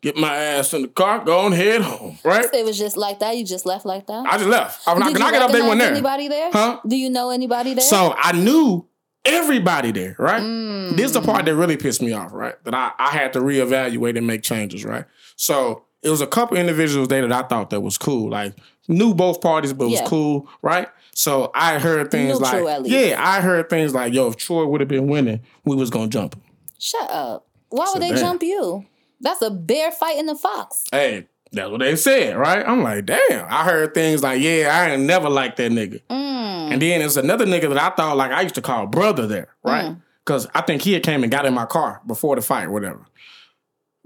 get 0.00 0.16
my 0.16 0.34
ass 0.34 0.72
in 0.74 0.82
the 0.82 0.88
car, 0.88 1.24
go 1.24 1.46
and 1.46 1.54
head 1.54 1.80
home, 1.82 2.18
right? 2.24 2.46
It 2.52 2.64
was 2.64 2.78
just 2.78 2.96
like 2.96 3.18
that. 3.20 3.36
You 3.36 3.44
just 3.44 3.66
left 3.66 3.84
like 3.84 4.06
that. 4.06 4.26
I 4.26 4.36
just 4.38 4.48
left. 4.48 4.86
I, 4.86 4.92
I, 4.92 5.08
Did 5.08 5.18
you 5.18 5.24
I 5.24 5.30
got 5.32 5.42
up, 5.42 5.50
they 5.52 5.60
weren't 5.60 5.80
there. 5.80 5.90
Anybody 5.92 6.28
there? 6.28 6.50
Huh? 6.52 6.80
Do 6.86 6.96
you 6.96 7.10
know 7.10 7.30
anybody 7.30 7.74
there? 7.74 7.84
So 7.84 8.14
I 8.16 8.32
knew 8.32 8.86
everybody 9.24 9.90
there, 9.92 10.16
right? 10.18 10.42
Mm. 10.42 10.96
This 10.96 11.06
is 11.06 11.12
the 11.12 11.20
part 11.20 11.44
that 11.44 11.54
really 11.54 11.76
pissed 11.76 12.00
me 12.02 12.12
off, 12.12 12.32
right? 12.32 12.54
That 12.64 12.74
I, 12.74 12.92
I 12.98 13.08
had 13.10 13.32
to 13.34 13.40
reevaluate 13.40 14.16
and 14.16 14.26
make 14.26 14.42
changes, 14.42 14.84
right? 14.84 15.04
So 15.36 15.84
it 16.02 16.10
was 16.10 16.20
a 16.20 16.26
couple 16.26 16.56
individuals 16.56 17.08
there 17.08 17.26
that 17.26 17.32
I 17.44 17.46
thought 17.46 17.70
that 17.70 17.80
was 17.80 17.98
cool. 17.98 18.30
Like 18.30 18.54
knew 18.86 19.14
both 19.14 19.40
parties, 19.40 19.72
but 19.72 19.88
Yeah. 19.88 20.00
was 20.02 20.08
cool, 20.08 20.48
right? 20.62 20.88
So 21.14 21.50
I 21.54 21.78
heard 21.80 22.10
things 22.12 22.40
like, 22.40 22.64
yeah, 22.84 23.16
I 23.18 23.40
heard 23.40 23.68
things 23.68 23.92
like, 23.92 24.12
yo, 24.14 24.28
if 24.28 24.36
Troy 24.36 24.64
would 24.66 24.80
have 24.80 24.88
been 24.88 25.08
winning, 25.08 25.40
we 25.64 25.74
was 25.74 25.90
gonna 25.90 26.06
jump 26.08 26.34
him. 26.36 26.42
Shut 26.78 27.10
up. 27.10 27.48
Why 27.70 27.86
So 27.86 27.94
would 27.94 28.02
they 28.02 28.10
damn. 28.10 28.18
jump 28.18 28.42
you? 28.44 28.86
That's 29.20 29.42
a 29.42 29.50
bear 29.50 29.90
fighting 29.90 30.26
the 30.26 30.36
fox. 30.36 30.84
Hey, 30.90 31.26
that's 31.52 31.70
what 31.70 31.80
they 31.80 31.96
said, 31.96 32.36
right? 32.36 32.66
I'm 32.66 32.82
like, 32.82 33.06
damn. 33.06 33.46
I 33.48 33.64
heard 33.64 33.94
things 33.94 34.22
like, 34.22 34.40
yeah, 34.40 34.70
I 34.72 34.90
ain't 34.90 35.02
never 35.02 35.28
liked 35.28 35.56
that 35.56 35.72
nigga. 35.72 36.00
Mm. 36.10 36.72
And 36.72 36.82
then 36.82 37.00
there's 37.00 37.16
another 37.16 37.46
nigga 37.46 37.68
that 37.74 37.78
I 37.78 37.94
thought 37.94 38.16
like 38.16 38.32
I 38.32 38.42
used 38.42 38.54
to 38.56 38.62
call 38.62 38.86
brother 38.86 39.26
there, 39.26 39.48
right? 39.62 39.86
Mm. 39.86 40.02
Because 40.24 40.46
I 40.54 40.60
think 40.60 40.82
he 40.82 40.92
had 40.92 41.02
came 41.02 41.22
and 41.22 41.32
got 41.32 41.46
in 41.46 41.54
my 41.54 41.64
car 41.64 42.02
before 42.06 42.36
the 42.36 42.42
fight, 42.42 42.70
whatever. 42.70 43.06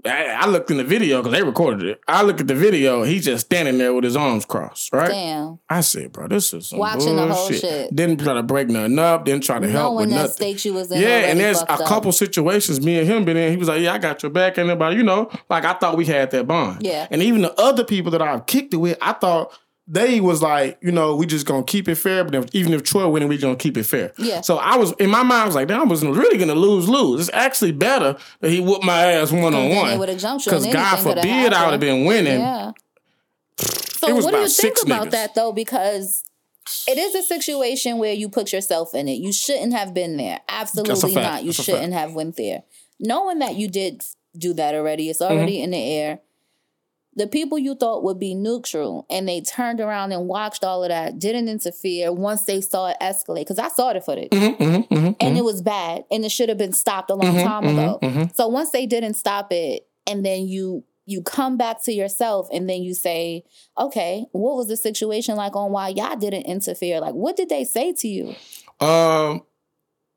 I, 0.05 0.25
I 0.41 0.45
looked 0.47 0.69
in 0.69 0.77
the 0.77 0.83
video 0.83 1.21
because 1.21 1.31
they 1.31 1.43
recorded 1.43 1.87
it. 1.87 2.01
I 2.07 2.23
look 2.23 2.41
at 2.41 2.47
the 2.47 2.55
video. 2.55 3.03
He's 3.03 3.25
just 3.25 3.45
standing 3.45 3.77
there 3.77 3.93
with 3.93 4.03
his 4.03 4.15
arms 4.15 4.45
crossed, 4.45 4.91
right? 4.91 5.09
Damn. 5.09 5.59
I 5.69 5.81
said, 5.81 6.11
bro, 6.11 6.27
this 6.27 6.53
is 6.53 6.67
some 6.67 6.79
Watching 6.79 7.15
the 7.15 7.33
whole 7.33 7.51
shit. 7.51 7.95
Didn't 7.95 8.19
try 8.19 8.33
to 8.33 8.43
break 8.43 8.67
nothing 8.67 8.99
up. 8.99 9.25
Didn't 9.25 9.43
try 9.43 9.59
to 9.59 9.69
help 9.69 9.95
with 9.95 10.09
that 10.09 10.15
nothing. 10.15 10.31
stakes 10.31 10.65
you 10.65 10.73
was 10.73 10.91
in. 10.91 11.01
Yeah, 11.01 11.07
and 11.07 11.39
there's 11.39 11.61
a 11.61 11.71
up. 11.71 11.85
couple 11.85 12.11
situations 12.11 12.81
me 12.81 12.99
and 12.99 13.07
him 13.07 13.23
been 13.25 13.37
in. 13.37 13.51
He 13.51 13.57
was 13.57 13.67
like, 13.67 13.81
"Yeah, 13.81 13.93
I 13.93 13.97
got 13.97 14.23
your 14.23 14.29
back," 14.31 14.57
and 14.57 14.69
everybody, 14.69 14.97
you 14.97 15.03
know, 15.03 15.29
like 15.49 15.63
I 15.65 15.73
thought 15.73 15.95
we 15.97 16.05
had 16.05 16.31
that 16.31 16.47
bond. 16.47 16.83
Yeah. 16.83 17.07
and 17.09 17.21
even 17.21 17.41
the 17.41 17.59
other 17.59 17.83
people 17.83 18.11
that 18.11 18.21
I've 18.21 18.45
kicked 18.45 18.73
it 18.73 18.77
with, 18.77 18.97
I 19.01 19.13
thought 19.13 19.57
they 19.85 20.21
was 20.21 20.41
like, 20.41 20.77
you 20.81 20.91
know, 20.91 21.15
we 21.15 21.25
just 21.25 21.45
gonna 21.45 21.63
keep 21.63 21.87
it 21.89 21.95
fair. 21.95 22.23
But 22.23 22.35
if, 22.35 22.45
even 22.53 22.73
if 22.73 22.83
Troy 22.83 23.07
winning, 23.09 23.27
we 23.27 23.37
gonna 23.37 23.55
keep 23.55 23.77
it 23.77 23.83
fair. 23.83 24.13
Yeah. 24.17 24.41
So 24.41 24.57
I 24.57 24.77
was 24.77 24.93
in 24.93 25.09
my 25.09 25.23
mind, 25.23 25.41
I 25.43 25.45
was 25.45 25.55
like, 25.55 25.67
damn, 25.67 25.81
I 25.81 25.83
was 25.83 26.03
really 26.05 26.37
gonna 26.37 26.55
lose 26.55 26.87
lose. 26.87 27.21
It's 27.21 27.29
actually 27.33 27.73
better 27.73 28.15
that 28.39 28.49
he 28.49 28.59
whooped 28.61 28.85
my 28.85 29.03
ass 29.13 29.31
one 29.31 29.53
on 29.53 29.69
one. 29.69 29.89
they 29.89 29.97
would've 29.97 30.19
jumped 30.19 30.45
you 30.45 30.51
Because 30.51 30.67
God 30.67 30.97
forbid 30.99 31.53
I 31.53 31.65
would 31.65 31.71
have 31.71 31.79
been 31.79 32.05
winning. 32.05 32.39
Yeah. 32.39 32.71
So 33.57 34.15
what 34.15 34.31
do 34.31 34.37
you 34.39 34.49
think 34.49 34.77
about 34.83 35.07
niggas. 35.07 35.11
that 35.11 35.35
though? 35.35 35.51
Because 35.51 36.23
it 36.87 36.97
is 36.97 37.13
a 37.15 37.23
situation 37.23 37.97
where 37.97 38.13
you 38.13 38.29
put 38.29 38.53
yourself 38.53 38.93
in 38.95 39.07
it. 39.07 39.13
You 39.19 39.33
shouldn't 39.33 39.73
have 39.73 39.93
been 39.93 40.17
there. 40.17 40.39
Absolutely 40.47 41.13
not. 41.15 41.43
You 41.43 41.51
That's 41.51 41.63
shouldn't 41.63 41.93
have 41.93 42.13
went 42.13 42.37
there. 42.37 42.63
Knowing 42.99 43.39
that 43.39 43.55
you 43.55 43.67
did 43.67 44.01
do 44.37 44.53
that 44.53 44.75
already, 44.75 45.09
it's 45.09 45.21
already 45.21 45.57
Mm-hmm. 45.57 45.63
in 45.63 45.71
the 45.71 45.77
air. 45.93 46.19
The 47.15 47.27
people 47.27 47.59
you 47.59 47.75
thought 47.75 48.03
would 48.03 48.19
be 48.19 48.33
neutral 48.33 49.05
and 49.09 49.27
they 49.27 49.41
turned 49.41 49.79
around 49.79 50.11
and 50.11 50.27
watched 50.27 50.63
all 50.63 50.83
of 50.83 50.89
that, 50.89 51.19
didn't 51.19 51.47
interfere 51.47 52.11
once 52.11 52.43
they 52.43 52.59
saw 52.61 52.87
it 52.89 52.97
escalate. 53.01 53.41
Because 53.41 53.59
I 53.59 53.67
saw 53.67 53.93
the 53.93 54.01
footage 54.01 54.31
Mhm, 54.31 54.57
mhm, 54.89 55.15
and 55.19 55.37
it 55.37 55.43
was 55.43 55.61
bad 55.61 56.05
and 56.09 56.25
it 56.25 56.29
should 56.29 56.49
have 56.49 56.57
been 56.57 56.73
stopped 56.73 57.11
a 57.11 57.15
long 57.15 57.35
Mhm, 57.35 57.43
time 57.43 57.63
mhm, 57.65 57.73
ago. 57.73 58.27
So 58.33 58.47
once 58.47 58.71
they 58.71 58.85
didn't 58.85 59.13
stop 59.13 59.51
it 59.51 59.87
and 60.07 60.25
then 60.25 60.47
you 60.47 60.83
you 61.05 61.21
come 61.21 61.57
back 61.57 61.83
to 61.83 61.91
yourself 61.91 62.47
and 62.53 62.69
then 62.69 62.81
you 62.81 62.93
say, 62.93 63.43
"Okay, 63.77 64.25
what 64.31 64.55
was 64.55 64.67
the 64.69 64.77
situation 64.77 65.35
like 65.35 65.53
on 65.53 65.71
why 65.71 65.89
y'all 65.89 66.15
didn't 66.15 66.43
interfere? 66.43 67.01
Like 67.01 67.13
what 67.13 67.35
did 67.35 67.49
they 67.49 67.63
say 67.65 67.91
to 67.93 68.07
you?" 68.07 68.33
Um, 68.79 69.43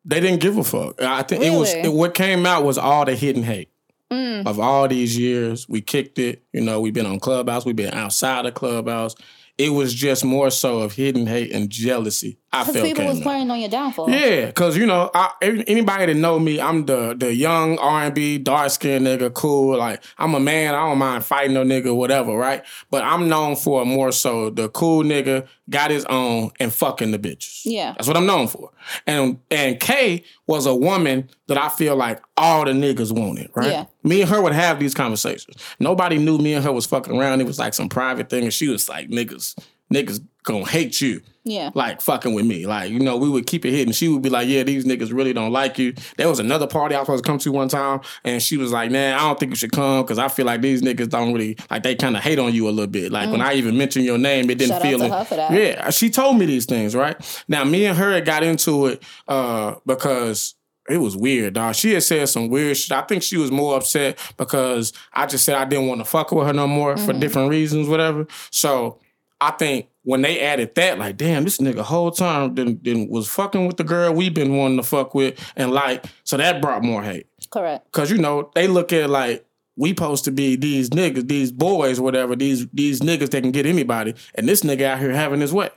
they 0.05 0.21
didn't 0.21 0.41
give 0.41 0.57
a 0.57 0.65
fuck. 0.65 1.03
I 1.03 1.23
think 1.25 1.43
it 1.43 1.51
was 1.51 1.75
it, 1.75 1.93
what 1.93 2.15
came 2.15 2.47
out 2.47 2.65
was 2.65 2.79
all 2.79 3.05
the 3.05 3.17
hidden 3.17 3.43
hate 3.43 3.69
Mm. 4.12 4.47
of 4.47 4.61
all 4.61 4.87
these 4.87 5.19
years. 5.19 5.69
We 5.69 5.81
kicked 5.81 6.19
it. 6.19 6.42
You 6.53 6.61
know, 6.61 6.81
we've 6.81 6.95
been 6.95 7.07
on 7.07 7.19
Clubhouse. 7.19 7.64
We've 7.64 7.75
been 7.75 7.92
outside 7.95 8.47
of 8.47 8.55
Clubhouse. 8.55 9.16
It 9.59 9.71
was 9.71 9.95
just 9.95 10.23
more 10.25 10.51
so 10.51 10.81
of 10.81 10.92
hidden 10.92 11.27
hate 11.27 11.51
and 11.51 11.71
jealousy. 11.71 12.38
I 12.53 12.61
Because 12.62 12.75
felt 12.75 12.87
people 12.87 13.07
was 13.07 13.21
playing 13.21 13.51
on 13.51 13.59
your 13.59 13.69
downfall. 13.71 14.11
Yeah, 14.11 14.51
cause 14.51 14.77
you 14.77 14.87
know, 14.87 15.11
I, 15.14 15.31
anybody 15.42 16.07
that 16.07 16.14
know 16.19 16.38
me, 16.38 16.61
I'm 16.61 16.87
the 16.87 17.14
the 17.19 17.35
young 17.35 17.79
R 17.79 18.05
and 18.05 18.14
B 18.14 18.38
dark 18.38 18.71
skinned 18.71 19.07
nigga, 19.07 19.33
cool. 19.33 19.77
Like 19.79 20.03
I'm 20.19 20.35
a 20.35 20.40
man, 20.40 20.75
I 20.75 20.87
don't 20.87 20.99
mind 20.99 21.25
fighting 21.25 21.55
no 21.55 21.64
nigga, 21.64 21.95
whatever, 21.95 22.33
right? 22.35 22.64
But 22.90 23.03
I'm 23.05 23.29
known 23.29 23.57
for 23.57 23.85
more 23.85 24.12
so 24.12 24.51
the 24.51 24.69
cool 24.69 25.03
nigga 25.05 25.47
got 25.69 25.90
his 25.90 26.05
own 26.07 26.51
and 26.61 26.73
fucking 26.73 27.11
the 27.11 27.19
bitches. 27.19 27.62
Yeah. 27.64 27.92
that's 27.97 28.09
what 28.09 28.16
I'm 28.16 28.27
known 28.27 28.49
for. 28.49 28.71
And 29.07 29.38
and 29.51 29.81
Kay 29.81 30.25
was 30.47 30.66
a 30.66 30.75
woman 30.75 31.29
that 31.49 31.59
I 31.59 31.69
feel 31.69 31.97
like 31.97 32.21
all 32.37 32.65
the 32.65 32.73
niggas 32.73 33.13
wanted, 33.13 33.51
right? 33.55 33.71
Yeah. 33.71 33.85
Me 34.03 34.21
and 34.23 34.31
her 34.31 34.41
would 34.43 34.53
have 34.53 34.79
these 34.81 34.95
conversations. 34.95 35.57
Nobody 35.79 36.19
knew 36.19 36.39
me 36.39 36.55
and 36.55 36.65
her 36.65 36.73
was 36.73 36.87
fucking 36.87 37.17
around. 37.17 37.41
It 37.41 37.47
was 37.47 37.59
like 37.59 37.75
some 37.75 37.89
private 37.89 38.29
thing, 38.31 38.45
and 38.45 38.53
she 38.53 38.69
was 38.69 38.89
like, 38.89 39.09
niggas, 39.09 39.57
niggas 39.93 40.21
gonna 40.43 40.65
hate 40.65 41.01
you 41.01 41.21
Yeah. 41.45 41.71
like 41.75 42.01
fucking 42.01 42.33
with 42.33 42.47
me. 42.47 42.67
Like, 42.67 42.91
you 42.93 43.01
know, 43.01 43.17
we 43.17 43.29
would 43.29 43.47
keep 43.49 43.65
it 43.65 43.73
hidden. 43.73 43.93
She 43.93 44.07
would 44.09 44.23
be 44.23 44.29
like, 44.31 44.47
Yeah, 44.49 44.63
these 44.63 44.85
niggas 44.85 45.13
really 45.13 45.33
don't 45.33 45.51
like 45.53 45.77
you. 45.79 45.93
There 46.17 46.29
was 46.29 46.39
another 46.41 46.67
party 46.69 46.95
I 46.95 46.99
was 46.99 47.07
supposed 47.07 47.25
to 47.25 47.29
come 47.31 47.39
to 47.39 47.51
one 47.53 47.69
time, 47.69 48.01
and 48.25 48.41
she 48.43 48.57
was 48.57 48.71
like, 48.73 48.91
Nah, 48.91 49.17
I 49.17 49.21
don't 49.21 49.39
think 49.41 49.51
you 49.51 49.57
should 49.57 49.73
come 49.73 50.03
because 50.03 50.19
I 50.19 50.27
feel 50.29 50.47
like 50.47 50.61
these 50.63 50.83
niggas 50.83 51.09
don't 51.11 51.33
really 51.33 51.57
like 51.71 51.83
they 51.85 51.95
kind 51.97 52.17
of 52.17 52.23
hate 52.25 52.39
on 52.41 52.53
you 52.55 52.69
a 52.69 52.71
little 52.71 52.87
bit. 52.91 53.11
Like 53.13 53.31
when 53.31 53.41
I 53.41 53.55
even 53.55 53.77
mentioned 53.79 54.05
your 54.05 54.19
name, 54.19 54.51
it 54.51 54.59
didn't 54.59 54.77
Mm. 54.77 54.83
Shout 54.83 54.85
out 54.85 54.89
feel 54.89 55.03
it. 55.03 55.11
her 55.13 55.25
for 55.25 55.35
that. 55.37 55.53
Yeah, 55.53 55.91
she 55.91 56.11
told 56.11 56.39
me 56.39 56.47
these 56.47 56.67
things, 56.67 56.95
right? 56.97 57.17
Now 57.49 57.63
me 57.65 57.87
and 57.87 57.97
her 57.97 58.21
got 58.21 58.43
into 58.43 58.87
it 58.87 59.03
uh 59.29 59.77
because 59.87 60.56
it 60.88 60.99
was 60.99 61.16
weird, 61.16 61.55
dog. 61.55 61.75
She 61.75 61.92
had 61.94 62.03
said 62.03 62.29
some 62.29 62.49
weird 62.49 62.77
shit. 62.77 62.92
I 62.96 63.03
think 63.03 63.22
she 63.22 63.37
was 63.37 63.51
more 63.51 63.77
upset 63.77 64.18
because 64.37 64.92
I 65.12 65.27
just 65.27 65.44
said 65.44 65.57
I 65.57 65.64
didn't 65.64 65.87
want 65.88 66.01
to 66.01 66.05
fuck 66.05 66.33
with 66.33 66.46
her 66.46 66.53
no 66.53 66.66
more 66.66 66.96
for 66.96 67.11
Mm-hmm. 67.12 67.20
different 67.20 67.51
reasons, 67.51 67.88
whatever. 67.88 68.27
So 68.51 68.99
I 69.40 69.51
think 69.53 69.88
when 70.03 70.22
they 70.22 70.40
added 70.40 70.75
that, 70.77 70.99
like, 70.99 71.16
damn, 71.16 71.44
this 71.44 71.59
nigga 71.59 71.81
whole 71.81 72.11
time 72.11 72.55
then, 72.55 72.79
then 72.83 73.09
was 73.09 73.29
fucking 73.29 73.66
with 73.66 73.77
the 73.77 73.85
girl 73.85 74.12
we 74.12 74.29
been 74.31 74.57
wanting 74.57 74.77
to 74.79 74.83
fuck 74.83 75.14
with, 75.14 75.38
and 75.57 75.72
like, 75.72 76.05
so 76.25 76.37
that 76.37 76.62
brought 76.62 76.83
more 76.83 77.03
hate. 77.03 77.27
Correct. 77.51 77.90
Cause 77.92 78.11
you 78.11 78.18
know 78.18 78.51
they 78.55 78.66
look 78.68 78.92
at 78.92 79.11
like 79.11 79.44
we 79.77 79.90
supposed 79.90 80.25
to 80.25 80.31
be 80.31 80.57
these 80.57 80.88
niggas, 80.90 81.29
these 81.29 81.53
boys, 81.53 82.01
whatever, 82.01 82.35
these 82.35 82.66
these 82.72 83.01
niggas 83.01 83.31
that 83.31 83.42
can 83.42 83.51
get 83.53 83.66
anybody, 83.66 84.14
and 84.35 84.49
this 84.49 84.62
nigga 84.62 84.83
out 84.83 84.99
here 85.01 85.11
having 85.12 85.40
his 85.40 85.53
way. 85.53 85.68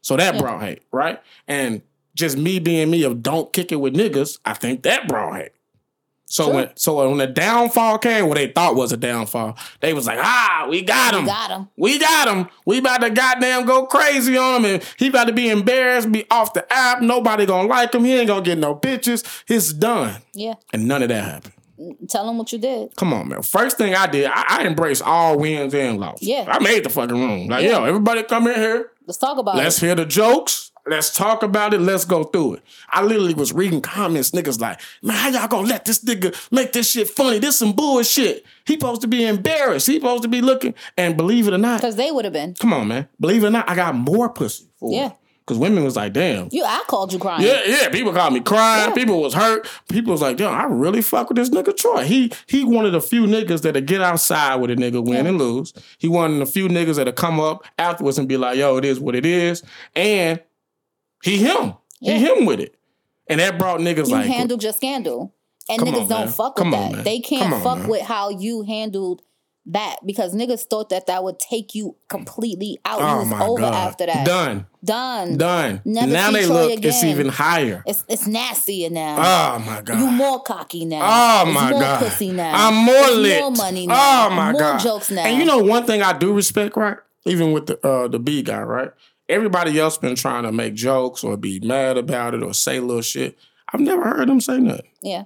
So 0.00 0.16
that 0.16 0.34
Yeah. 0.34 0.40
brought 0.40 0.62
hate, 0.62 0.82
right? 0.92 1.20
And 1.46 1.82
just 2.18 2.36
me 2.36 2.58
being 2.58 2.90
me 2.90 3.04
of 3.04 3.22
don't 3.22 3.52
kick 3.52 3.72
it 3.72 3.76
with 3.76 3.94
niggas, 3.94 4.38
I 4.44 4.54
think 4.54 4.82
that 4.82 5.06
brought 5.08 5.36
hate. 5.36 5.52
So 6.30 6.44
Sure. 6.44 6.54
when 6.54 6.70
so 6.76 7.08
when 7.08 7.16
the 7.16 7.26
downfall 7.26 7.96
came, 7.98 8.28
what 8.28 8.34
they 8.34 8.48
thought 8.48 8.74
was 8.74 8.92
a 8.92 8.98
downfall, 8.98 9.56
they 9.80 9.94
was 9.94 10.06
like, 10.06 10.18
ah, 10.20 10.66
we 10.68 10.82
got 10.82 11.14
him. 11.14 11.22
We 11.22 11.26
got 11.30 11.50
him. 11.50 11.68
We 11.78 11.98
got 11.98 12.28
him. 12.28 12.48
We 12.66 12.78
about 12.78 13.00
to 13.00 13.08
goddamn 13.08 13.64
go 13.64 13.86
crazy 13.86 14.36
on 14.36 14.62
him, 14.62 14.74
and 14.74 14.84
he 14.98 15.08
about 15.08 15.28
to 15.28 15.32
be 15.32 15.48
embarrassed, 15.48 16.12
be 16.12 16.26
off 16.30 16.52
the 16.52 16.70
app. 16.70 17.00
Nobody 17.00 17.46
gonna 17.46 17.66
like 17.66 17.94
him. 17.94 18.04
He 18.04 18.14
ain't 18.14 18.26
gonna 18.26 18.42
get 18.42 18.58
no 18.58 18.74
bitches. 18.74 19.24
It's 19.48 19.72
done, 19.72 20.16
Yeah. 20.34 20.54
and 20.74 20.86
none 20.86 21.02
of 21.02 21.08
that 21.08 21.24
happened. 21.24 21.54
Tell 22.10 22.26
them 22.26 22.36
what 22.36 22.52
you 22.52 22.58
did. 22.58 22.94
Come 22.96 23.14
on, 23.14 23.28
man. 23.28 23.40
First 23.42 23.78
thing 23.78 23.94
I 23.94 24.06
did, 24.08 24.26
I, 24.26 24.44
I 24.48 24.66
embraced 24.66 25.00
all 25.00 25.38
wins 25.38 25.72
and 25.72 25.98
losses. 26.00 26.26
Yeah. 26.28 26.44
I 26.48 26.58
made 26.58 26.84
the 26.84 26.90
fucking 26.90 27.16
room. 27.16 27.46
Like, 27.46 27.62
Yeah. 27.62 27.78
yo, 27.78 27.84
everybody 27.84 28.24
come 28.24 28.48
in 28.48 28.56
here. 28.56 28.90
Let's 29.06 29.16
talk 29.16 29.38
about 29.38 29.54
it. 29.54 29.58
Let's 29.58 29.78
hear 29.80 29.94
the 29.94 30.04
jokes. 30.04 30.67
Let's 30.88 31.12
talk 31.14 31.42
about 31.42 31.74
it. 31.74 31.80
Let's 31.80 32.04
go 32.04 32.24
through 32.24 32.54
it. 32.54 32.62
I 32.90 33.02
literally 33.02 33.34
was 33.34 33.52
reading 33.52 33.80
comments. 33.80 34.30
Niggas 34.30 34.60
like, 34.60 34.80
man, 35.02 35.16
how 35.16 35.28
y'all 35.28 35.48
gonna 35.48 35.68
let 35.68 35.84
this 35.84 36.02
nigga 36.04 36.34
make 36.50 36.72
this 36.72 36.90
shit 36.90 37.08
funny? 37.10 37.38
This 37.38 37.58
some 37.58 37.72
bullshit. 37.72 38.44
He 38.66 38.74
supposed 38.74 39.00
to 39.02 39.06
be 39.08 39.26
embarrassed. 39.26 39.86
He 39.86 39.94
supposed 39.94 40.22
to 40.22 40.28
be 40.28 40.40
looking. 40.40 40.74
And 40.96 41.16
believe 41.16 41.46
it 41.48 41.54
or 41.54 41.58
not, 41.58 41.80
Because 41.80 41.96
they 41.96 42.10
would 42.10 42.24
have 42.24 42.34
been. 42.34 42.54
come 42.54 42.72
on, 42.72 42.88
man. 42.88 43.08
Believe 43.20 43.44
it 43.44 43.48
or 43.48 43.50
not, 43.50 43.68
I 43.68 43.74
got 43.74 43.94
more 43.94 44.28
pussy 44.30 44.64
for 44.78 44.92
Yeah. 44.92 45.06
it. 45.08 45.12
Because 45.46 45.58
women 45.60 45.82
was 45.82 45.96
like, 45.96 46.12
damn. 46.12 46.50
You 46.52 46.62
I 46.62 46.82
called 46.88 47.10
you 47.10 47.18
crying. 47.18 47.42
Yeah, 47.42 47.60
yeah. 47.66 47.88
People 47.88 48.12
called 48.12 48.34
me 48.34 48.40
crying. 48.40 48.90
Yeah. 48.90 48.94
People 48.94 49.22
was 49.22 49.32
hurt. 49.32 49.66
People 49.88 50.12
was 50.12 50.20
like, 50.20 50.36
"Damn, 50.36 50.52
I 50.54 50.64
really 50.64 51.00
fuck 51.00 51.30
with 51.30 51.36
this 51.38 51.48
nigga 51.48 51.74
Troy. 51.74 52.04
He 52.04 52.30
he 52.46 52.64
wanted 52.64 52.94
a 52.94 53.00
few 53.00 53.22
niggas 53.24 53.62
that'll 53.62 53.80
get 53.80 54.02
outside 54.02 54.56
with 54.56 54.70
a 54.70 54.76
nigga 54.76 55.02
win 55.02 55.26
and 55.26 55.38
lose. 55.38 55.72
He 55.96 56.06
wanted 56.06 56.42
a 56.42 56.46
few 56.46 56.68
niggas 56.68 56.96
that'll 56.96 57.14
come 57.14 57.40
up 57.40 57.64
afterwards 57.78 58.18
and 58.18 58.28
be 58.28 58.36
like, 58.36 58.58
yo, 58.58 58.76
it 58.76 58.84
is 58.84 59.00
what 59.00 59.14
it 59.14 59.24
is. 59.24 59.62
And 59.96 60.38
he 61.22 61.38
him. 61.38 61.74
Yeah. 62.00 62.14
He 62.14 62.26
him 62.26 62.46
with 62.46 62.60
it. 62.60 62.74
And 63.28 63.40
that 63.40 63.58
brought 63.58 63.80
niggas 63.80 64.08
You 64.08 64.14
like 64.14 64.26
handled 64.26 64.62
your 64.62 64.72
scandal. 64.72 65.34
And 65.68 65.82
niggas 65.82 66.02
on, 66.02 66.08
don't 66.08 66.24
man. 66.26 66.28
fuck 66.28 66.58
with 66.58 66.70
that. 66.70 67.04
They 67.04 67.20
can't 67.20 67.52
on, 67.52 67.62
fuck 67.62 67.78
man. 67.80 67.88
with 67.88 68.02
how 68.02 68.30
you 68.30 68.62
handled 68.62 69.22
that 69.68 69.96
because 70.06 70.34
niggas 70.34 70.62
thought 70.64 70.88
that 70.88 71.06
that 71.06 71.22
would 71.22 71.38
take 71.38 71.74
you 71.74 71.96
completely 72.08 72.78
out. 72.84 73.00
Oh 73.00 73.18
was 73.18 73.28
my 73.28 73.44
over 73.44 73.60
God. 73.60 73.74
after 73.74 74.06
that. 74.06 74.26
Done. 74.26 74.66
Done. 74.82 75.36
Done. 75.36 75.82
Never 75.84 76.10
now 76.10 76.30
they 76.30 76.46
Troy 76.46 76.68
look, 76.68 76.84
it's 76.84 77.04
even 77.04 77.28
higher. 77.28 77.82
It's 77.86 78.04
it's 78.08 78.26
nastier 78.26 78.88
now. 78.88 79.16
Oh 79.18 79.58
my 79.58 79.82
God. 79.82 79.98
you 79.98 80.10
more 80.10 80.42
cocky 80.42 80.86
now. 80.86 81.00
Oh 81.02 81.52
my 81.52 81.70
more 81.70 81.80
God. 81.80 81.98
pussy 81.98 82.32
now. 82.32 82.68
I'm 82.68 82.74
more 82.76 82.94
It's 82.94 83.16
lit. 83.16 83.40
More 83.40 83.50
money 83.50 83.86
now. 83.86 84.28
Oh 84.28 84.30
my 84.30 84.36
god. 84.36 84.52
more 84.52 84.60
God. 84.60 84.80
jokes 84.80 85.10
now. 85.10 85.26
And 85.26 85.38
you 85.38 85.44
know 85.44 85.58
one 85.58 85.84
thing 85.84 86.02
I 86.02 86.16
do 86.16 86.32
respect, 86.32 86.76
right? 86.76 86.96
Even 87.26 87.52
with 87.52 87.66
the 87.66 87.86
uh, 87.86 88.08
the 88.08 88.18
B 88.18 88.42
guy, 88.42 88.62
right? 88.62 88.90
Everybody 89.28 89.78
else 89.78 89.98
been 89.98 90.14
trying 90.14 90.44
to 90.44 90.52
make 90.52 90.74
jokes 90.74 91.22
or 91.22 91.36
be 91.36 91.60
mad 91.60 91.96
about 91.98 92.34
it 92.34 92.42
or 92.42 92.54
say 92.54 92.80
little 92.80 93.02
shit. 93.02 93.38
I've 93.72 93.80
never 93.80 94.02
heard 94.04 94.28
him 94.28 94.40
say 94.40 94.58
nothing. 94.58 94.88
Yeah. 95.02 95.24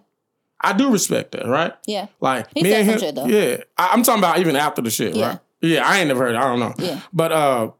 I 0.61 0.73
do 0.73 0.91
respect 0.93 1.33
that, 1.33 1.47
right? 1.47 1.75
Yeah. 1.87 2.07
Like 2.21 2.49
He 2.55 2.62
me 2.62 2.73
and 2.75 2.88
him, 2.88 2.99
shit, 2.99 3.15
though. 3.15 3.27
yeah. 3.27 3.59
I, 3.79 3.95
am 3.95 4.03
talking 4.03 4.21
about 4.21 4.38
even 4.38 4.57
after 4.57 4.83
the 4.83 4.91
shit, 4.91 5.15
Yeah. 5.15 5.29
right? 5.29 5.38
Yeah, 5.61 5.87
I 5.88 5.99
ain't 5.99 6.09
never 6.09 6.21
heard. 6.25 6.35
It. 6.35 6.38
I 6.38 6.43
don't 6.49 6.59
know. 6.61 6.75
Yeah. 6.79 7.01
But 7.12 7.31
uh, 7.33 7.71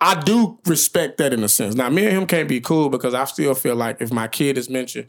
I 0.00 0.20
do 0.20 0.58
respect 0.66 1.18
that 1.18 1.32
in 1.32 1.42
a 1.42 1.48
sense. 1.48 1.74
Now, 1.74 1.88
me 1.90 2.04
and 2.06 2.16
him 2.16 2.26
can't 2.26 2.48
be 2.48 2.60
cool 2.60 2.88
because 2.88 3.14
I 3.14 3.24
still 3.24 3.54
feel 3.54 3.74
like 3.74 4.00
if 4.00 4.12
my 4.12 4.28
kid 4.28 4.58
is 4.58 4.70
mentioned, 4.70 5.08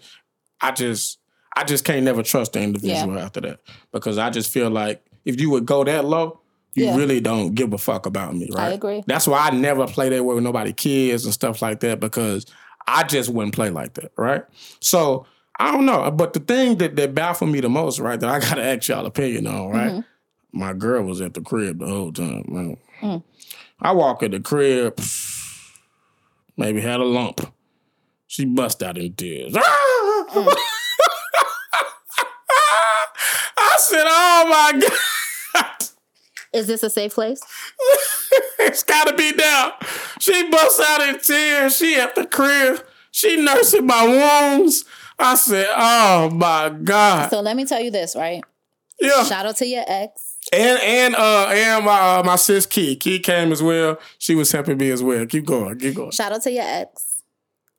I 0.62 0.72
just 0.72 1.20
I 1.56 1.64
just 1.64 1.86
can't 1.86 2.04
never 2.04 2.24
trust 2.24 2.54
the 2.54 2.62
individual 2.62 3.20
after 3.20 3.42
that 3.42 3.60
because 3.92 4.18
I 4.18 4.32
just 4.32 4.52
feel 4.52 4.72
like 4.72 5.06
if 5.26 5.40
you 5.40 5.50
would 5.52 5.66
go 5.68 5.84
that 5.84 6.06
low, 6.06 6.40
you 6.76 6.86
Yeah. 6.86 6.96
really 6.98 7.20
don't 7.20 7.54
give 7.56 7.74
a 7.74 7.78
fuck 7.78 8.06
about 8.06 8.36
me, 8.36 8.50
right? 8.54 8.70
I 8.72 8.74
agree. 8.74 9.04
That's 9.08 9.28
why 9.28 9.48
I 9.48 9.52
never 9.52 9.86
play 9.88 10.10
that 10.10 10.24
way 10.24 10.36
with 10.36 10.44
nobody 10.44 10.74
kids 10.74 11.26
and 11.26 11.34
stuff 11.34 11.62
like 11.62 11.80
that 11.82 12.00
because 12.00 12.46
I 12.88 13.04
just 13.04 13.30
wouldn't 13.30 13.56
play 13.56 13.70
like 13.70 13.94
that, 13.94 14.12
right? 14.18 14.44
So 14.80 15.26
I 15.60 15.72
don't 15.72 15.86
know, 15.86 16.10
but 16.12 16.34
the 16.34 16.40
thing 16.40 16.78
that 16.80 16.96
that 16.96 17.14
baffled 17.14 17.52
me 17.52 17.60
the 17.60 17.70
most, 17.70 18.00
right, 18.00 18.20
that 18.20 18.30
I 18.30 18.40
gotta 18.48 18.64
ask 18.64 18.88
y'all 18.88 19.06
opinion 19.06 19.48
on, 19.48 19.70
right? 19.70 19.92
Mm-hmm. 19.92 20.60
My 20.60 20.74
girl 20.74 21.04
was 21.04 21.22
at 21.22 21.34
the 21.34 21.42
crib 21.42 21.80
the 21.80 21.88
whole 21.88 22.12
time, 22.12 22.44
man. 22.48 22.78
Mm. 23.02 23.24
I 23.82 23.92
walk 23.92 24.22
in 24.24 24.32
the 24.32 24.40
crib, 24.40 25.00
maybe 26.58 26.80
had 26.82 27.00
a 27.00 27.04
lump. 27.06 27.42
She 28.28 28.46
bust 28.46 28.82
out 28.84 28.98
in 28.98 29.14
tears. 29.14 29.56
Mm. 30.34 30.48
I 33.58 33.76
said, 33.78 34.04
"Oh 34.08 34.46
my 34.50 34.80
god." 34.80 34.92
Is 36.54 36.68
this 36.68 36.84
a 36.84 36.90
safe 36.90 37.14
place? 37.16 37.42
it's 38.60 38.84
gotta 38.84 39.16
be 39.16 39.34
now. 39.34 39.74
She 40.20 40.50
busts 40.50 40.80
out 40.80 41.02
in 41.02 41.20
tears. 41.20 41.78
She 41.78 41.96
at 41.96 42.16
the 42.16 42.26
crib. 42.26 42.84
She 43.12 43.38
nursing 43.38 43.86
my 43.86 44.06
wounds. 44.06 44.86
I 45.18 45.36
said, 45.36 45.68
"Oh 45.76 46.30
my 46.30 46.70
god." 46.70 47.30
So 47.30 47.42
let 47.42 47.56
me 47.56 47.66
tell 47.66 47.82
you 47.82 47.92
this, 47.92 48.16
right? 48.16 48.44
Yeah. 49.00 49.24
Shout 49.24 49.46
out 49.46 49.58
to 49.58 49.66
your 49.66 49.84
ex. 49.88 50.38
And 50.52 50.80
and 50.82 51.16
uh 51.16 51.48
and 51.52 51.86
my 51.86 52.18
uh, 52.18 52.24
my 52.24 52.36
sis 52.36 52.66
Key. 52.66 52.96
Key 52.96 53.20
came 53.20 53.52
as 53.52 53.62
well. 53.62 54.00
She 54.18 54.36
was 54.36 54.52
helping 54.52 54.78
me 54.78 54.92
as 54.92 55.02
well. 55.02 55.26
Keep 55.26 55.46
going. 55.46 55.80
Keep 55.80 55.96
going. 55.96 56.12
Shout 56.12 56.32
out 56.32 56.44
to 56.44 56.52
your 56.52 56.66
ex. 56.66 57.24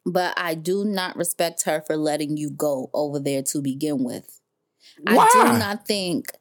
But 0.06 0.34
I 0.36 0.54
do 0.54 0.84
not 0.84 1.16
respect 1.16 1.64
her 1.64 1.82
for 1.86 1.96
letting 1.96 2.36
you 2.36 2.50
go 2.50 2.90
over 2.92 3.18
there 3.18 3.42
to 3.42 3.62
begin 3.62 4.04
with. 4.04 4.40
Why? 5.02 5.28
I 5.34 5.52
do 5.52 5.58
not 5.58 5.86
think 5.86 6.32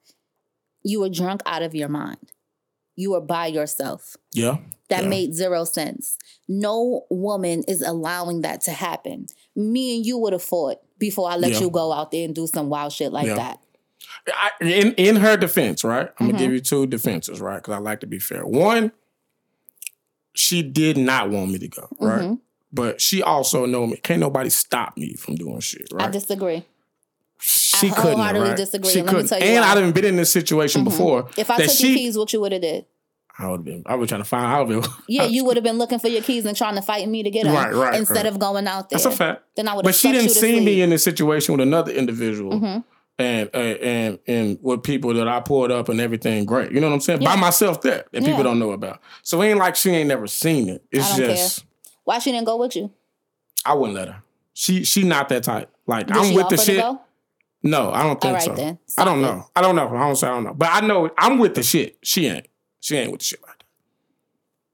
you 0.83 0.99
were 1.01 1.09
drunk 1.09 1.41
out 1.45 1.61
of 1.63 1.73
your 1.75 1.89
mind. 1.89 2.31
You 2.95 3.11
were 3.11 3.21
by 3.21 3.47
yourself. 3.47 4.15
Yeah. 4.33 4.57
That 4.89 5.03
Yeah. 5.03 5.09
made 5.09 5.33
zero 5.33 5.63
sense. 5.63 6.17
No 6.47 7.05
woman 7.09 7.63
is 7.67 7.81
allowing 7.81 8.41
that 8.41 8.61
to 8.61 8.71
happen. 8.71 9.27
Me 9.55 9.95
and 9.97 10.05
you 10.05 10.17
would 10.17 10.33
have 10.33 10.43
fought 10.43 10.77
before 10.99 11.29
I 11.29 11.35
let 11.37 11.53
Yeah. 11.53 11.61
you 11.61 11.69
go 11.71 11.91
out 11.91 12.11
there 12.11 12.25
and 12.25 12.35
do 12.35 12.45
some 12.45 12.69
wild 12.69 12.93
shit 12.93 13.11
like 13.11 13.25
Yeah. 13.27 13.35
that. 13.35 13.59
I, 14.27 14.51
in 14.61 14.93
in 14.93 15.15
her 15.17 15.35
defense, 15.37 15.83
right? 15.83 16.09
I'm 16.19 16.27
gonna 16.27 16.37
give 16.37 16.51
you 16.53 16.59
two 16.59 16.85
defenses, 16.85 17.41
right? 17.41 17.55
Because 17.55 17.73
I 17.73 17.79
like 17.79 18.01
to 18.01 18.07
be 18.07 18.19
fair. 18.19 18.45
One, 18.45 18.91
she 20.35 20.61
did 20.61 20.97
not 20.97 21.29
want 21.29 21.51
me 21.51 21.59
to 21.59 21.67
go, 21.67 21.87
right? 21.99 22.21
Mhm. 22.21 22.39
But 22.71 22.99
she 23.01 23.21
also 23.21 23.65
know 23.65 23.85
me. 23.87 23.97
Can't 23.97 24.19
nobody 24.19 24.49
stop 24.49 24.97
me 24.97 25.13
from 25.15 25.35
doing 25.35 25.59
shit, 25.59 25.87
right? 25.91 26.07
I 26.07 26.11
disagree. 26.11 26.65
She 27.79 27.87
I 27.89 27.93
couldn't, 27.95 28.11
wholeheartedly 28.17 28.47
right? 28.49 28.57
disagree. 28.57 28.91
She 28.91 29.01
Let 29.01 29.09
couldn't. 29.09 29.27
tell 29.27 29.39
you 29.39 29.45
and 29.45 29.61
why. 29.79 29.87
I've 29.87 29.93
been 29.93 30.05
in 30.05 30.15
this 30.17 30.31
situation 30.31 30.81
Mhm. 30.81 30.85
before. 30.85 31.29
If 31.37 31.49
I 31.49 31.57
that 31.57 31.69
took 31.69 31.75
she, 31.77 31.87
your 31.89 31.97
keys, 31.97 32.17
what 32.17 32.31
you 32.33 32.41
would 32.41 32.51
have 32.51 32.61
did? 32.61 32.85
I 33.39 33.47
would 33.49 33.57
have 33.57 33.65
been. 33.65 33.83
I 33.85 33.95
was 33.95 34.09
trying 34.09 34.21
to 34.21 34.25
find. 34.25 34.45
I 34.45 34.61
would. 34.61 34.85
Yeah, 35.07 35.23
you 35.25 35.43
would 35.45 35.57
have 35.57 35.63
been 35.63 35.77
looking 35.79 35.99
for 35.99 36.07
your 36.07 36.21
keys 36.21 36.45
and 36.45 36.55
trying 36.55 36.75
to 36.75 36.81
fight 36.81 37.07
me 37.09 37.23
to 37.23 37.29
get 37.31 37.45
them 37.45 37.53
Right, 37.55 37.73
right, 37.73 37.95
instead 37.95 38.17
right. 38.17 38.25
of 38.27 38.37
going 38.39 38.67
out 38.67 38.89
there. 38.89 38.97
That's 38.99 39.05
a 39.05 39.11
fact. 39.11 39.41
Then 39.55 39.67
I 39.67 39.73
would. 39.75 39.83
But 39.83 39.95
she 39.95 40.11
didn't 40.11 40.29
see 40.29 40.59
me 40.63 40.81
in 40.81 40.91
this 40.91 41.03
situation 41.03 41.53
with 41.53 41.61
another 41.61 41.91
individual. 41.91 42.59
Mhm. 42.59 42.83
and 43.19 43.49
uh, 43.53 43.57
and 43.57 44.19
and 44.27 44.57
with 44.63 44.81
people 44.81 45.13
that 45.13 45.27
I 45.27 45.39
pulled 45.39 45.71
up 45.71 45.87
and 45.89 46.01
everything 46.01 46.45
great. 46.45 46.71
You 46.71 46.79
know 46.79 46.87
what 46.87 46.93
I'm 46.95 46.99
saying? 46.99 47.19
By 47.23 47.35
myself 47.35 47.81
there 47.81 48.05
that 48.11 48.21
Yeah. 48.23 48.27
people 48.27 48.43
don't 48.43 48.57
know 48.59 48.71
about. 48.71 49.01
So 49.21 49.39
it 49.43 49.49
ain't 49.49 49.59
like 49.59 49.75
she 49.75 49.91
ain't 49.91 50.07
never 50.07 50.25
seen 50.27 50.67
it. 50.69 50.83
It's 50.91 51.13
I 51.13 51.17
just 51.17 51.63
Why 52.05 52.17
she 52.19 52.31
didn't 52.31 52.45
go 52.47 52.57
with 52.57 52.75
you? 52.75 52.89
I 53.65 53.73
wouldn't 53.75 53.95
let 53.97 54.07
her. 54.09 54.23
She 54.53 54.83
she 54.83 55.03
not 55.03 55.29
that 55.29 55.43
type. 55.43 55.69
Like 55.85 56.07
Did 56.07 56.17
I'm 56.17 56.33
with 56.33 56.49
the 56.49 56.57
shit. 56.57 56.79
go? 56.79 57.01
No, 57.63 57.91
I 57.91 58.03
don't 58.03 58.19
think 58.19 58.33
right 58.33 58.43
so. 58.43 58.53
then. 58.53 58.77
I 58.97 59.05
don't 59.05 59.19
it. 59.19 59.21
know. 59.21 59.47
I 59.55 59.61
don't 59.61 59.75
know. 59.75 59.87
I 59.87 59.99
don't 59.99 60.15
say 60.17 60.27
I 60.27 60.31
don't 60.31 60.43
know. 60.43 60.53
But 60.53 60.69
I 60.71 60.85
know 60.85 61.09
I'm 61.17 61.39
with 61.39 61.55
the 61.55 61.63
shit. 61.63 61.97
She 62.03 62.27
ain't. 62.27 62.47
She 62.81 62.97
ain't 62.97 63.11
with 63.11 63.21
the 63.21 63.25
shit 63.25 63.41
like 63.41 63.57
that. 63.57 63.65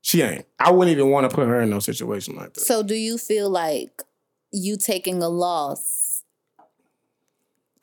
She 0.02 0.24
ain't. 0.24 0.46
I 0.60 0.72
wouldn't 0.72 0.96
even 0.98 1.12
want 1.12 1.30
to 1.30 1.36
put 1.36 1.48
her 1.48 1.62
in 1.62 1.70
no 1.70 1.80
situation 1.80 2.36
like 2.36 2.54
that. 2.54 2.62
So 2.62 2.82
do 2.82 2.96
you 2.96 3.20
feel 3.20 3.50
like 3.50 4.02
you 4.52 4.76
taking 4.76 5.22
a 5.22 5.30
loss 5.30 6.24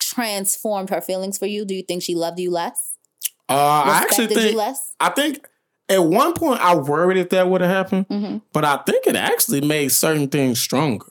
transformed 0.01 0.91
her 0.91 1.01
feelings 1.01 1.39
for 1.39 1.47
you? 1.47 1.65
Do 1.65 1.75
you 1.75 1.83
think 1.83 2.03
she 2.03 2.15
loved 2.15 2.41
you 2.41 2.51
less? 2.51 2.97
uh, 3.49 3.55
I 3.87 4.01
actually 4.03 4.27
think 4.27 4.53
you 4.53 4.57
less? 4.57 4.95
I 4.99 5.11
think 5.11 5.47
at 5.89 6.03
one 6.03 6.33
point 6.35 6.61
I 6.61 6.75
worried 6.75 7.17
if 7.19 7.31
that 7.31 7.49
would 7.49 7.61
have 7.61 7.71
happened. 7.71 8.09
Mm-hmm. 8.09 8.39
But 8.53 8.65
I 8.65 8.79
think 8.79 9.07
it 9.07 9.17
actually 9.17 9.61
made 9.61 9.93
certain 9.93 10.29
things 10.29 10.61
stronger 10.61 11.07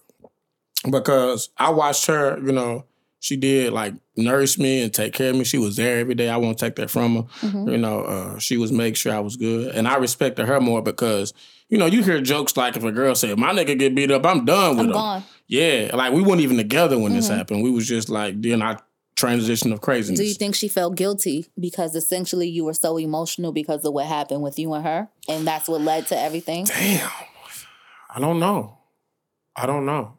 because 0.90 1.50
I 1.58 1.70
watched 1.70 2.08
her, 2.08 2.38
you 2.40 2.52
know, 2.52 2.86
she 3.20 3.36
did 3.38 3.74
like 3.74 3.94
nurse 4.16 4.58
me 4.60 4.82
and 4.84 4.94
take 4.94 5.14
care 5.14 5.32
of 5.32 5.36
me. 5.36 5.44
She 5.44 5.58
was 5.58 5.76
there 5.78 5.98
every 6.00 6.16
day. 6.16 6.30
I 6.30 6.38
won't 6.38 6.58
take 6.60 6.76
that 6.76 6.90
from 6.92 7.16
her. 7.16 7.22
Mhm. 7.48 7.72
You 7.72 7.78
know, 7.78 8.02
uh, 8.02 8.40
she 8.40 8.58
was 8.58 8.72
make 8.72 8.96
sure 8.96 9.14
I 9.14 9.20
was 9.20 9.36
good. 9.36 9.74
And 9.76 9.88
I 9.88 9.96
respected 9.98 10.46
her 10.46 10.62
more 10.62 10.82
because, 10.82 11.34
you 11.70 11.78
know, 11.78 11.86
you 11.88 12.04
hear 12.04 12.22
jokes 12.22 12.56
like 12.56 12.78
if 12.78 12.84
a 12.84 12.92
girl 12.92 13.16
said 13.16 13.38
my 13.40 13.52
nigga 13.52 13.78
get 13.80 13.96
beat 13.96 14.12
up, 14.12 14.26
I'm 14.26 14.46
done 14.46 14.72
with 14.72 14.80
I'm 14.82 14.86
him. 14.88 14.92
gone. 14.94 15.24
Yeah. 15.48 15.92
Like 15.94 16.14
we 16.14 16.22
weren't 16.22 16.42
even 16.42 16.58
together 16.58 17.00
when 17.00 17.14
this 17.14 17.30
Mhm. 17.30 17.38
happened. 17.38 17.64
We 17.64 17.72
was 17.72 17.88
just 17.88 18.10
like 18.10 18.42
then 18.42 18.62
I 18.62 18.78
transition 19.16 19.72
of 19.72 19.80
craziness. 19.80 20.20
Do 20.20 20.26
you 20.26 20.34
think 20.34 20.56
she 20.56 20.68
felt 20.68 20.96
guilty 20.96 21.46
because 21.58 21.96
essentially 21.96 22.50
you 22.50 22.66
were 22.66 22.74
so 22.74 22.98
emotional 22.98 23.54
because 23.54 23.86
of 23.86 23.94
what 23.94 24.06
happened 24.08 24.42
with 24.42 24.60
you 24.60 24.74
and 24.74 24.84
her, 24.86 25.08
and 25.30 25.48
that's 25.48 25.70
what 25.70 25.80
led 25.82 26.06
to 26.08 26.20
everything? 26.20 26.66
Damn. 26.66 27.10
I 28.14 28.20
don't 28.20 28.40
know. 28.40 28.78
I 29.56 29.66
don't 29.66 29.86
know. 29.86 30.18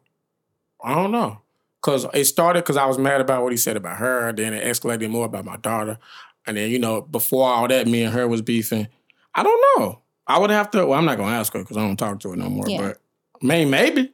I 0.83 0.95
don't 0.95 1.11
know. 1.11 1.41
Cause 1.81 2.05
it 2.13 2.25
started 2.25 2.63
because 2.63 2.77
I 2.77 2.85
was 2.85 2.97
mad 2.97 3.21
about 3.21 3.43
what 3.43 3.51
he 3.53 3.57
said 3.57 3.77
about 3.77 3.97
her. 3.97 4.33
Then 4.33 4.53
it 4.53 4.63
escalated 4.65 5.09
more 5.09 5.25
about 5.25 5.45
my 5.45 5.57
daughter. 5.57 5.97
And 6.45 6.57
then, 6.57 6.71
you 6.71 6.79
know, 6.79 7.01
before 7.01 7.47
all 7.47 7.67
that, 7.67 7.87
me 7.87 8.03
and 8.03 8.13
her 8.13 8.27
was 8.27 8.41
beefing. 8.41 8.87
I 9.35 9.43
don't 9.43 9.61
know. 9.77 10.01
I 10.25 10.39
would 10.39 10.49
have 10.49 10.71
to, 10.71 10.85
well, 10.85 10.97
I'm 10.97 11.05
not 11.05 11.17
gonna 11.17 11.35
ask 11.35 11.53
her 11.53 11.59
because 11.59 11.77
I 11.77 11.81
don't 11.81 11.97
talk 11.97 12.19
to 12.21 12.29
her 12.31 12.35
no 12.35 12.49
more. 12.49 12.67
Yeah. 12.67 12.81
But 12.81 13.01
may 13.41 13.65
maybe. 13.65 14.13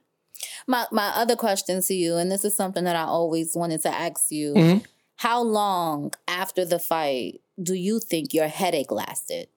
My 0.68 0.86
my 0.92 1.10
other 1.16 1.36
question 1.36 1.82
to 1.82 1.94
you, 1.94 2.18
and 2.18 2.32
this 2.32 2.46
is 2.46 2.56
something 2.56 2.84
that 2.84 2.96
I 2.96 3.04
always 3.04 3.56
wanted 3.56 3.82
to 3.84 3.90
ask 3.90 4.30
you: 4.30 4.54
Mhm. 4.54 4.86
How 5.16 5.42
long 5.42 6.12
after 6.28 6.66
the 6.66 6.80
fight 6.80 7.42
do 7.62 7.74
you 7.74 8.00
think 8.00 8.34
your 8.34 8.48
headache 8.48 8.92
lasted? 8.92 9.48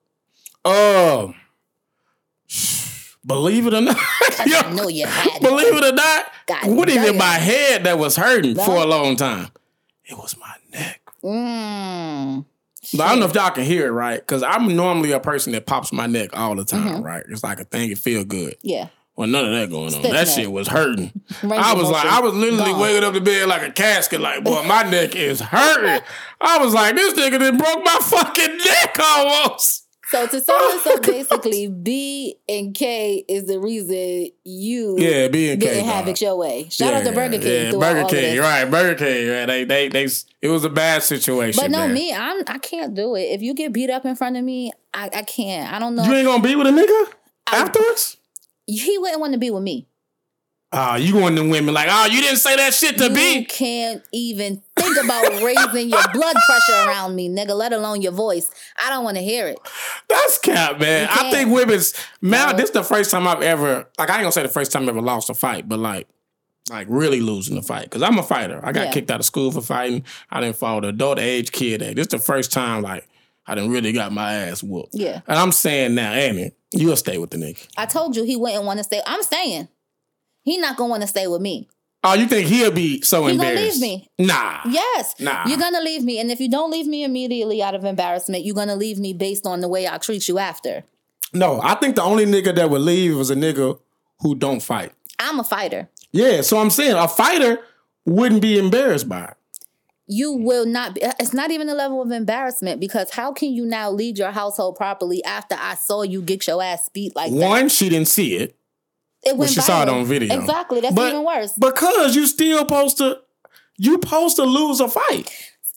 Um 0.63 1.35
believe 3.27 3.67
it 3.67 3.73
or 3.75 3.81
not. 3.81 3.95
I 4.39 4.71
know 4.73 4.87
you 4.87 5.05
had. 5.05 5.41
believe 5.41 5.75
it 5.75 5.83
or 5.83 5.91
not, 5.93 6.25
God 6.47 6.75
what 6.75 6.89
even 6.89 7.17
my 7.17 7.25
head 7.35 7.83
that 7.83 7.99
was 7.99 8.15
hurting 8.15 8.55
for 8.55 8.75
a 8.77 8.85
long 8.85 9.15
time. 9.15 9.49
It 10.05 10.17
was 10.17 10.35
my 10.37 10.53
neck. 10.71 11.01
Mm. 11.23 12.45
But 12.93 13.03
I 13.03 13.09
don't 13.09 13.19
know 13.19 13.25
if 13.25 13.35
y'all 13.35 13.51
can 13.51 13.65
hear 13.65 13.87
it 13.87 13.91
right, 13.91 14.19
because 14.19 14.41
I'm 14.43 14.73
normally 14.75 15.11
a 15.11 15.19
person 15.19 15.51
that 15.51 15.65
pops 15.65 15.91
my 15.91 16.07
neck 16.07 16.29
all 16.33 16.55
the 16.55 16.63
time, 16.63 17.01
Mhm. 17.01 17.03
right? 17.03 17.23
It's 17.29 17.43
like 17.43 17.59
a 17.59 17.65
thing, 17.65 17.91
it 17.91 17.97
feel 17.97 18.23
good. 18.23 18.55
Yeah. 18.63 18.87
Well, 19.17 19.27
none 19.27 19.45
of 19.45 19.51
that 19.51 19.69
going 19.71 19.93
on. 19.95 20.01
That 20.03 20.11
neck. 20.13 20.27
shit 20.27 20.51
was 20.51 20.67
hurting. 20.67 21.11
Range 21.43 21.61
I 21.61 21.73
was 21.73 21.89
like, 21.89 22.05
I 22.05 22.21
was 22.21 22.33
literally 22.35 22.71
gone. 22.71 22.79
waking 22.79 23.03
up 23.03 23.13
to 23.15 23.19
bed 23.19 23.47
like 23.49 23.63
a 23.63 23.71
casket, 23.71 24.21
like, 24.21 24.43
boy, 24.43 24.63
my 24.63 24.83
neck 24.83 25.15
is 25.15 25.41
hurting. 25.41 26.01
I 26.41 26.59
was 26.59 26.73
like, 26.73 26.95
this 26.95 27.13
nigga 27.15 27.39
done 27.39 27.57
broke 27.57 27.83
my 27.83 27.97
fucking 27.99 28.57
neck 28.57 28.97
almost. 28.99 29.86
So 30.09 30.25
to 30.25 30.39
sum 30.41 30.57
this 30.71 30.87
up, 30.87 31.01
basically, 31.03 31.67
B 31.67 32.37
and 32.47 32.73
K 32.73 33.25
is 33.27 33.45
the 33.45 33.59
reason 33.59 34.29
you 34.45 34.95
Yeah, 34.97 35.27
B 35.27 35.51
and 35.51 35.61
K. 35.61 35.67
didn't 35.67 35.85
have 35.85 36.07
it 36.07 36.21
your 36.21 36.37
way. 36.37 36.69
Shout 36.69 36.93
out 36.93 37.03
to 37.03 37.11
Burger 37.11 37.37
King. 37.39 37.73
Yeah, 37.73 37.77
Burger 37.79 38.07
King, 38.07 38.39
right? 38.39 38.63
Burger 38.65 38.95
King. 38.95 39.27
Yeah, 39.27 39.45
they, 39.45 39.63
they, 39.65 39.89
they. 39.89 40.07
It 40.41 40.47
was 40.47 40.63
a 40.63 40.69
bad 40.69 41.03
situation. 41.03 41.61
But 41.61 41.71
no, 41.71 41.79
man. 41.79 41.93
me, 41.93 42.13
I'm 42.13 42.41
I 42.47 42.57
can't 42.57 42.93
do 42.93 43.15
it. 43.15 43.23
If 43.23 43.41
you 43.41 43.53
get 43.53 43.73
beat 43.73 43.89
up 43.89 44.05
in 44.05 44.15
front 44.15 44.37
of 44.37 44.43
me, 44.45 44.71
I, 44.93 45.09
I 45.13 45.21
can't. 45.23 45.71
I 45.73 45.77
don't 45.79 45.95
know. 45.95 46.03
You 46.05 46.13
ain't 46.13 46.25
gonna 46.27 46.41
be 46.43 46.55
with 46.55 46.67
a 46.67 46.71
nigga 46.71 47.13
I- 47.47 47.57
afterwards. 47.57 48.15
he 48.65 48.97
wouldn't 48.97 49.19
want 49.19 49.33
to 49.33 49.39
be 49.39 49.49
with 49.49 49.63
me. 49.63 49.87
Oh, 50.71 50.95
you 50.95 51.13
going 51.13 51.35
to 51.37 51.49
women 51.49 51.73
like, 51.73 51.87
oh, 51.89 52.07
you 52.07 52.21
didn't 52.21 52.39
say 52.39 52.55
that 52.57 52.73
shit 52.73 52.97
to 52.97 53.05
you 53.05 53.09
me. 53.11 53.45
can't 53.45 54.03
even 54.11 54.61
think 55.01 55.05
about 55.05 55.43
raising 55.43 55.89
your 55.89 56.03
blood 56.13 56.35
pressure 56.45 56.87
around 56.87 57.15
me, 57.15 57.29
nigga, 57.29 57.55
let 57.55 57.73
alone 57.73 58.01
your 58.01 58.11
voice. 58.11 58.49
I 58.77 58.89
don't 58.89 59.03
want 59.03 59.17
to 59.17 59.23
hear 59.23 59.47
it. 59.47 59.57
That's 60.09 60.37
cap, 60.39 60.79
man. 60.79 61.07
I 61.11 61.31
think 61.31 61.51
women's 61.51 61.93
man, 62.21 62.51
No. 62.51 62.57
This 62.57 62.69
the 62.71 62.83
first 62.83 63.11
time 63.11 63.27
I've 63.27 63.41
ever 63.41 63.87
like 63.97 64.09
I 64.09 64.15
ain't 64.15 64.23
gonna 64.23 64.31
say 64.31 64.43
the 64.43 64.49
first 64.49 64.71
time 64.71 64.85
I 64.85 64.89
ever 64.89 65.01
lost 65.01 65.29
a 65.29 65.33
fight, 65.33 65.67
but 65.67 65.79
like 65.79 66.07
like 66.69 66.87
really 66.89 67.21
losing 67.21 67.57
a 67.57 67.61
fight 67.61 67.83
because 67.83 68.01
I'm 68.01 68.17
a 68.17 68.23
fighter. 68.23 68.59
I 68.63 68.71
got 68.71 68.87
Yeah. 68.87 68.91
kicked 68.91 69.09
out 69.11 69.19
of 69.19 69.25
school 69.25 69.51
for 69.51 69.61
fighting. 69.61 70.03
I 70.29 70.41
didn't 70.41 70.57
follow 70.57 70.81
the 70.81 70.89
adult 70.89 71.19
age 71.19 71.51
kid. 71.51 71.81
This 71.95 72.07
the 72.07 72.19
first 72.19 72.51
time 72.51 72.81
like 72.81 73.07
I 73.45 73.55
didn't 73.55 73.71
really 73.71 73.93
got 73.93 74.11
my 74.11 74.33
ass 74.33 74.61
whooped. 74.61 74.93
Yeah. 74.93 75.21
And 75.27 75.37
I'm 75.39 75.53
saying 75.53 75.95
now, 75.95 76.11
Annie, 76.11 76.51
you'll 76.73 76.97
stay 76.97 77.17
with 77.17 77.29
the 77.29 77.37
nigga. 77.37 77.65
I 77.77 77.85
told 77.85 78.15
you 78.17 78.23
he 78.23 78.35
wouldn't 78.35 78.65
want 78.65 78.79
to 78.79 78.83
stay. 78.83 79.01
I'm 79.05 79.23
saying 79.23 79.69
He 80.43 80.57
not 80.57 80.75
gonna 80.77 80.89
want 80.89 81.01
to 81.03 81.07
stay 81.07 81.27
with 81.27 81.41
me. 81.41 81.67
Oh, 82.03 82.13
you 82.13 82.27
think 82.27 82.47
he'll 82.47 82.71
be 82.71 83.01
so 83.01 83.25
He 83.25 83.37
gonna 83.37 83.53
leave 83.53 83.79
me. 83.79 84.09
Nah. 84.19 84.61
Yes. 84.65 85.15
Nah. 85.19 85.47
You're 85.47 85.57
gonna 85.57 85.81
leave 85.81 86.03
me. 86.03 86.19
And 86.19 86.31
if 86.31 86.39
you 86.39 86.49
don't 86.49 86.71
leave 86.71 86.85
me 86.85 87.03
immediately 87.03 87.61
out 87.61 87.75
of 87.75 87.83
embarrassment, 87.83 88.45
you're 88.45 88.55
gonna 88.55 88.75
leave 88.75 88.99
me 88.99 89.13
based 89.13 89.45
on 89.45 89.61
the 89.61 89.67
way 89.67 89.87
I 89.87 89.97
treat 89.97 90.27
you 90.27 90.37
after. 90.37 90.83
No, 91.33 91.59
I 91.61 91.75
think 91.75 91.95
the 91.95 92.03
only 92.03 92.25
nigga 92.25 92.55
that 92.55 92.69
would 92.69 92.81
leave 92.81 93.17
was 93.17 93.29
a 93.29 93.35
nigga 93.35 93.79
who 94.21 94.35
don't 94.35 94.61
fight. 94.61 94.93
I'm 95.19 95.39
a 95.39 95.43
fighter. 95.43 95.89
Yeah, 96.11 96.41
so 96.41 96.59
I'm 96.59 96.69
saying 96.69 96.95
a 96.95 97.07
fighter 97.07 97.59
wouldn't 98.05 98.41
be 98.41 98.57
embarrassed 98.57 99.09
by 99.09 99.25
it. 99.25 99.33
You 100.09 100.31
will 100.31 100.65
not 100.65 100.95
be 100.95 101.01
it's 101.03 101.33
not 101.33 101.51
even 101.51 101.67
a 101.67 101.75
level 101.75 102.01
of 102.01 102.11
embarrassment 102.11 102.79
because 102.79 103.11
how 103.11 103.33
can 103.33 103.51
you 103.51 103.65
now 103.65 103.91
lead 103.91 104.17
your 104.17 104.31
household 104.31 104.77
properly 104.77 105.21
after 105.25 105.57
I 105.59 105.75
saw 105.75 106.03
you 106.03 106.21
get 106.21 106.47
your 106.47 106.63
ass 106.63 106.87
beat 106.87 107.13
like 107.15 107.31
that? 107.31 107.37
One, 107.37 107.67
she 107.67 107.89
didn't 107.89 108.07
see 108.07 108.35
it. 108.35 108.56
It 109.27 109.37
But 109.37 109.49
she 109.49 109.61
saw 109.61 109.83
it 109.83 109.89
on 109.89 110.05
video. 110.05 110.33
Exactly. 110.39 110.81
That's 110.81 110.93
But- 110.95 111.09
even 111.09 111.23
worse. 111.25 111.53
Because 111.59 112.15
you 112.15 112.25
still 112.27 112.59
supposed 112.59 112.97
to 112.99 113.19
you 113.77 113.93
supposed 113.93 114.35
to 114.37 114.43
lose 114.43 114.79
a 114.79 114.87
fight. 114.87 115.31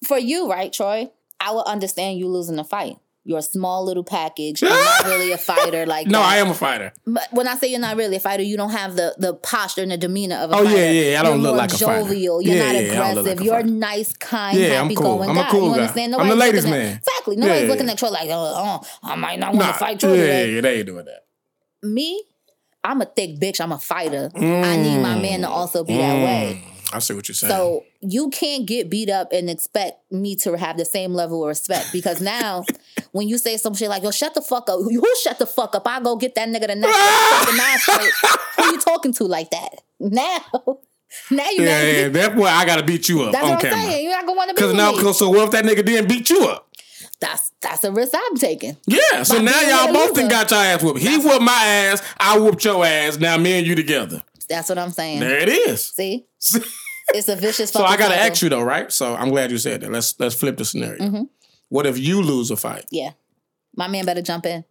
For 0.07 0.19
you, 0.19 0.49
right, 0.51 0.73
Troy? 0.73 1.11
I 1.39 1.53
would 1.53 1.67
understand 1.67 2.19
you 2.19 2.29
losing 2.29 2.59
a 2.59 2.65
fight. 2.65 2.97
You're 3.25 3.39
a 3.41 3.43
small 3.43 3.85
little 3.85 4.03
package. 4.03 4.63
You're 4.63 4.71
not 4.71 5.05
really 5.05 5.31
a 5.33 5.37
fighter 5.51 5.85
like 5.85 6.07
No, 6.07 6.19
that. 6.21 6.27
I 6.27 6.37
am 6.39 6.49
a 6.49 6.55
fighter. 6.55 6.95
But 7.07 7.29
when 7.33 7.47
I 7.47 7.55
say 7.57 7.67
you're 7.69 7.79
not 7.79 7.99
really 7.99 8.17
a 8.17 8.21
fighter, 8.21 8.43
you 8.43 8.57
don't 8.57 8.71
have 8.71 8.97
the 8.97 9.15
the 9.19 9.35
posture 9.35 9.83
and 9.83 9.91
the 9.91 9.99
demeanor 9.99 10.37
of 10.37 10.51
a 10.51 10.55
Oh, 10.55 10.65
fighter. 10.65 10.79
yeah, 10.79 10.91
yeah, 10.91 11.21
I 11.21 11.23
don't 11.25 11.43
You're 11.43 11.51
look 11.51 11.57
like 11.59 11.73
a 11.73 11.77
fighter. 11.79 12.03
jovial. 12.09 12.41
You're 12.41 12.55
Yeah, 12.57 12.65
not 12.65 12.75
yeah, 12.75 12.81
I 12.81 12.83
don't 12.83 12.97
look 13.17 13.27
aggressive. 13.27 13.39
like 13.41 13.45
you're 13.47 13.59
a 13.59 13.63
nice, 13.65 14.13
kind, 14.15 14.59
Yeah, 14.59 14.67
I'm 14.81 14.83
happy 14.85 14.95
cool. 14.95 15.17
going 15.19 15.31
I'm 15.31 15.37
a 15.37 15.43
guy. 15.43 15.51
cool 15.51 15.61
you 15.69 15.75
guy. 15.75 15.81
understand? 15.83 16.15
I'm 16.17 16.29
the 16.29 16.35
ladies' 16.37 16.65
looking 16.65 16.81
at- 16.81 16.85
man. 16.87 16.97
Exactly. 17.07 17.37
Nobody's 17.37 17.63
Yeah, 17.65 17.69
looking 17.69 17.91
at 17.91 17.99
Troy 17.99 18.09
like, 18.09 18.29
oh, 18.31 18.81
oh, 18.83 18.87
I 19.03 19.17
might 19.17 19.39
not 19.39 19.49
want 19.55 19.67
Nah, 19.67 19.73
to 19.73 19.79
fight 19.79 20.01
Troy. 20.01 20.15
yeah, 20.15 20.45
yeah, 20.45 20.61
they 20.63 20.79
ain't 20.79 20.87
doing 20.87 21.05
that. 21.05 21.25
Me, 21.83 22.23
I'm 22.83 23.01
a 23.03 23.07
thick 23.07 23.39
bitch. 23.39 23.61
I'm 23.61 23.73
a 23.73 23.79
fighter. 23.79 24.31
I 24.35 24.77
need 24.77 25.01
my 25.03 25.19
man 25.21 25.41
to 25.43 25.49
also 25.49 25.85
be 25.85 25.97
that 25.97 26.15
way. 26.25 26.63
Mm, 26.65 26.95
I 26.97 26.99
see 26.99 27.15
what 27.15 27.29
you're 27.29 27.35
saying. 27.35 27.53
So 27.53 27.85
you 28.01 28.31
can't 28.31 28.67
get 28.67 28.89
beat 28.91 29.11
up 29.11 29.33
and 29.33 29.49
expect 29.51 30.11
me 30.11 30.35
to 30.37 30.57
have 30.57 30.77
the 30.79 30.85
same 30.85 31.13
level 31.13 31.45
of 31.45 31.49
respect 31.49 31.89
because 31.93 32.21
now 32.23 32.65
when 33.13 33.29
you 33.29 33.37
say 33.39 33.57
some 33.59 33.75
shit 33.75 33.89
like 33.91 34.03
yo 34.03 34.11
shut 34.11 34.33
the 34.35 34.41
fuck 34.41 34.69
up 34.71 34.81
who 34.81 35.05
shut 35.23 35.39
the 35.39 35.47
fuck 35.47 35.75
up 35.75 35.87
I 35.87 36.01
go 36.01 36.17
get 36.17 36.35
that 36.37 36.49
nigga 36.49 36.67
the 36.69 36.75
next 36.77 36.97
fucking 36.97 37.57
knife 37.57 37.81
fight. 37.83 38.11
who 38.57 38.73
you 38.73 38.81
talking 38.81 39.13
to 39.13 39.25
like 39.25 39.51
that 39.51 39.83
now 40.01 40.39
now 41.31 41.51
you 41.51 41.63
yeah, 41.65 41.83
yeah, 41.83 42.09
that's 42.09 42.35
why 42.35 42.49
I 42.51 42.65
gotta 42.65 42.83
beat 42.83 43.09
you 43.09 43.23
up 43.25 43.33
that's 43.33 43.45
on 43.45 43.51
what 43.51 43.65
I'm 43.67 43.71
camera. 43.71 43.91
saying 43.91 44.05
you're 44.05 44.17
not 44.17 44.27
gonna 44.27 44.37
want 44.39 44.49
to 44.49 44.55
be 44.55 44.61
Because 44.63 44.75
now, 44.75 44.93
me. 44.93 45.03
cause 45.03 45.19
so 45.19 45.29
what 45.29 45.45
if 45.45 45.51
that 45.51 45.65
nigga 45.65 45.85
didn't 45.85 46.09
beat 46.09 46.31
you 46.31 46.45
up? 46.47 46.69
That's 47.21 47.53
that's 47.61 47.85
a 47.85 47.93
risk 47.93 48.13
I'm 48.15 48.37
taking 48.37 48.77
Yeah, 48.87 49.23
so 49.25 49.41
now 49.41 49.61
y'all 49.61 49.93
both 49.93 50.15
done 50.15 50.29
got 50.29 50.51
your 50.51 50.61
ass 50.61 50.83
whooped. 50.83 51.01
He 51.01 51.17
whooped 51.19 51.43
my 51.43 51.53
ass, 51.65 52.03
I 52.19 52.39
whooped 52.39 52.65
your 52.65 52.85
ass. 52.85 53.19
Now 53.19 53.37
me 53.37 53.59
and 53.59 53.67
you 53.67 53.75
together. 53.75 54.23
that's 54.49 54.69
what 54.69 54.79
I'm 54.79 54.91
saying 54.91 55.21
There 55.21 55.39
it 55.39 55.49
is. 55.49 55.87
see 55.87 56.27
it's 57.15 57.29
a 57.29 57.37
vicious 57.37 57.71
So 57.71 57.85
I 57.85 57.97
gotta 57.97 58.15
cycle. 58.15 58.31
ask 58.33 58.43
you 58.43 58.49
though, 58.49 58.63
right? 58.63 58.91
So 58.91 59.15
I'm 59.15 59.29
glad 59.31 59.51
you 59.51 59.59
said 59.59 59.81
that. 59.83 59.91
Let's 59.93 60.19
let's 60.19 60.35
flip 60.35 60.57
the 60.57 60.65
scenario. 60.65 61.03
Mhm. 61.03 61.29
What 61.69 61.87
if 61.87 61.99
you 61.99 62.23
lose 62.23 62.51
a 62.51 62.57
fight? 62.57 62.87
yeah 62.91 63.11
my 63.77 63.87
man 63.87 64.05
better 64.05 64.23
jump 64.23 64.47
in 64.47 64.65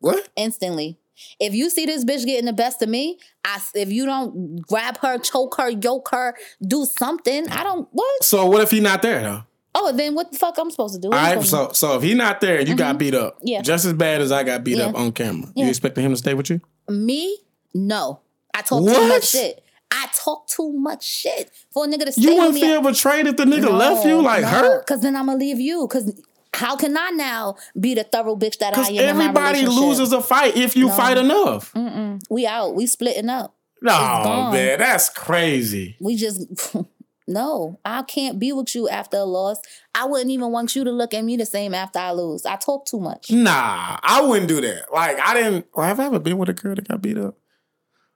What? 0.00 0.28
instantly. 0.36 0.98
If 1.40 1.54
you 1.54 1.70
see 1.70 1.86
this 1.86 2.04
bitch 2.04 2.26
getting 2.26 2.44
the 2.44 2.52
best 2.52 2.82
of 2.82 2.88
me, 2.90 3.18
I 3.44 3.58
if 3.74 3.90
you 3.90 4.04
don't 4.04 4.60
grab 4.60 4.98
her, 4.98 5.16
choke 5.18 5.54
her, 5.56 5.70
yoke 5.70 6.08
her, 6.10 6.36
do 6.66 6.84
something, 6.84 7.48
I 7.48 7.62
don't 7.62 7.88
what? 7.92 8.22
So 8.24 8.44
what 8.46 8.60
if 8.60 8.70
he 8.70 8.80
not 8.80 9.00
there 9.02 9.22
though? 9.22 9.44
Oh, 9.78 9.92
then 9.92 10.14
what 10.14 10.32
the 10.32 10.38
fuck 10.38 10.56
I'm 10.58 10.70
supposed 10.70 10.94
to 10.94 11.00
do? 11.00 11.10
What 11.10 11.16
right, 11.36 11.42
so 11.44 11.70
so 11.72 11.96
if 11.96 12.02
he 12.02 12.14
not 12.14 12.40
there 12.40 12.60
you 12.62 12.74
got 12.74 12.98
beat 12.98 13.14
up, 13.14 13.36
Mm-hmm. 13.36 13.46
Yeah. 13.48 13.60
just 13.62 13.84
as 13.84 13.92
bad 13.92 14.20
as 14.22 14.32
I 14.32 14.42
got 14.42 14.64
beat 14.64 14.78
Yeah. 14.78 14.86
up 14.86 14.94
on 14.96 15.12
camera, 15.12 15.48
Yeah. 15.54 15.64
you 15.64 15.70
expecting 15.70 16.04
him 16.04 16.12
to 16.12 16.16
stay 16.16 16.34
with 16.34 16.48
you? 16.50 16.60
me? 16.88 17.38
No, 17.74 18.20
I 18.54 18.62
talk 18.62 18.82
too 18.84 19.08
much 19.08 19.24
shit. 19.28 19.62
I 19.90 20.08
talk 20.14 20.48
too 20.48 20.72
much 20.72 21.04
shit 21.04 21.50
for 21.72 21.84
a 21.84 21.88
nigga 21.88 22.06
to 22.06 22.12
stay 22.12 22.22
You 22.22 22.36
wouldn't 22.36 22.54
feel 22.58 22.80
betrayed 22.82 23.26
if 23.26 23.36
the 23.36 23.44
nigga 23.44 23.70
left 23.70 24.06
you 24.06 24.20
like 24.22 24.44
her? 24.44 24.80
Because 24.80 25.00
then 25.02 25.14
I'm 25.14 25.26
gonna 25.26 25.38
leave 25.38 25.60
you. 25.60 25.86
Because 25.86 26.12
how 26.54 26.74
can 26.76 26.96
I 26.96 27.10
now 27.10 27.56
be 27.78 27.94
the 27.94 28.04
thorough 28.04 28.34
bitch 28.36 28.58
that 28.58 28.76
I 28.78 28.88
am? 28.88 28.98
everybody 29.20 29.66
loses 29.66 30.12
a 30.12 30.22
fight 30.22 30.56
if 30.56 30.74
you 30.74 30.86
No. 30.86 30.92
fight 30.94 31.18
enough. 31.18 31.72
Mm-mm. 31.74 32.20
We 32.30 32.46
out. 32.46 32.74
We 32.74 32.86
splitting 32.86 33.28
up. 33.28 33.54
No, 33.82 34.50
man, 34.52 34.78
that's 34.78 35.10
crazy. 35.10 35.96
We 36.00 36.16
just 36.16 36.46
no, 37.26 37.80
I 37.84 38.02
can't 38.02 38.38
be 38.38 38.52
with 38.52 38.74
you 38.74 38.88
after 38.88 39.16
a 39.16 39.24
loss. 39.24 39.58
I 39.94 40.04
wouldn't 40.04 40.30
even 40.30 40.52
want 40.52 40.76
you 40.76 40.84
to 40.84 40.90
look 40.92 41.12
at 41.14 41.24
me 41.24 41.36
the 41.36 41.46
same 41.46 41.74
after 41.74 41.98
I 41.98 42.12
lose. 42.12 42.46
I 42.46 42.56
talk 42.56 42.86
too 42.86 43.00
much. 43.00 43.30
Nah, 43.30 43.98
I 44.02 44.22
wouldn't 44.22 44.48
do 44.48 44.60
that. 44.60 44.92
Like 44.92 45.18
I 45.18 45.34
didn't. 45.34 45.66
Well, 45.74 45.86
have 45.86 45.98
I 46.00 46.06
ever 46.06 46.18
been 46.18 46.38
with 46.38 46.48
a 46.48 46.54
girl 46.54 46.74
that 46.74 46.86
got 46.88 47.02
beat 47.02 47.18
up? 47.18 47.36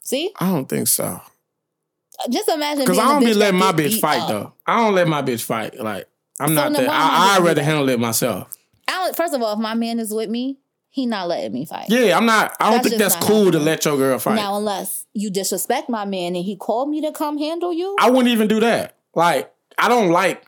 See, 0.03 0.31
I 0.39 0.47
don't 0.53 0.69
think 0.69 0.89
so. 0.89 1.05
Uh, 1.05 2.29
just 2.31 2.49
imagine 2.49 2.85
Because 2.85 2.99
I 2.99 3.09
don't 3.13 3.25
be 3.25 3.35
letting 3.35 3.59
my 3.59 3.73
bitch 3.73 4.01
fight 4.01 4.21
up. 4.23 4.29
though. 4.29 4.53
I 4.67 4.77
don't 4.79 4.95
let 4.95 5.09
my 5.09 5.23
bitch 5.23 5.43
fight. 5.43 5.79
Like 5.79 6.07
I'm 6.39 6.49
So 6.49 6.55
not 6.55 6.73
that. 6.73 6.89
I 6.89 7.37
I'd 7.37 7.45
rather 7.45 7.63
handle 7.63 7.89
it 7.89 7.99
myself. 8.01 8.57
I 8.89 8.93
don't, 9.05 9.17
first 9.17 9.35
of 9.35 9.43
all, 9.43 9.53
if 9.55 9.59
my 9.59 9.75
man 9.75 9.99
is 10.01 10.13
with 10.13 10.29
me, 10.29 10.59
he 10.89 11.07
not 11.07 11.29
letting 11.29 11.53
me 11.53 11.65
fight. 11.65 11.87
Yeah, 11.89 12.17
I'm 12.17 12.27
not. 12.27 12.57
I 12.59 12.65
don't 12.71 12.83
That's 12.83 12.89
think 12.89 12.99
that's 13.01 13.17
cool 13.17 13.53
to 13.53 13.59
let 13.61 13.85
your 13.85 13.97
girl 13.97 14.19
fight. 14.19 14.35
Now, 14.35 14.57
unless 14.57 15.07
you 15.15 15.31
disrespect 15.31 15.89
my 15.89 16.05
man 16.05 16.35
and 16.35 16.45
he 16.45 16.57
called 16.57 16.89
me 16.91 17.01
to 17.03 17.13
come 17.13 17.39
handle 17.39 17.73
you, 17.73 17.97
I 18.01 18.11
wouldn't 18.11 18.29
even 18.29 18.49
do 18.49 18.59
that. 18.61 18.97
Like 19.21 19.53
I 19.79 19.89
don't 19.89 20.11
like 20.11 20.43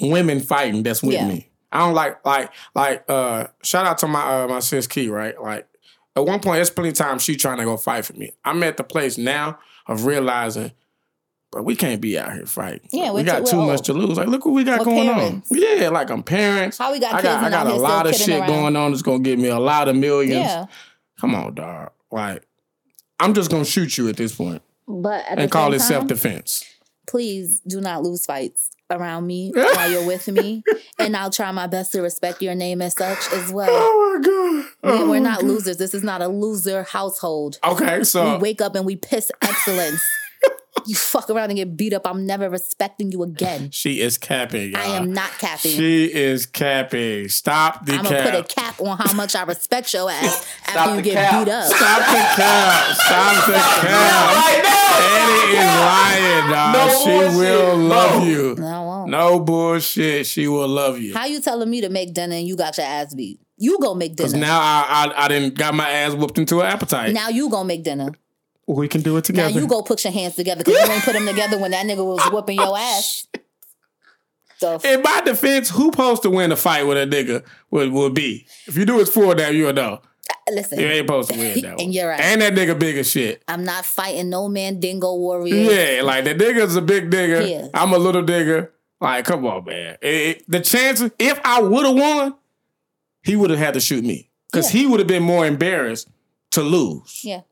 women 0.00 0.40
fighting. 0.40 0.82
That's 0.82 1.02
with 1.02 1.14
Yeah. 1.14 1.26
me. 1.28 1.48
I 1.72 1.78
don't 1.80 1.94
like 1.94 2.24
like 2.24 2.50
like. 2.74 3.04
uh 3.08 3.46
Shout 3.62 3.86
out 3.86 3.98
to 3.98 4.06
my 4.06 4.42
uh, 4.44 4.48
my 4.48 4.60
sis 4.60 4.86
Key. 4.86 5.08
Right, 5.08 5.40
like. 5.40 5.66
At 6.16 6.26
one 6.26 6.40
point, 6.40 6.56
there's 6.56 6.70
plenty 6.70 6.88
of 6.88 6.96
times 6.96 7.22
she 7.22 7.36
trying 7.36 7.58
to 7.58 7.64
go 7.64 7.76
fight 7.76 8.04
for 8.04 8.12
me. 8.14 8.32
I'm 8.44 8.60
at 8.64 8.76
the 8.76 8.82
place 8.82 9.16
now 9.18 9.60
of 9.86 10.04
realizing, 10.04 10.72
but 11.52 11.64
we 11.64 11.76
can't 11.76 12.00
be 12.00 12.18
out 12.18 12.32
here 12.32 12.44
fighting. 12.44 12.88
Yeah, 12.90 13.12
we 13.12 13.20
we're 13.20 13.24
got 13.24 13.44
too- 13.46 13.52
too 13.52 13.58
we're 13.58 13.66
much 13.66 13.82
to 13.82 13.92
lose. 13.92 14.18
Like, 14.18 14.26
look 14.26 14.44
what 14.44 14.52
we 14.52 14.64
got 14.64 14.80
We're 14.80 14.86
going 14.86 15.08
parents. 15.14 15.52
on. 15.52 15.58
Yeah, 15.58 15.90
like 15.90 16.10
I'm 16.10 16.24
parents. 16.24 16.76
How 16.78 16.90
we 16.90 16.98
got 16.98 17.12
I 17.14 17.16
kids 17.22 17.24
got, 17.34 17.44
I 17.44 17.50
got 17.50 17.66
a 17.68 17.74
lot 17.74 18.06
of 18.08 18.16
shit 18.16 18.30
around. 18.40 18.48
going 18.48 18.74
on 18.74 18.90
that's 18.90 19.02
gonna 19.02 19.20
give 19.20 19.38
me 19.38 19.46
a 19.46 19.60
lot 19.60 19.86
of 19.86 19.94
millions. 19.94 20.32
yeah. 20.34 20.64
Come 21.20 21.36
on, 21.36 21.54
dog. 21.54 21.90
Like, 22.10 22.42
I'm 23.20 23.32
just 23.32 23.48
gonna 23.48 23.64
shoot 23.64 23.96
you 23.96 24.08
at 24.08 24.16
this 24.16 24.34
point 24.34 24.60
But 24.88 25.24
at 25.26 25.38
and 25.38 25.40
the 25.42 25.48
call 25.48 25.66
same 25.66 25.74
it 25.74 25.78
time, 25.78 25.86
self 25.88 26.06
defense. 26.08 26.64
Please 27.08 27.60
do 27.66 27.80
not 27.80 28.02
lose 28.02 28.26
fights 28.26 28.70
around 28.90 29.26
me 29.26 29.52
while 29.54 29.90
you're 29.90 30.06
with 30.06 30.28
me, 30.28 30.62
and 30.98 31.16
I'll 31.16 31.30
try 31.30 31.50
my 31.52 31.66
best 31.66 31.92
to 31.92 32.00
respect 32.02 32.40
your 32.42 32.54
name 32.54 32.80
as 32.80 32.94
such 32.96 33.18
as 33.32 33.52
well. 33.58 33.68
Oh 33.70 34.18
my 34.20 34.26
god. 34.26 34.64
We- 34.82 34.98
Oh 34.98 35.10
We're 35.10 35.20
my 35.20 35.30
not 35.30 35.40
God. 35.40 35.48
losers. 35.48 35.76
This 35.78 35.92
is 35.94 36.02
not 36.04 36.22
a 36.22 36.28
loser 36.28 36.84
household. 36.84 37.58
Okay, 37.64 38.04
so. 38.04 38.34
We 38.36 38.42
wake 38.42 38.60
up 38.60 38.74
and 38.76 38.86
we 38.86 38.96
piss 38.96 39.30
excellence. 39.42 40.00
You 40.86 40.94
fuck 40.94 41.28
around 41.30 41.50
and 41.50 41.56
get 41.56 41.76
beat 41.76 41.92
up. 41.92 42.06
I'm 42.06 42.26
never 42.26 42.48
respecting 42.48 43.10
you 43.12 43.22
again. 43.22 43.70
she 43.72 44.00
is 44.00 44.18
capping. 44.18 44.74
I 44.76 44.84
y'all. 44.86 44.96
am 45.02 45.12
not 45.12 45.30
capping. 45.38 45.72
She 45.72 46.04
is 46.12 46.46
capping. 46.46 47.28
Stop 47.28 47.84
the 47.86 47.94
I'm 47.94 48.04
gonna 48.04 48.16
cap. 48.22 48.30
put 48.34 48.34
a 48.50 48.54
cap 48.54 48.80
on 48.80 48.96
how 48.98 49.12
much 49.14 49.34
I 49.36 49.42
respect 49.44 49.92
your 49.94 50.10
ass 50.10 50.46
Stop 50.64 50.76
after 50.76 50.96
you 50.96 51.02
get 51.02 51.14
cap. 51.14 51.44
beat 51.46 51.52
up. 51.52 51.64
Stop 51.66 51.98
the 51.98 52.42
cap. 52.42 52.94
Stop 52.96 53.46
the 53.46 53.52
cap. 53.52 54.36
Right 54.36 54.60
now. 54.62 54.78
Eddie 55.00 55.56
is 55.56 55.74
lying, 55.80 56.50
dog. 56.50 56.74
No 56.74 56.98
she 56.98 57.10
bullshit. 57.10 57.36
will 57.36 57.76
love 57.76 58.20
No. 58.22 58.28
you. 58.28 58.54
No, 58.58 58.66
I 58.66 58.80
won't. 58.80 59.10
No 59.10 59.40
bullshit. 59.40 60.26
She 60.26 60.48
will 60.48 60.68
love 60.68 60.98
you. 61.00 61.14
How 61.14 61.26
you 61.26 61.40
telling 61.40 61.68
me 61.70 61.80
to 61.82 61.88
make 61.88 62.14
dinner 62.14 62.34
and 62.36 62.46
you 62.46 62.56
got 62.56 62.76
your 62.78 62.86
ass 62.86 63.14
beat? 63.14 63.40
You 63.56 63.78
go 63.80 63.94
make 63.94 64.16
Because 64.16 64.32
dinner. 64.32 64.46
now 64.46 64.60
I, 64.60 65.12
I 65.16 65.24
I 65.24 65.28
didn't 65.28 65.54
got 65.54 65.74
my 65.74 65.88
ass 65.90 66.14
whooped 66.14 66.38
into 66.38 66.60
an 66.60 66.66
appetite. 66.66 67.12
Now 67.12 67.28
you 67.28 67.48
go 67.50 67.64
make 67.64 67.82
dinner. 67.82 68.12
We 68.76 68.86
can 68.88 69.00
do 69.00 69.16
it 69.16 69.24
together. 69.24 69.52
Now 69.54 69.60
you 69.60 69.66
go 69.66 69.82
put 69.82 70.04
your 70.04 70.12
hands 70.12 70.34
together 70.36 70.62
because 70.62 70.74
you 70.86 70.92
ain't 70.94 71.02
put 71.02 71.14
them 71.14 71.26
together 71.26 71.58
when 71.58 71.70
that 71.72 71.86
nigga 71.86 72.04
was 72.04 72.18
ah, 72.22 72.30
whooping 72.30 72.56
your 72.58 72.76
ass. 72.78 73.26
F- 74.62 74.84
In 74.84 75.02
my 75.02 75.20
defense, 75.24 75.70
who 75.70 75.84
supposed 75.86 76.22
to 76.22 76.30
win 76.30 76.50
a 76.52 76.56
fight 76.56 76.82
with 76.86 76.96
a 76.98 77.06
nigga 77.06 77.44
would, 77.70 77.92
would 77.92 78.14
be? 78.14 78.46
If 78.66 78.76
you 78.76 78.84
do 78.84 79.00
it 79.00 79.08
for 79.08 79.34
that, 79.34 79.54
you'll 79.54 79.72
know. 79.72 80.00
Uh, 80.30 80.52
listen, 80.52 80.80
You 80.80 80.86
ain't 80.86 81.06
supposed 81.06 81.30
to 81.30 81.38
win 81.38 81.60
that 81.62 81.76
one. 81.76 81.80
And 81.84 81.94
you're 81.94 82.08
right. 82.08 82.20
And 82.20 82.40
that 82.42 82.54
nigga 82.54 82.78
big 82.78 82.98
as 82.98 83.08
shit. 83.10 83.42
I'm 83.48 83.64
not 83.64 83.84
fighting 83.84 84.28
no 84.30 84.48
man 84.48 84.80
dingo 84.80 85.14
warrior. 85.14 85.54
Yeah, 85.54 86.02
like 86.02 86.24
the 86.24 86.34
nigga's 86.34 86.74
a 86.76 86.82
big 86.82 87.08
nigga. 87.10 87.48
Yeah. 87.48 87.68
I'm 87.72 87.92
a 87.92 87.98
little 87.98 88.22
nigga. 88.22 88.70
Like, 89.00 89.24
come 89.26 89.46
on, 89.46 89.64
man. 89.64 89.96
It- 90.02 90.44
the 90.50 90.60
chances, 90.60 91.10
if 91.20 91.40
I 91.44 91.62
would 91.62 91.86
have 91.86 91.94
won, 91.94 92.34
he 93.22 93.36
would 93.36 93.50
have 93.50 93.58
had 93.60 93.74
to 93.74 93.80
shoot 93.80 94.04
me. 94.04 94.28
Because 94.50 94.74
Yeah. 94.74 94.80
he 94.80 94.86
would 94.88 94.98
have 94.98 95.06
been 95.06 95.22
more 95.22 95.46
embarrassed 95.46 96.08
to 96.52 96.62
lose. 96.62 97.20
Yeah. 97.22 97.42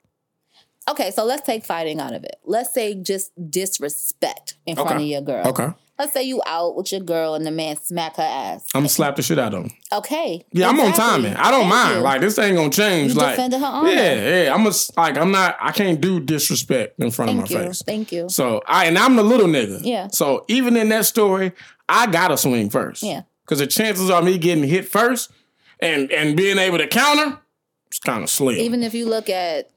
Okay, 0.88 1.10
so 1.10 1.24
let's 1.24 1.42
take 1.42 1.64
fighting 1.64 2.00
out 2.00 2.12
of 2.12 2.22
it. 2.24 2.36
Let's 2.44 2.72
say 2.72 2.94
just 2.94 3.32
disrespect 3.50 4.54
in 4.66 4.76
front 4.76 4.96
of 4.96 5.02
your 5.02 5.20
girl. 5.20 5.46
Okay. 5.48 5.68
Let's 5.98 6.12
say 6.12 6.24
you 6.24 6.42
out 6.44 6.76
with 6.76 6.92
your 6.92 7.00
girl 7.00 7.34
and 7.34 7.46
the 7.46 7.50
man 7.50 7.76
smack 7.78 8.16
her 8.16 8.22
ass. 8.22 8.66
I'm 8.74 8.80
gonna 8.80 8.90
slap 8.90 9.16
the 9.16 9.22
shit 9.22 9.38
out 9.38 9.54
of 9.54 9.64
him. 9.64 9.70
Okay. 9.90 10.44
Yeah, 10.52 10.68
I'm 10.68 10.78
on 10.78 10.90
exactly. 10.90 11.30
timing. 11.30 11.36
I 11.38 11.50
don't 11.50 11.60
Thank 11.60 11.70
mind. 11.70 11.96
you. 11.96 12.02
Like 12.02 12.20
this 12.20 12.38
ain't 12.38 12.56
gonna 12.56 12.70
change. 12.70 13.14
You 13.14 13.18
like 13.18 13.36
defended 13.36 13.60
her 13.60 13.66
honor. 13.66 13.88
Yeah, 13.88 14.44
yeah. 14.44 14.54
I'm 14.54 14.66
a, 14.66 14.72
like 14.98 15.16
I'm 15.16 15.30
not. 15.30 15.56
I 15.58 15.72
can't 15.72 15.98
do 15.98 16.20
disrespect 16.20 17.00
in 17.00 17.10
front 17.10 17.30
Thank 17.30 17.44
of 17.44 17.50
my 17.50 17.60
you. 17.60 17.66
face. 17.68 17.82
Thank 17.82 18.12
you. 18.12 18.28
So 18.28 18.62
I 18.66 18.84
and 18.84 18.98
I'm 18.98 19.16
the 19.16 19.22
little 19.22 19.46
nigga. 19.46 19.80
Yeah. 19.82 20.08
So 20.08 20.44
even 20.48 20.76
in 20.76 20.90
that 20.90 21.06
story, 21.06 21.52
I 21.88 22.06
gotta 22.08 22.36
swing 22.36 22.68
first. 22.68 23.02
Yeah. 23.02 23.22
Because 23.44 23.60
the 23.60 23.66
chances 23.66 24.10
are 24.10 24.20
me 24.20 24.36
getting 24.36 24.64
hit 24.64 24.86
first 24.86 25.32
and 25.80 26.12
and 26.12 26.36
being 26.36 26.58
able 26.58 26.76
to 26.76 26.86
counter, 26.86 27.38
it's 27.86 28.00
kind 28.00 28.22
of 28.22 28.28
slim. 28.28 28.58
Even 28.58 28.82
if 28.82 28.92
you 28.92 29.06
look 29.06 29.30
at 29.30 29.70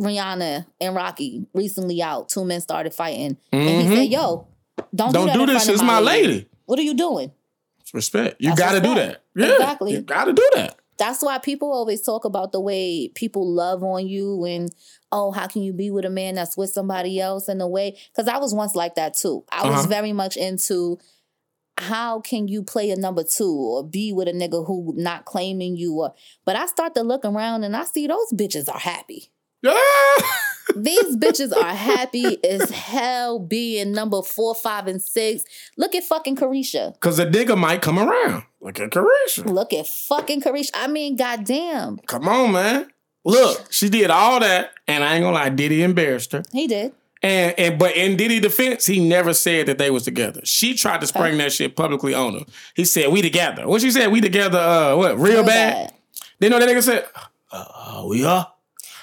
Rihanna 0.00 0.66
and 0.80 0.94
Rocky 0.94 1.46
recently 1.54 2.00
out, 2.02 2.28
two 2.28 2.44
men 2.44 2.60
started 2.60 2.94
fighting, 2.94 3.36
and 3.52 3.82
he 3.88 3.94
said, 3.96 4.08
"Yo, 4.08 4.46
don't, 4.94 5.12
Don't 5.12 5.26
do, 5.26 5.32
that 5.32 5.38
do 5.38 5.46
this. 5.46 5.68
It's 5.68 5.82
my 5.82 6.00
lady. 6.00 6.48
What 6.66 6.78
are 6.78 6.82
you 6.82 6.94
doing?" 6.94 7.32
It's 7.80 7.92
respect. 7.92 8.36
You 8.40 8.54
gotta 8.56 8.80
do 8.80 8.94
that. 8.94 9.22
Yeah. 9.36 9.52
Exactly. 9.52 9.92
You 9.92 10.00
gotta 10.00 10.32
do 10.32 10.48
that. 10.54 10.76
That's 10.98 11.22
why 11.22 11.38
people 11.38 11.72
always 11.72 12.00
talk 12.02 12.24
about 12.24 12.52
the 12.52 12.60
way 12.60 13.08
people 13.08 13.46
love 13.48 13.82
on 13.82 14.06
you 14.06 14.44
and 14.44 14.72
oh, 15.10 15.32
how 15.32 15.46
can 15.48 15.62
you 15.62 15.72
be 15.72 15.90
with 15.90 16.04
a 16.04 16.10
man 16.10 16.36
that's 16.36 16.56
with 16.56 16.70
somebody 16.70 17.18
else 17.20 17.48
in 17.48 17.60
a 17.60 17.66
way? 17.68 17.96
Because 18.14 18.28
I 18.28 18.38
was 18.38 18.54
once 18.54 18.74
like 18.76 18.94
that 18.94 19.14
too. 19.14 19.44
I 19.50 19.66
was 19.68 19.80
Uh-huh. 19.80 19.88
very 19.88 20.12
much 20.12 20.36
into 20.36 20.98
how 21.78 22.20
can 22.20 22.46
you 22.46 22.62
play 22.62 22.90
a 22.90 22.96
number 22.96 23.24
two 23.24 23.50
or 23.52 23.82
be 23.84 24.12
with 24.12 24.28
a 24.28 24.32
nigga 24.32 24.64
who 24.66 24.92
not 24.96 25.24
claiming 25.24 25.76
you 25.76 25.94
or 25.94 26.14
but 26.44 26.54
I 26.54 26.66
start 26.66 26.94
to 26.94 27.02
look 27.02 27.24
around 27.24 27.64
and 27.64 27.74
I 27.76 27.84
see 27.84 28.06
those 28.06 28.32
bitches 28.32 28.72
are 28.72 28.78
happy. 28.78 29.30
These 30.76 31.16
bitches 31.16 31.54
are 31.54 31.74
happy 31.74 32.42
as 32.44 32.70
hell 32.70 33.38
being 33.38 33.92
number 33.92 34.22
four, 34.22 34.54
five, 34.54 34.86
and 34.86 35.02
six. 35.02 35.44
Look 35.76 35.94
at 35.94 36.04
fucking 36.04 36.36
Caresha. 36.36 36.98
Cause 37.00 37.18
the 37.18 37.26
nigga 37.26 37.58
might 37.58 37.82
come 37.82 37.98
around. 37.98 38.44
Look 38.60 38.80
at 38.80 38.90
Caresha. 38.90 39.44
Look 39.44 39.72
at 39.72 39.86
fucking 39.86 40.40
Caresha. 40.40 40.70
I 40.74 40.86
mean, 40.86 41.16
goddamn. 41.16 41.98
Come 42.06 42.26
on, 42.28 42.52
man. 42.52 42.90
Look, 43.24 43.72
she 43.72 43.88
did 43.88 44.10
all 44.10 44.40
that, 44.40 44.72
and 44.88 45.04
I 45.04 45.14
ain't 45.14 45.22
gonna 45.22 45.34
lie, 45.36 45.48
Diddy 45.50 45.82
embarrassed 45.82 46.32
her. 46.32 46.42
He 46.52 46.66
did. 46.66 46.92
And 47.22 47.56
and 47.58 47.78
but 47.78 47.94
in 47.96 48.16
Diddy 48.16 48.40
defense, 48.40 48.84
he 48.86 48.98
never 49.06 49.32
said 49.32 49.66
that 49.66 49.78
they 49.78 49.90
was 49.90 50.02
together. 50.04 50.40
She 50.44 50.74
tried 50.74 51.00
to 51.02 51.06
spring 51.06 51.38
that 51.38 51.52
shit 51.52 51.76
publicly 51.76 52.14
on 52.14 52.34
him. 52.34 52.46
He 52.74 52.84
said, 52.84 53.12
"We 53.12 53.22
together." 53.22 53.68
What 53.68 53.80
she 53.80 53.92
said? 53.92 54.10
We 54.10 54.20
together? 54.20 54.58
Uh, 54.58 54.96
what? 54.96 55.16
Real, 55.16 55.34
Real 55.34 55.44
bad? 55.44 55.88
bad. 55.88 55.94
They 56.40 56.48
know 56.48 56.58
that 56.58 56.68
nigga 56.68 56.82
said, 56.82 57.06
uh, 57.52 58.04
"We 58.08 58.24
are." 58.24 58.52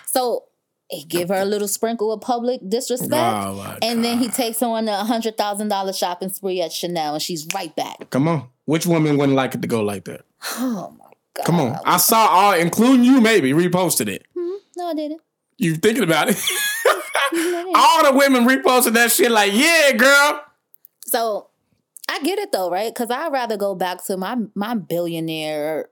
So 0.07 0.49
he 0.89 1.03
give 1.03 1.29
her 1.29 1.35
a 1.35 1.45
little 1.45 1.67
sprinkle 1.67 2.11
of 2.11 2.21
public 2.21 2.61
disrespect. 2.67 3.13
Oh, 3.13 3.77
and 3.81 4.03
then 4.03 4.17
he 4.17 4.27
takes 4.27 4.59
her 4.59 4.67
on 4.67 4.87
a 4.87 5.03
hundred 5.03 5.37
thousand 5.37 5.67
dollar 5.67 5.93
shopping 5.93 6.29
spree 6.29 6.61
at 6.61 6.71
Chanel, 6.71 7.13
and 7.13 7.21
she's 7.21 7.47
right 7.53 7.75
back. 7.75 8.09
Come 8.09 8.27
on, 8.27 8.47
which 8.65 8.85
woman 8.85 9.17
wouldn't 9.17 9.35
like 9.35 9.55
it 9.55 9.61
to 9.61 9.67
go 9.67 9.81
like 9.81 10.05
that? 10.05 10.21
Oh 10.57 10.93
my 10.97 11.11
god! 11.35 11.45
Come 11.45 11.59
on, 11.59 11.79
I 11.85 11.97
saw 11.97 12.27
all, 12.27 12.53
including 12.53 13.03
you, 13.03 13.21
maybe 13.21 13.51
reposted 13.53 14.07
it. 14.07 14.25
Mm-hmm. 14.35 14.57
No, 14.77 14.87
I 14.87 14.93
didn't. 14.93 15.21
You 15.57 15.75
thinking 15.75 16.03
about 16.03 16.29
it? 16.29 16.41
All 17.75 18.11
the 18.11 18.17
women 18.17 18.47
reposted 18.47 18.93
that 18.93 19.11
shit, 19.11 19.29
like, 19.29 19.51
yeah, 19.53 19.91
girl. 19.91 20.41
So 21.05 21.49
I 22.09 22.19
get 22.21 22.39
it 22.39 22.51
though, 22.51 22.69
right? 22.69 22.91
Because 22.93 23.11
I'd 23.11 23.31
rather 23.31 23.57
go 23.57 23.75
back 23.75 24.03
to 24.05 24.17
my 24.17 24.37
my 24.55 24.73
billionaire 24.73 25.89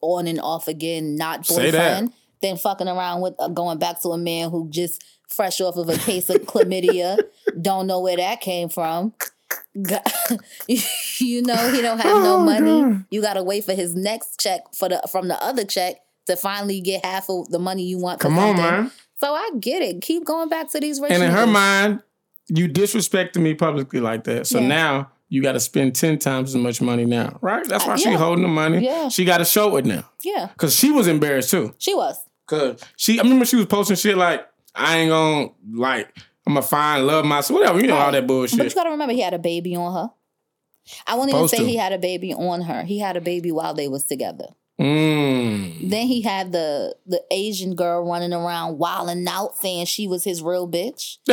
on 0.00 0.26
and 0.26 0.40
off 0.40 0.68
again, 0.68 1.16
not 1.16 1.46
boyfriend, 1.46 2.12
than 2.42 2.56
fucking 2.56 2.88
around 2.88 3.20
with 3.22 3.34
uh, 3.38 3.48
going 3.48 3.78
back 3.78 4.00
to 4.02 4.08
a 4.10 4.18
man 4.18 4.50
who 4.50 4.68
just 4.70 5.02
fresh 5.28 5.60
off 5.60 5.76
of 5.76 5.88
a 5.88 5.96
case 5.96 6.28
of 6.28 6.42
chlamydia, 6.42 7.18
don't 7.62 7.86
know 7.86 8.00
where 8.00 8.16
that 8.16 8.40
came 8.40 8.68
from. 8.68 9.14
You 11.18 11.42
know 11.42 11.70
he 11.72 11.80
don't 11.82 11.98
have 11.98 12.22
no 12.22 12.36
Oh, 12.36 12.44
money. 12.44 12.82
God. 12.94 13.04
You 13.10 13.20
gotta 13.22 13.42
wait 13.42 13.64
for 13.64 13.74
his 13.74 13.94
next 13.94 14.40
check 14.40 14.60
for 14.74 14.88
the 14.88 15.00
from 15.10 15.28
the 15.28 15.42
other 15.42 15.64
check 15.64 15.96
to 16.26 16.36
finally 16.36 16.80
get 16.80 17.04
half 17.04 17.28
of 17.30 17.48
the 17.50 17.58
money 17.58 17.84
you 17.84 17.98
want. 17.98 18.20
Come 18.20 18.38
on, 18.38 18.56
man. 18.56 18.90
So 19.18 19.32
I 19.34 19.50
get 19.60 19.82
it. 19.82 20.00
Keep 20.02 20.24
going 20.24 20.48
back 20.48 20.70
to 20.70 20.80
these 20.80 21.00
rich. 21.00 21.12
And 21.12 21.22
in 21.22 21.30
her 21.30 21.46
mind, 21.46 22.02
you 22.48 22.68
disrespected 22.68 23.36
me 23.40 23.54
publicly 23.54 24.00
like 24.00 24.24
that. 24.24 24.46
So 24.46 24.58
Yeah. 24.58 24.66
now 24.68 25.10
you 25.28 25.42
got 25.42 25.52
to 25.52 25.60
spend 25.60 25.94
10 25.94 26.18
times 26.18 26.54
as 26.54 26.60
much 26.60 26.80
money 26.82 27.04
now, 27.06 27.38
right? 27.40 27.66
That's 27.66 27.86
why 27.86 27.94
Uh, 27.94 27.96
she 27.96 28.12
holding 28.12 28.42
the 28.42 28.48
money. 28.48 28.84
Yeah. 28.84 29.08
She 29.08 29.24
got 29.24 29.38
to 29.38 29.44
show 29.44 29.76
it 29.76 29.86
now. 29.86 30.04
yeah, 30.22 30.48
Because 30.52 30.74
she 30.76 30.90
was 30.90 31.06
embarrassed 31.06 31.50
too. 31.50 31.74
she 31.78 31.94
was. 31.94 32.16
Because 32.52 32.84
she, 32.96 33.18
I 33.18 33.22
remember 33.22 33.46
she 33.46 33.56
was 33.56 33.64
posting 33.66 33.96
shit 33.96 34.16
like, 34.16 34.46
I 34.74 34.98
ain't 34.98 35.10
gonna, 35.10 35.48
like, 35.72 36.14
I'm 36.46 36.52
gonna 36.52 36.66
find 36.66 37.06
love 37.06 37.24
myself, 37.24 37.58
whatever, 37.58 37.80
you 37.80 37.86
know, 37.86 37.96
all 37.96 38.12
that 38.12 38.26
bullshit. 38.26 38.58
But 38.58 38.68
you 38.68 38.74
gotta 38.74 38.90
remember, 38.90 39.14
he 39.14 39.20
had 39.20 39.32
a 39.32 39.38
baby 39.38 39.74
on 39.74 39.94
her. 39.94 40.10
I 41.06 41.14
won't 41.14 41.30
even 41.30 41.38
Supposed 41.48 41.50
say 41.52 41.58
to. 41.58 41.66
he 41.66 41.76
had 41.76 41.92
a 41.92 41.98
baby 41.98 42.34
on 42.34 42.60
her. 42.62 42.82
He 42.82 42.98
had 42.98 43.16
a 43.16 43.20
baby 43.22 43.52
while 43.52 43.72
they 43.72 43.88
was 43.88 44.04
together. 44.04 44.46
Mm. 44.78 45.88
Then 45.88 46.06
he 46.08 46.22
had 46.22 46.52
the 46.52 46.96
the 47.06 47.22
Asian 47.30 47.74
girl 47.74 48.04
running 48.04 48.32
around 48.32 48.78
wilding 48.78 49.26
out, 49.28 49.56
saying 49.56 49.86
she 49.86 50.06
was 50.08 50.24
his 50.24 50.42
real 50.42 50.68
bitch. 50.68 51.18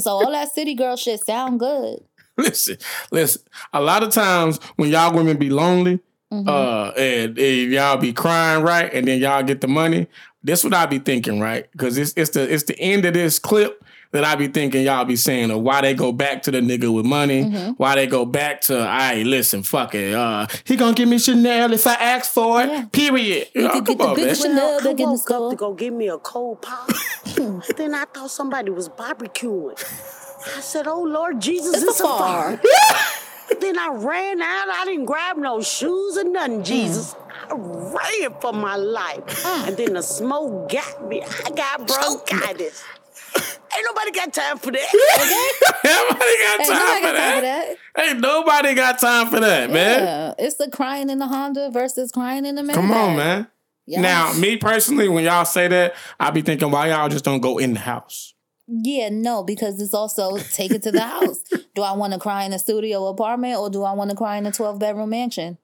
so 0.00 0.10
all 0.10 0.32
that 0.32 0.52
city 0.52 0.74
girl 0.74 0.96
shit 0.96 1.24
sound 1.24 1.60
good. 1.60 2.00
Listen, 2.36 2.78
listen. 3.12 3.42
A 3.72 3.80
lot 3.80 4.02
of 4.02 4.10
times 4.10 4.58
when 4.76 4.90
y'all 4.90 5.14
women 5.14 5.36
be 5.36 5.50
lonely, 5.50 6.00
Mhm. 6.32 6.48
uh, 6.48 6.92
and, 6.92 7.38
and 7.38 7.72
y'all 7.72 7.96
be 7.96 8.12
crying, 8.12 8.62
right, 8.62 8.92
and 8.94 9.06
then 9.08 9.18
y'all 9.20 9.42
get 9.42 9.60
the 9.60 9.68
money. 9.68 10.06
This 10.44 10.62
what 10.64 10.72
I 10.72 10.86
be 10.86 10.98
thinking, 11.00 11.40
right? 11.40 11.70
Because 11.72 11.98
it's 11.98 12.12
it's 12.16 12.30
the 12.30 12.52
it's 12.52 12.64
the 12.64 12.78
end 12.78 13.04
of 13.04 13.14
this 13.14 13.38
clip 13.38 13.82
that 14.12 14.24
I 14.24 14.34
be 14.36 14.48
thinking 14.48 14.84
y'all 14.84 15.04
be 15.04 15.14
saying 15.16 15.50
of 15.50 15.60
why 15.62 15.80
they 15.82 15.92
go 15.94 16.12
back 16.12 16.42
to 16.44 16.50
the 16.50 16.60
nigga 16.60 16.92
with 16.92 17.04
money, 17.04 17.44
Mm-hmm. 17.44 17.70
why 17.76 17.94
they 17.94 18.06
go 18.08 18.24
back 18.24 18.60
to, 18.62 18.78
I 18.78 19.22
listen, 19.22 19.62
fuck 19.62 19.94
it, 19.94 20.14
uh, 20.14 20.46
he 20.64 20.76
gonna 20.76 20.94
give 20.94 21.08
me 21.08 21.18
Chanel 21.18 21.72
if 21.72 21.86
I 21.86 21.94
ask 21.94 22.30
for 22.32 22.62
it. 22.62 22.68
Yeah. 22.68 22.84
Period. 22.90 23.48
You 23.54 23.62
know, 23.62 23.68
could 23.80 23.86
come 23.86 23.96
get 23.96 23.98
the 23.98 24.04
on, 24.08 24.14
big 24.16 24.26
man. 24.26 24.34
Chanel 24.34 24.56
Well, 24.56 24.80
I 24.80 24.82
back 24.84 24.90
in 24.90 24.96
the 24.96 25.04
woke 25.12 25.20
store. 25.20 25.44
up 25.46 25.50
to 25.50 25.56
go 25.56 25.74
get 25.74 25.92
me 25.92 26.08
a 26.08 26.18
cold 26.18 26.62
pop. 26.62 26.90
then 27.76 27.94
I 27.94 28.04
thought 28.14 28.30
somebody 28.30 28.70
was 28.70 28.88
barbecuing. 28.88 29.78
I 30.56 30.60
said, 30.60 30.86
"Oh 30.88 31.02
Lord 31.02 31.38
Jesus, 31.40 31.74
It's 31.74 31.82
it's, 31.84 32.00
a 32.00 32.04
a 32.04 32.18
fire." 32.18 32.60
fire." 33.50 33.60
then 33.60 33.78
I 33.78 33.88
ran 33.94 34.42
out. 34.42 34.68
I 34.68 34.84
didn't 34.86 35.04
grab 35.06 35.36
no 35.36 35.60
shoes 35.60 36.16
or 36.16 36.24
nothing. 36.24 36.60
Mm. 36.60 36.64
Jesus, 36.64 37.14
I 37.48 37.54
ran 37.54 38.34
for 38.40 38.52
my 38.52 38.76
life. 38.76 39.24
Mm. 39.44 39.68
And 39.68 39.76
then 39.76 39.92
the 39.94 40.02
smoke 40.02 40.70
got 40.70 41.08
me. 41.08 41.22
I 41.22 41.50
got 41.50 41.86
bronchitis. 41.86 42.82
Ain't 43.36 43.86
nobody 43.86 44.10
got 44.10 44.32
time 44.32 44.58
for 44.58 44.72
that. 44.72 45.70
Nobody 45.84 46.18
got 46.42 46.60
Hey, 46.60 46.66
time, 46.66 46.76
nobody 46.76 47.00
for, 47.00 47.12
got 47.12 47.12
that. 47.12 47.16
time 47.16 47.34
for 47.36 47.40
that. 47.94 48.04
Ain't 48.04 48.20
nobody 48.20 48.74
got 48.74 48.98
time 48.98 49.26
for 49.28 49.40
that, 49.40 49.70
man. 49.70 50.02
Yeah, 50.02 50.34
it's 50.38 50.56
the 50.56 50.68
crying 50.68 51.08
in 51.08 51.18
the 51.18 51.28
Honda 51.28 51.70
versus 51.70 52.10
crying 52.10 52.44
in 52.44 52.56
the 52.56 52.64
man. 52.64 52.74
Come 52.74 52.90
on, 52.90 53.16
man. 53.16 53.46
Yes. 53.86 54.02
Now, 54.02 54.32
me 54.40 54.56
personally, 54.56 55.08
when 55.08 55.22
y'all 55.24 55.44
say 55.44 55.68
that, 55.68 55.94
I 56.18 56.30
be 56.30 56.42
thinking, 56.42 56.70
why 56.72 56.88
y'all 56.88 57.08
just 57.08 57.24
don't 57.24 57.40
go 57.40 57.58
in 57.58 57.74
the 57.74 57.80
house? 57.80 58.34
Yeah, 58.66 59.08
no, 59.10 59.42
because 59.44 59.80
it's 59.80 59.94
also 59.94 60.36
take 60.38 60.72
it 60.72 60.82
to 60.82 60.92
the 60.92 61.00
house. 61.02 61.42
Do 61.74 61.82
I 61.82 61.92
want 61.92 62.12
to 62.12 62.18
cry 62.18 62.44
in 62.44 62.52
a 62.52 62.58
studio 62.58 63.06
apartment 63.06 63.58
or 63.58 63.70
do 63.70 63.82
I 63.84 63.92
want 63.92 64.10
to 64.10 64.16
cry 64.16 64.36
in 64.36 64.46
a 64.46 64.52
12 64.52 64.78
bedroom 64.78 65.10
mansion? 65.10 65.58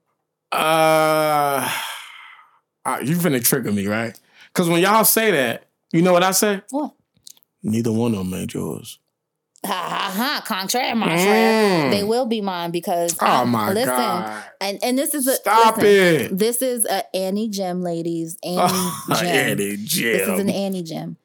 Uh, 0.53 1.69
uh, 2.85 2.99
you 3.03 3.17
finna 3.17 3.45
trigger 3.45 3.73
me, 3.73 3.87
right? 3.87 4.19
Because 4.53 4.69
when 4.69 4.81
y'all 4.81 5.05
say 5.05 5.31
that, 5.33 5.65
you 5.93 6.03
know 6.03 6.13
what 6.13 6.23
I 6.23 6.31
say? 6.31 6.63
What? 6.71 6.93
Neither 7.63 7.93
one 7.93 8.13
of 8.15 8.19
them 8.19 8.35
ain't 8.35 8.55
yours. 8.55 8.99
Ha 9.65 9.73
ha 9.73 10.13
ha! 10.15 10.43
Contraire, 10.47 10.95
my 10.95 11.09
Mm. 11.09 11.25
friend. 11.25 11.93
They 11.93 12.05
will 12.05 12.27
be 12.27 12.41
mine 12.41 12.71
because 12.71 13.17
Oh 13.21 13.45
my 13.47 13.73
listen, 13.73 13.87
God. 13.87 14.45
and 14.61 14.79
and 14.85 14.97
this 14.97 15.13
is 15.13 15.27
a 15.27 15.35
Stop 15.35 15.79
listen, 15.79 15.91
it. 16.31 16.39
This 16.39 16.63
is 16.63 16.85
a 16.85 17.17
Annie 17.17 17.49
Gem, 17.49 17.83
ladies. 17.83 18.39
Annie 18.45 18.61
Oh, 18.63 19.15
Gem. 19.19 19.27
Annie 19.27 19.77
This 19.77 20.29
is 20.29 20.39
an 20.39 20.51
Annie 20.51 20.85
Gem. 20.85 21.17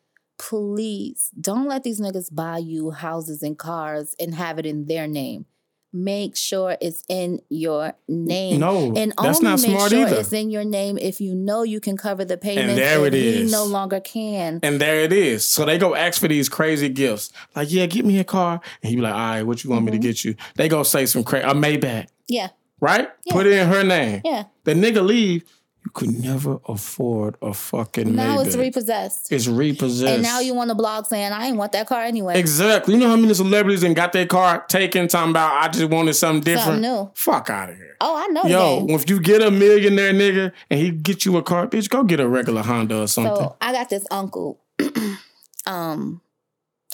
Please 0.49 1.29
don't 1.39 1.67
let 1.67 1.83
these 1.83 2.01
niggas 2.01 2.33
buy 2.33 2.57
you 2.57 2.91
houses 2.91 3.41
and 3.43 3.57
cars 3.57 4.15
and 4.19 4.35
have 4.35 4.59
it 4.59 4.65
in 4.65 4.85
their 4.85 5.07
name. 5.07 5.45
Make 5.93 6.35
sure 6.37 6.77
it's 6.81 7.03
in 7.09 7.41
your 7.49 7.93
name. 8.07 8.59
No, 8.61 8.93
and 8.95 9.13
that's 9.21 9.39
only 9.39 9.43
not 9.43 9.61
make 9.61 9.71
smart 9.71 9.91
sure 9.91 10.07
either. 10.07 10.19
it's 10.21 10.31
in 10.33 10.49
your 10.49 10.63
name 10.63 10.97
if 10.97 11.19
you 11.21 11.35
know 11.35 11.63
you 11.63 11.79
can 11.81 11.97
cover 11.97 12.23
the 12.25 12.37
payment. 12.37 12.69
And 12.69 12.77
there 12.77 13.05
it 13.05 13.13
is. 13.13 13.49
He 13.49 13.51
no 13.51 13.65
longer 13.65 13.99
can. 13.99 14.59
And 14.63 14.79
there 14.79 15.01
it 15.01 15.11
is. 15.13 15.45
So 15.45 15.65
they 15.65 15.77
go 15.77 15.93
ask 15.93 16.19
for 16.19 16.27
these 16.29 16.47
crazy 16.49 16.87
gifts. 16.89 17.31
Like, 17.55 17.71
yeah, 17.71 17.85
get 17.87 18.05
me 18.05 18.19
a 18.19 18.23
car. 18.23 18.61
And 18.81 18.89
he 18.89 18.95
be 18.95 19.01
like, 19.01 19.13
all 19.13 19.19
right, 19.19 19.43
what 19.43 19.63
you 19.63 19.69
want 19.69 19.85
me 19.85 19.91
to 19.91 19.97
Mm-hmm. 19.97 20.01
get 20.01 20.23
you? 20.25 20.35
They 20.55 20.69
go 20.69 20.83
say 20.83 21.05
some 21.05 21.23
crazy, 21.25 21.45
a 21.45 21.53
Maybach, 21.53 22.07
Yeah, 22.27 22.49
right? 22.79 23.09
Put 23.29 23.45
it 23.47 23.53
in 23.53 23.67
her 23.67 23.83
name. 23.83 24.21
yeah. 24.23 24.45
The 24.63 24.73
nigga 24.73 25.05
leave. 25.05 25.43
You 25.83 25.89
could 25.91 26.11
never 26.11 26.59
afford 26.67 27.37
a 27.41 27.55
fucking 27.55 28.13
Now 28.15 28.37
Maybach. 28.37 28.45
it's 28.45 28.55
repossessed. 28.55 29.31
It's 29.31 29.47
repossessed. 29.47 30.13
And 30.13 30.21
now 30.21 30.39
you 30.39 30.53
want 30.53 30.69
to 30.69 30.75
blog 30.75 31.07
saying 31.07 31.31
I 31.31 31.47
ain't 31.47 31.57
want 31.57 31.71
that 31.71 31.87
car 31.87 32.03
anyway. 32.03 32.37
Exactly. 32.39 32.93
You 32.93 32.99
know 32.99 33.09
how 33.09 33.15
many 33.15 33.33
celebrities 33.33 33.81
and 33.81 33.95
got 33.95 34.13
their 34.13 34.27
car 34.27 34.63
taken 34.67 35.07
talking 35.07 35.31
about 35.31 35.53
I 35.53 35.69
just 35.69 35.89
wanted 35.89 36.13
something 36.13 36.43
different? 36.43 36.65
Something 36.65 36.81
new. 36.83 37.11
Fuck 37.15 37.49
out 37.49 37.71
of 37.71 37.77
here. 37.77 37.95
oh, 37.99 38.15
I 38.15 38.27
know. 38.27 38.43
Yo, 38.43 38.85
game. 38.85 38.95
if 38.95 39.09
you 39.09 39.19
get 39.19 39.41
a 39.41 39.49
millionaire 39.49 40.13
nigga 40.13 40.51
and 40.69 40.79
he 40.79 40.91
get 40.91 41.25
you 41.25 41.37
a 41.37 41.43
car, 41.43 41.65
bitch, 41.67 41.89
go 41.89 42.03
get 42.03 42.19
a 42.19 42.27
regular 42.27 42.61
Honda 42.61 43.01
or 43.01 43.07
something. 43.07 43.35
So 43.35 43.55
I 43.59 43.71
got 43.71 43.89
this 43.89 44.05
uncle. 44.11 44.61
um, 45.65 46.21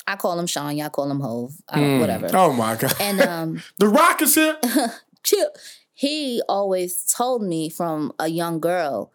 I 0.08 0.16
call 0.16 0.40
him 0.40 0.48
Sean. 0.48 0.78
Y'all 0.78 0.90
call 0.90 1.12
him 1.12 1.20
Hove. 1.20 1.54
Mm. 1.74 2.00
Whatever. 2.00 2.30
Oh 2.34 2.54
my 2.54 2.76
god. 2.76 2.96
And 3.02 3.20
um, 3.22 3.64
the 3.80 3.90
rock 3.90 4.22
is 4.22 4.36
here. 4.36 4.58
chill. 5.24 5.50
He 5.98 6.44
always 6.48 7.04
told 7.06 7.42
me 7.42 7.70
from 7.70 8.14
a 8.20 8.28
young 8.28 8.60
girl, 8.60 9.12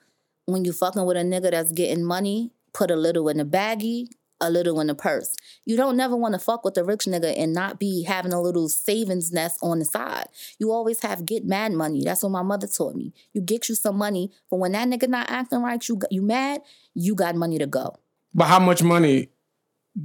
when 0.46 0.64
you 0.64 0.72
fucking 0.72 1.04
with 1.04 1.16
a 1.16 1.20
nigga 1.20 1.52
that's 1.52 1.70
getting 1.70 2.02
money, 2.02 2.50
put 2.72 2.90
a 2.90 2.96
little 2.96 3.28
in 3.28 3.36
the 3.36 3.44
baggie, 3.44 4.08
a 4.40 4.50
little 4.50 4.80
in 4.80 4.88
the 4.88 4.94
purse. 4.96 5.36
You 5.64 5.76
don't 5.76 5.96
never 5.96 6.16
want 6.16 6.34
to 6.34 6.40
fuck 6.40 6.64
with 6.64 6.76
a 6.76 6.82
rich 6.82 7.04
nigga 7.04 7.38
and 7.38 7.52
not 7.52 7.78
be 7.78 8.02
having 8.02 8.32
a 8.32 8.40
little 8.42 8.68
savings 8.68 9.30
nest 9.30 9.60
on 9.62 9.78
the 9.78 9.84
side. 9.84 10.26
You 10.58 10.72
always 10.72 11.00
have 11.02 11.24
get 11.24 11.44
mad 11.44 11.70
money. 11.70 12.02
That's 12.02 12.24
what 12.24 12.30
my 12.30 12.42
mother 12.42 12.66
taught 12.66 12.96
me. 12.96 13.14
You 13.32 13.42
get 13.42 13.68
you 13.68 13.76
some 13.76 13.96
money, 13.96 14.32
but 14.50 14.56
when 14.56 14.72
that 14.72 14.88
nigga 14.88 15.08
not 15.08 15.30
acting 15.30 15.62
right, 15.62 15.88
you 15.88 16.00
you 16.10 16.20
mad, 16.20 16.62
you 16.94 17.14
got 17.14 17.36
money 17.36 17.58
to 17.58 17.66
go. 17.68 17.94
But 18.34 18.46
how 18.46 18.58
much 18.58 18.82
money 18.82 19.28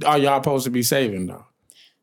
are 0.06 0.16
y'all 0.16 0.40
supposed 0.40 0.66
to 0.66 0.70
be 0.70 0.84
saving 0.84 1.26
though? 1.26 1.47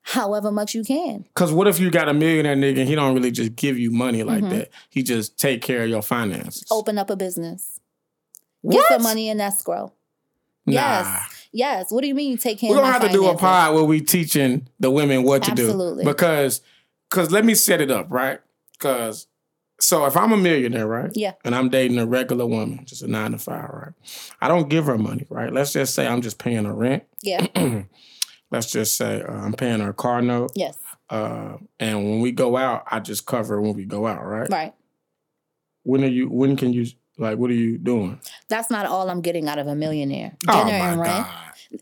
However 0.08 0.52
much 0.52 0.76
you 0.76 0.84
can. 0.84 1.26
Cause 1.34 1.52
what 1.52 1.68
if 1.68 1.80
you 1.80 1.90
got 1.90 2.08
a 2.08 2.14
millionaire 2.14 2.56
nigga 2.56 2.80
and 2.82 2.88
he 2.88 2.94
don't 2.94 3.16
really 3.16 3.32
just 3.32 3.56
give 3.56 3.80
you 3.80 3.90
money 3.90 4.22
like 4.22 4.44
Mm-hmm. 4.44 4.50
that? 4.60 4.70
He 4.90 5.02
just 5.02 5.40
take 5.40 5.64
care 5.64 5.82
of 5.84 5.90
your 5.90 6.04
finances. 6.04 6.64
Open 6.70 7.00
up 7.00 7.10
a 7.10 7.16
business. 7.16 7.80
Get 8.70 8.86
the 8.90 9.00
money 9.00 9.30
in 9.30 9.42
escrow. 9.42 9.94
Nah. 10.68 10.74
Yes. 10.74 11.48
Yes. 11.52 11.92
What 11.92 12.02
do 12.02 12.08
you 12.08 12.14
mean 12.14 12.30
you 12.32 12.38
take 12.38 12.60
care 12.60 12.70
We're 12.70 12.78
gonna 12.78 12.92
have 12.92 13.02
to 13.02 13.10
do 13.10 13.28
a 13.28 13.36
pod 13.36 13.74
where 13.74 13.84
we 13.84 14.00
teaching 14.00 14.68
the 14.80 14.92
women 14.92 15.24
what 15.24 15.42
to 15.44 15.52
do. 15.56 15.64
Absolutely. 15.66 16.04
do. 16.04 16.10
Because 16.12 16.62
cause 17.10 17.32
let 17.32 17.44
me 17.44 17.56
set 17.56 17.82
it 17.82 17.90
up, 17.90 18.06
right? 18.12 18.40
Cause 18.78 19.26
so 19.80 20.06
if 20.06 20.16
I'm 20.16 20.32
a 20.32 20.38
millionaire, 20.38 20.86
right? 20.88 21.12
Yeah. 21.16 21.34
And 21.44 21.56
I'm 21.56 21.70
dating 21.70 21.98
a 21.98 22.06
regular 22.06 22.46
woman, 22.46 22.86
just 22.86 23.02
a 23.02 23.08
nine 23.08 23.32
to 23.32 23.40
five, 23.40 23.70
right? 23.74 23.94
I 24.40 24.48
don't 24.50 24.70
give 24.70 24.86
her 24.86 24.98
money, 25.00 25.26
right? 25.30 25.52
Let's 25.52 25.74
just 25.74 25.96
say 25.96 26.06
I'm 26.06 26.22
just 26.22 26.38
paying 26.38 26.66
her 26.66 26.74
rent. 26.74 27.04
Yeah. 27.24 27.48
Let's 28.56 28.72
just 28.72 28.96
say 28.96 29.22
uh, 29.22 29.32
I'm 29.34 29.52
paying 29.52 29.82
her 29.82 29.92
car 29.92 30.22
note. 30.22 30.52
Yes. 30.56 30.78
Uh, 31.10 31.58
and 31.78 32.04
when 32.10 32.22
we 32.22 32.32
go 32.32 32.56
out, 32.56 32.86
I 32.90 33.02
just 33.02 33.26
cover 33.26 33.62
when 33.62 33.74
we 33.74 33.84
go 33.84 34.08
out, 34.08 34.26
right? 34.26 34.50
Right. 34.50 34.74
when 35.84 36.04
are 36.06 36.08
you? 36.08 36.30
When 36.30 36.56
can 36.56 36.72
you? 36.72 36.86
Like, 37.18 37.38
what 37.38 37.50
are 37.50 37.54
you 37.54 37.78
doing? 37.78 38.20
That's 38.50 38.70
not 38.70 38.86
all 38.86 39.10
I'm 39.10 39.20
getting 39.22 39.48
out 39.50 39.60
of 39.60 39.68
a 39.68 39.76
millionaire. 39.76 40.38
Oh 40.48 40.66
Dinner 40.66 40.80
my 40.80 40.90
and 40.92 41.02
rent. 41.02 41.26
god! 41.26 41.36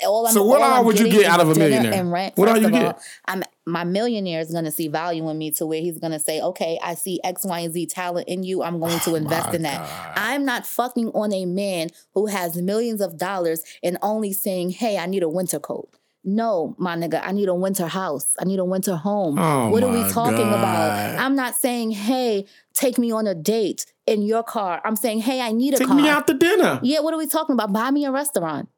All 0.08 0.26
I'm, 0.28 0.34
So 0.34 0.44
what 0.44 0.62
all 0.62 0.72
all 0.74 0.86
would 0.86 1.00
you 1.00 1.10
get 1.10 1.26
out 1.26 1.40
of 1.42 1.50
a 1.50 1.56
millionaire? 1.56 1.94
And 1.94 2.12
rent. 2.12 2.38
What 2.38 2.50
all 2.50 2.56
First 2.56 2.66
you 2.66 2.72
get? 2.72 3.00
I'm 3.26 3.44
my 3.66 3.84
millionaire 3.84 4.42
is 4.42 4.52
going 4.52 4.66
to 4.66 4.72
see 4.72 4.88
value 4.90 5.30
in 5.30 5.38
me 5.38 5.52
to 5.52 5.66
where 5.68 5.80
he's 5.80 6.00
going 6.00 6.12
to 6.12 6.20
say, 6.20 6.42
"Okay, 6.42 6.80
I 6.84 6.96
see 6.96 7.20
X, 7.24 7.46
Y, 7.46 7.60
and 7.60 7.74
Z 7.74 7.86
talent 7.88 8.28
in 8.28 8.42
you. 8.44 8.64
I'm 8.64 8.80
going 8.80 9.00
to 9.02 9.14
invest 9.16 9.50
Oh 9.52 9.56
in 9.56 9.62
that." 9.62 9.78
God. 9.78 10.14
I'm 10.18 10.44
not 10.44 10.66
fucking 10.66 11.10
on 11.10 11.32
a 11.34 11.46
man 11.46 11.90
who 12.14 12.26
has 12.26 12.58
millions 12.58 13.00
of 13.00 13.18
dollars 13.18 13.64
and 13.84 13.98
only 14.02 14.34
saying, 14.34 14.72
"Hey, 14.72 14.98
I 14.98 15.06
need 15.06 15.22
a 15.24 15.30
winter 15.30 15.60
coat." 15.60 15.90
No, 16.26 16.76
my 16.78 16.96
nigga, 16.96 17.20
I 17.24 17.34
need 17.34 17.50
a 17.50 17.54
winter 17.56 17.86
house. 17.88 18.34
I 18.40 18.46
need 18.46 18.60
a 18.60 18.64
winter 18.66 18.96
home. 18.96 19.38
Oh 19.38 19.70
what 19.70 19.84
are 19.84 19.92
we 19.92 20.04
talking 20.10 20.38
God. 20.38 20.54
about? 20.60 21.20
I'm 21.20 21.36
not 21.36 21.54
saying, 21.56 21.92
"Hey, 21.92 22.46
take 22.74 22.98
me 22.98 23.12
on 23.12 23.28
a 23.28 23.36
date 23.36 23.86
in 24.08 24.22
your 24.22 24.42
car." 24.44 24.82
I'm 24.86 24.96
saying, 24.96 25.20
"Hey, 25.22 25.42
I 25.42 25.52
need 25.52 25.74
a 25.74 25.78
Take 25.78 25.88
car." 25.90 25.98
me 25.98 26.08
out 26.08 26.26
to 26.28 26.34
dinner. 26.34 26.80
yeah, 26.82 27.02
what 27.02 27.14
are 27.14 27.18
we 27.18 27.28
talking 27.28 27.54
about? 27.56 27.74
Buy 27.74 27.92
me 27.92 28.06
a 28.06 28.12
restaurant. 28.12 28.70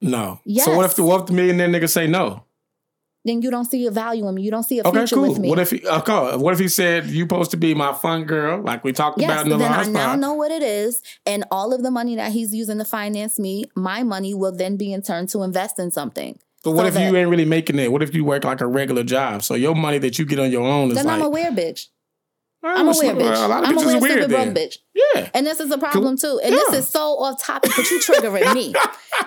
No. 0.00 0.40
So 0.64 0.76
what 0.76 0.84
if 0.84 0.90
Yes. 0.90 0.94
the 0.96 1.04
what 1.04 1.20
if 1.20 1.26
the 1.26 1.32
millionaire 1.34 1.68
nigga 1.68 1.88
say 1.88 2.06
no? 2.08 2.44
Then 3.24 3.42
you 3.42 3.50
don't 3.50 3.64
see 3.66 3.84
a 3.86 3.90
value 3.90 4.26
in 4.28 4.34
me. 4.34 4.42
You 4.42 4.50
don't 4.50 4.62
see 4.62 4.78
a 4.78 4.86
Okay, 4.86 5.00
future 5.00 5.16
cool. 5.16 5.28
with 5.28 5.38
me. 5.38 5.48
What 5.50 5.58
if 5.58 5.70
he? 5.70 5.86
Uh, 5.86 5.98
okay, 5.98 6.36
what 6.36 6.54
if 6.54 6.60
he 6.60 6.68
said 6.68 7.06
you 7.06 7.24
supposed 7.24 7.50
to 7.50 7.56
be 7.56 7.74
my 7.74 7.92
fun 7.92 8.24
girl, 8.24 8.62
like 8.62 8.84
we 8.84 8.92
talked 8.92 9.20
Yes, 9.20 9.30
about 9.30 9.44
in 9.46 9.50
the 9.50 9.58
last 9.58 9.64
time? 9.64 9.72
then 9.72 9.72
I 9.74 9.76
last 9.82 10.06
now 10.06 10.10
pod? 10.12 10.20
know 10.20 10.34
what 10.34 10.50
it 10.50 10.62
is, 10.62 11.02
and 11.26 11.44
all 11.50 11.72
of 11.74 11.82
the 11.82 11.90
money 11.90 12.16
that 12.16 12.32
he's 12.32 12.54
using 12.54 12.78
to 12.78 12.84
finance 12.84 13.38
me, 13.38 13.64
my 13.76 14.02
money 14.02 14.34
will 14.34 14.52
then 14.52 14.76
be 14.76 14.92
in 14.92 15.02
turn 15.02 15.26
to 15.28 15.42
invest 15.42 15.78
in 15.78 15.90
something. 15.90 16.38
But 16.64 16.72
what 16.72 16.82
so 16.82 16.88
if 16.88 16.94
that- 16.94 17.10
you 17.10 17.16
ain't 17.16 17.28
really 17.30 17.44
making 17.44 17.78
it? 17.78 17.90
What 17.92 18.02
if 18.02 18.14
you 18.14 18.24
work 18.24 18.44
like 18.44 18.60
a 18.60 18.66
regular 18.66 19.04
job? 19.04 19.42
So 19.42 19.54
your 19.54 19.74
money 19.74 19.98
that 19.98 20.18
you 20.18 20.24
get 20.24 20.38
on 20.38 20.50
your 20.50 20.66
own 20.66 20.90
is 20.90 20.96
Then 20.96 21.06
like 21.06 21.16
I'm 21.20 21.22
a 21.22 21.28
weird 21.30 21.54
bitch. 21.54 21.86
I'm 22.64 22.88
a 22.88 22.94
weird 22.98 23.16
bitch. 23.16 23.44
A 23.44 23.46
lot 23.46 23.62
of 23.62 23.68
I'm 23.70 23.78
a 23.78 23.80
bitches 23.80 24.02
weird, 24.02 24.12
stupid 24.24 24.30
broke 24.30 24.48
bitch. 24.48 24.78
Yeah. 24.92 25.30
And 25.32 25.46
this 25.46 25.60
is 25.60 25.70
a 25.70 25.78
problem 25.78 26.16
too. 26.18 26.40
And 26.42 26.52
this 26.52 26.72
is 26.74 26.88
so 26.88 27.00
off 27.20 27.40
topic, 27.40 27.70
but 27.76 27.88
you 27.90 28.00
triggering 28.00 28.54
me. 28.54 28.74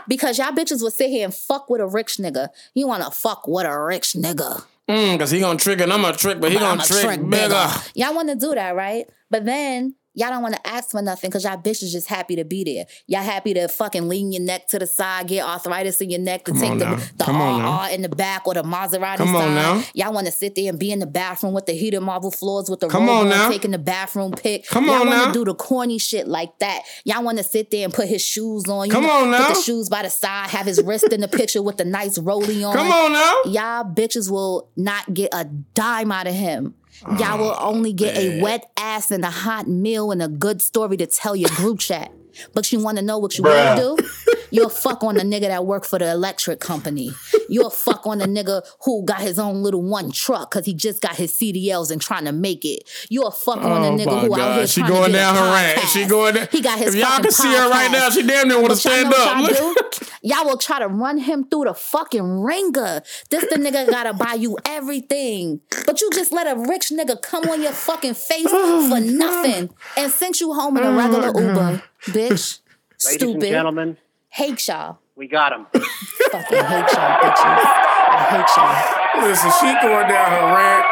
Because 0.07 0.37
y'all 0.37 0.51
bitches 0.51 0.81
would 0.81 0.93
sit 0.93 1.09
here 1.09 1.25
and 1.25 1.33
fuck 1.33 1.69
with 1.69 1.79
a 1.79 1.85
rich 1.85 2.17
nigga. 2.17 2.49
You 2.73 2.87
wanna 2.87 3.11
fuck 3.11 3.47
with 3.47 3.65
a 3.65 3.81
rich 3.81 4.13
nigga. 4.13 4.63
Mm, 4.89 5.19
Cause 5.19 5.31
he 5.31 5.39
gonna 5.39 5.59
trick 5.59 5.79
and 5.79 5.91
I'm 5.93 6.03
a 6.03 6.11
trick, 6.13 6.39
but 6.41 6.51
he 6.51 6.57
But 6.57 6.61
gonna 6.63 6.83
trick, 6.83 7.03
trick 7.03 7.29
bigger. 7.29 7.67
Y'all 7.95 8.13
wanna 8.15 8.35
do 8.35 8.53
that, 8.55 8.75
right? 8.75 9.05
But 9.29 9.45
then 9.45 9.95
y'all 10.13 10.29
don't 10.29 10.41
wanna 10.43 10.59
ask 10.65 10.91
for 10.91 11.01
nothing 11.01 11.29
because 11.29 11.43
y'all 11.43 11.57
bitches 11.57 11.91
just 11.91 12.07
happy 12.07 12.35
to 12.35 12.43
be 12.43 12.63
there. 12.63 12.85
Y'all 13.07 13.23
happy 13.23 13.53
to 13.53 13.67
fucking 13.67 14.07
lean 14.09 14.31
your 14.31 14.41
neck 14.41 14.67
to 14.67 14.79
the 14.79 14.87
side, 14.87 15.27
get 15.27 15.45
arthritis 15.45 16.01
in 16.01 16.09
your 16.09 16.19
neck 16.19 16.45
to 16.45 16.51
Come 16.51 16.61
take 16.61 16.71
on 16.71 16.77
the, 16.79 16.85
now. 16.85 16.95
the 17.17 17.23
Come 17.23 17.41
on 17.41 17.89
RR 17.89 17.93
in 17.93 18.01
the 18.01 18.09
back 18.09 18.47
or 18.47 18.53
the 18.53 18.63
Maserati 18.63 19.17
Come 19.17 19.35
on 19.35 19.43
side. 19.43 19.55
now. 19.55 19.83
Y'all 19.93 20.13
wanna 20.13 20.31
sit 20.31 20.55
there 20.55 20.69
and 20.69 20.77
be 20.79 20.91
in 20.91 20.99
the 20.99 21.05
bathroom 21.07 21.53
with 21.53 21.65
the 21.65 21.73
heated 21.73 22.01
marble 22.01 22.31
floors 22.31 22.69
with 22.69 22.79
the 22.81 22.87
Come 22.87 23.09
on 23.09 23.29
now. 23.29 23.49
taking 23.49 23.71
the 23.71 23.77
bathroom 23.79 24.31
pic. 24.31 24.65
Come 24.67 24.85
y'all 24.85 24.95
on 25.01 25.07
wanna 25.07 25.25
now. 25.27 25.31
do 25.31 25.45
the 25.45 25.55
corny 25.55 25.97
shit 25.97 26.27
like 26.27 26.57
that. 26.59 26.81
Y'all 27.05 27.23
wanna 27.23 27.43
sit 27.43 27.71
there 27.71 27.85
and 27.85 27.93
put 27.93 28.07
his 28.07 28.23
shoes 28.23 28.67
on. 28.67 28.87
You 28.87 28.91
Come 28.93 29.03
know, 29.03 29.23
on 29.23 29.31
now. 29.31 29.47
Put 29.47 29.55
the 29.57 29.61
shoes 29.61 29.89
by 29.89 30.03
the 30.03 30.09
side, 30.09 30.49
have 30.49 30.65
his 30.65 30.81
wrist 30.83 31.11
in 31.11 31.21
the 31.21 31.27
picture 31.27 31.61
with 31.61 31.77
the 31.77 31.85
nice 31.85 32.17
rollie 32.17 32.65
on 32.67 32.75
Come 32.75 32.91
on 32.91 33.11
now. 33.13 33.41
y'all 33.45 33.83
bitches 33.85 34.29
will 34.29 34.69
not 34.75 35.13
get 35.13 35.29
a 35.33 35.45
dime 35.45 36.11
out 36.11 36.27
of 36.27 36.33
him. 36.33 36.75
Y'all 37.17 37.37
will 37.39 37.55
oh, 37.57 37.69
only 37.69 37.93
get 37.93 38.15
a 38.15 38.41
wet 38.41 38.71
ass 38.77 39.11
and 39.11 39.23
a 39.23 39.29
hot 39.29 39.67
meal 39.67 40.11
and 40.11 40.21
a 40.21 40.27
good 40.27 40.61
story 40.61 40.97
to 40.97 41.07
tell 41.07 41.35
your 41.35 41.49
group 41.55 41.79
chat. 41.79 42.11
But 42.53 42.71
you 42.71 42.79
want 42.79 42.97
to 42.97 43.03
know 43.03 43.17
what 43.17 43.37
you 43.37 43.43
Bruh. 43.43 43.77
will 43.77 43.97
do? 43.97 44.03
You'll 44.51 44.69
fuck 44.69 45.03
on 45.03 45.15
the 45.15 45.21
nigga 45.23 45.47
that 45.47 45.65
work 45.65 45.85
for 45.85 45.97
the 45.97 46.11
electric 46.11 46.59
company. 46.59 47.11
You'll 47.49 47.69
fuck 47.69 48.05
on 48.05 48.19
the 48.19 48.25
nigga 48.25 48.65
who 48.83 49.03
got 49.03 49.21
his 49.21 49.39
own 49.39 49.63
little 49.63 49.81
one 49.81 50.11
truck 50.11 50.51
because 50.51 50.65
he 50.65 50.73
just 50.73 51.01
got 51.01 51.15
his 51.15 51.31
CDLs 51.33 51.91
and 51.91 52.01
trying 52.01 52.25
to 52.25 52.31
make 52.31 52.65
it. 52.65 52.89
You'll 53.09 53.31
fuck 53.31 53.57
on 53.57 53.81
the 53.81 53.87
Oh 53.87 53.97
nigga 53.97 54.05
my 54.15 54.19
who 54.19 54.39
out 54.39 54.55
here 54.57 54.67
she 54.67 54.81
trying 54.81 54.91
going 54.91 55.05
to 55.05 55.11
get 55.11 55.17
down 55.17 55.35
a 55.35 55.39
her 55.39 55.53
rant. 55.53 55.79
She 55.89 56.05
going. 56.05 56.35
Down. 56.35 56.47
He 56.51 56.61
got 56.61 56.77
his 56.79 56.95
If 56.95 57.01
y'all 57.01 57.09
fucking 57.09 57.23
can 57.23 57.31
see 57.31 57.53
her 57.53 57.69
right 57.69 57.91
now, 57.91 58.09
she 58.09 58.25
damn 58.25 58.47
near 58.47 58.59
want 58.59 58.71
to 58.71 58.77
stand 58.77 59.13
up. 59.13 59.49
y'all 59.49 59.73
Y'all 60.23 60.45
will 60.45 60.57
try 60.57 60.79
to 60.79 60.87
run 60.87 61.17
him 61.17 61.45
through 61.45 61.65
the 61.65 61.73
fucking 61.73 62.41
ringer. 62.41 63.01
This 63.29 63.49
the 63.49 63.55
nigga 63.55 63.89
gotta 63.89 64.13
buy 64.13 64.33
you 64.33 64.57
everything. 64.65 65.61
But 65.85 65.99
you 66.01 66.09
just 66.11 66.31
let 66.31 66.45
a 66.45 66.59
rich 66.59 66.91
nigga 66.91 67.21
come 67.21 67.49
on 67.49 67.61
your 67.61 67.71
fucking 67.71 68.13
face 68.13 68.47
oh 68.49 68.89
for 68.89 68.99
nothing 68.99 69.69
and 69.97 70.11
sent 70.11 70.39
you 70.39 70.53
home 70.53 70.77
in 70.77 70.83
a 70.83 70.89
oh 70.89 70.95
regular 70.97 71.27
Uber, 71.27 71.83
bitch. 72.05 72.59
Ladies 73.03 73.17
Stupid. 73.17 73.33
and 73.33 73.51
gentlemen, 73.51 73.97
Hate 74.31 74.67
y'all. 74.67 74.99
we 75.15 75.27
got 75.27 75.51
him. 75.53 75.65
Fucking 75.73 76.57
hate 76.57 76.91
y'all, 76.93 77.19
bitches. 77.21 77.61
I 78.13 78.27
hate 78.31 78.49
y'all. 78.57 79.27
Listen, 79.27 79.51
she 79.59 79.65
going 79.87 80.07
down 80.07 80.31
her 80.31 80.55
rant. 80.55 80.85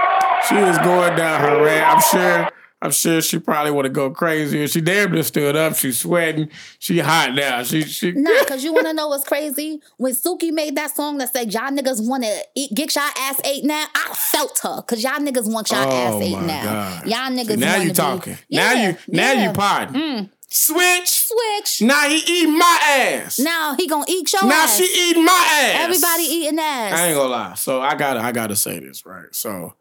She 0.48 0.56
is 0.56 0.78
going 0.80 1.16
down 1.18 1.42
her 1.42 1.64
rant. 1.64 1.88
I'm 1.96 2.02
sure. 2.02 2.50
I'm 2.82 2.92
sure 2.92 3.20
she 3.22 3.40
probably 3.40 3.72
would 3.72 3.84
have 3.84 3.94
go 3.94 4.10
crazy. 4.10 4.66
She 4.68 4.80
damn 4.80 5.12
near 5.12 5.24
stood 5.24 5.54
up. 5.58 5.76
She's 5.76 6.00
sweating. 6.00 6.50
She 6.80 7.00
hot 7.00 7.34
now. 7.36 7.62
She 7.64 7.82
she. 7.82 8.14
Nah, 8.14 8.46
cause 8.46 8.64
you 8.64 8.72
wanna 8.74 8.94
know 8.94 9.10
what's 9.10 9.26
crazy? 9.28 9.82
When 9.98 10.14
Suki 10.14 10.54
made 10.54 10.78
that 10.78 10.96
song 10.96 11.18
that 11.18 11.34
said 11.34 11.54
y'all 11.54 11.72
niggas 11.72 12.08
wanna 12.08 12.34
eat, 12.56 12.74
get 12.74 12.96
y'all 12.96 13.04
ass 13.18 13.42
ate 13.44 13.66
now, 13.66 13.86
I 13.94 14.14
felt 14.14 14.58
her. 14.64 14.82
Cause 14.84 15.04
y'all 15.04 15.20
niggas 15.20 15.52
want 15.52 15.70
y'all 15.72 15.92
Oh, 15.92 16.18
ass 16.18 16.24
ate 16.24 16.40
now. 16.40 16.64
God. 16.64 17.06
Y'all 17.08 17.20
niggas 17.32 17.48
See, 17.50 17.56
now 17.58 17.72
wanna 17.74 17.84
you 17.84 17.90
be- 17.90 17.96
talking. 17.96 18.38
now 18.50 18.72
you 18.72 18.98
now 19.10 19.32
yeah. 19.34 19.48
you 19.48 19.54
potting. 19.54 20.02
Mm. 20.02 20.30
Switch. 20.52 21.08
Switch. 21.08 21.82
Now 21.82 22.10
he 22.10 22.18
eating 22.18 22.58
my 22.58 22.80
ass. 22.84 23.40
Now 23.40 23.76
he 23.76 23.88
gonna 23.88 24.06
eat 24.08 24.34
your 24.34 24.46
now 24.46 24.64
ass. 24.64 24.78
she 24.78 25.10
eating 25.10 25.24
my 25.24 25.32
ass. 25.32 25.76
Everybody 25.82 26.24
eating 26.24 26.60
ass. 26.60 26.94
I 26.94 27.08
ain't 27.08 27.16
gonna 27.16 27.30
lie. 27.30 27.54
So 27.54 27.82
I 27.82 27.96
gotta 27.96 28.20
I 28.20 28.32
gotta 28.32 28.56
say 28.56 28.80
this, 28.80 29.06
right? 29.06 29.34
So 29.34 29.76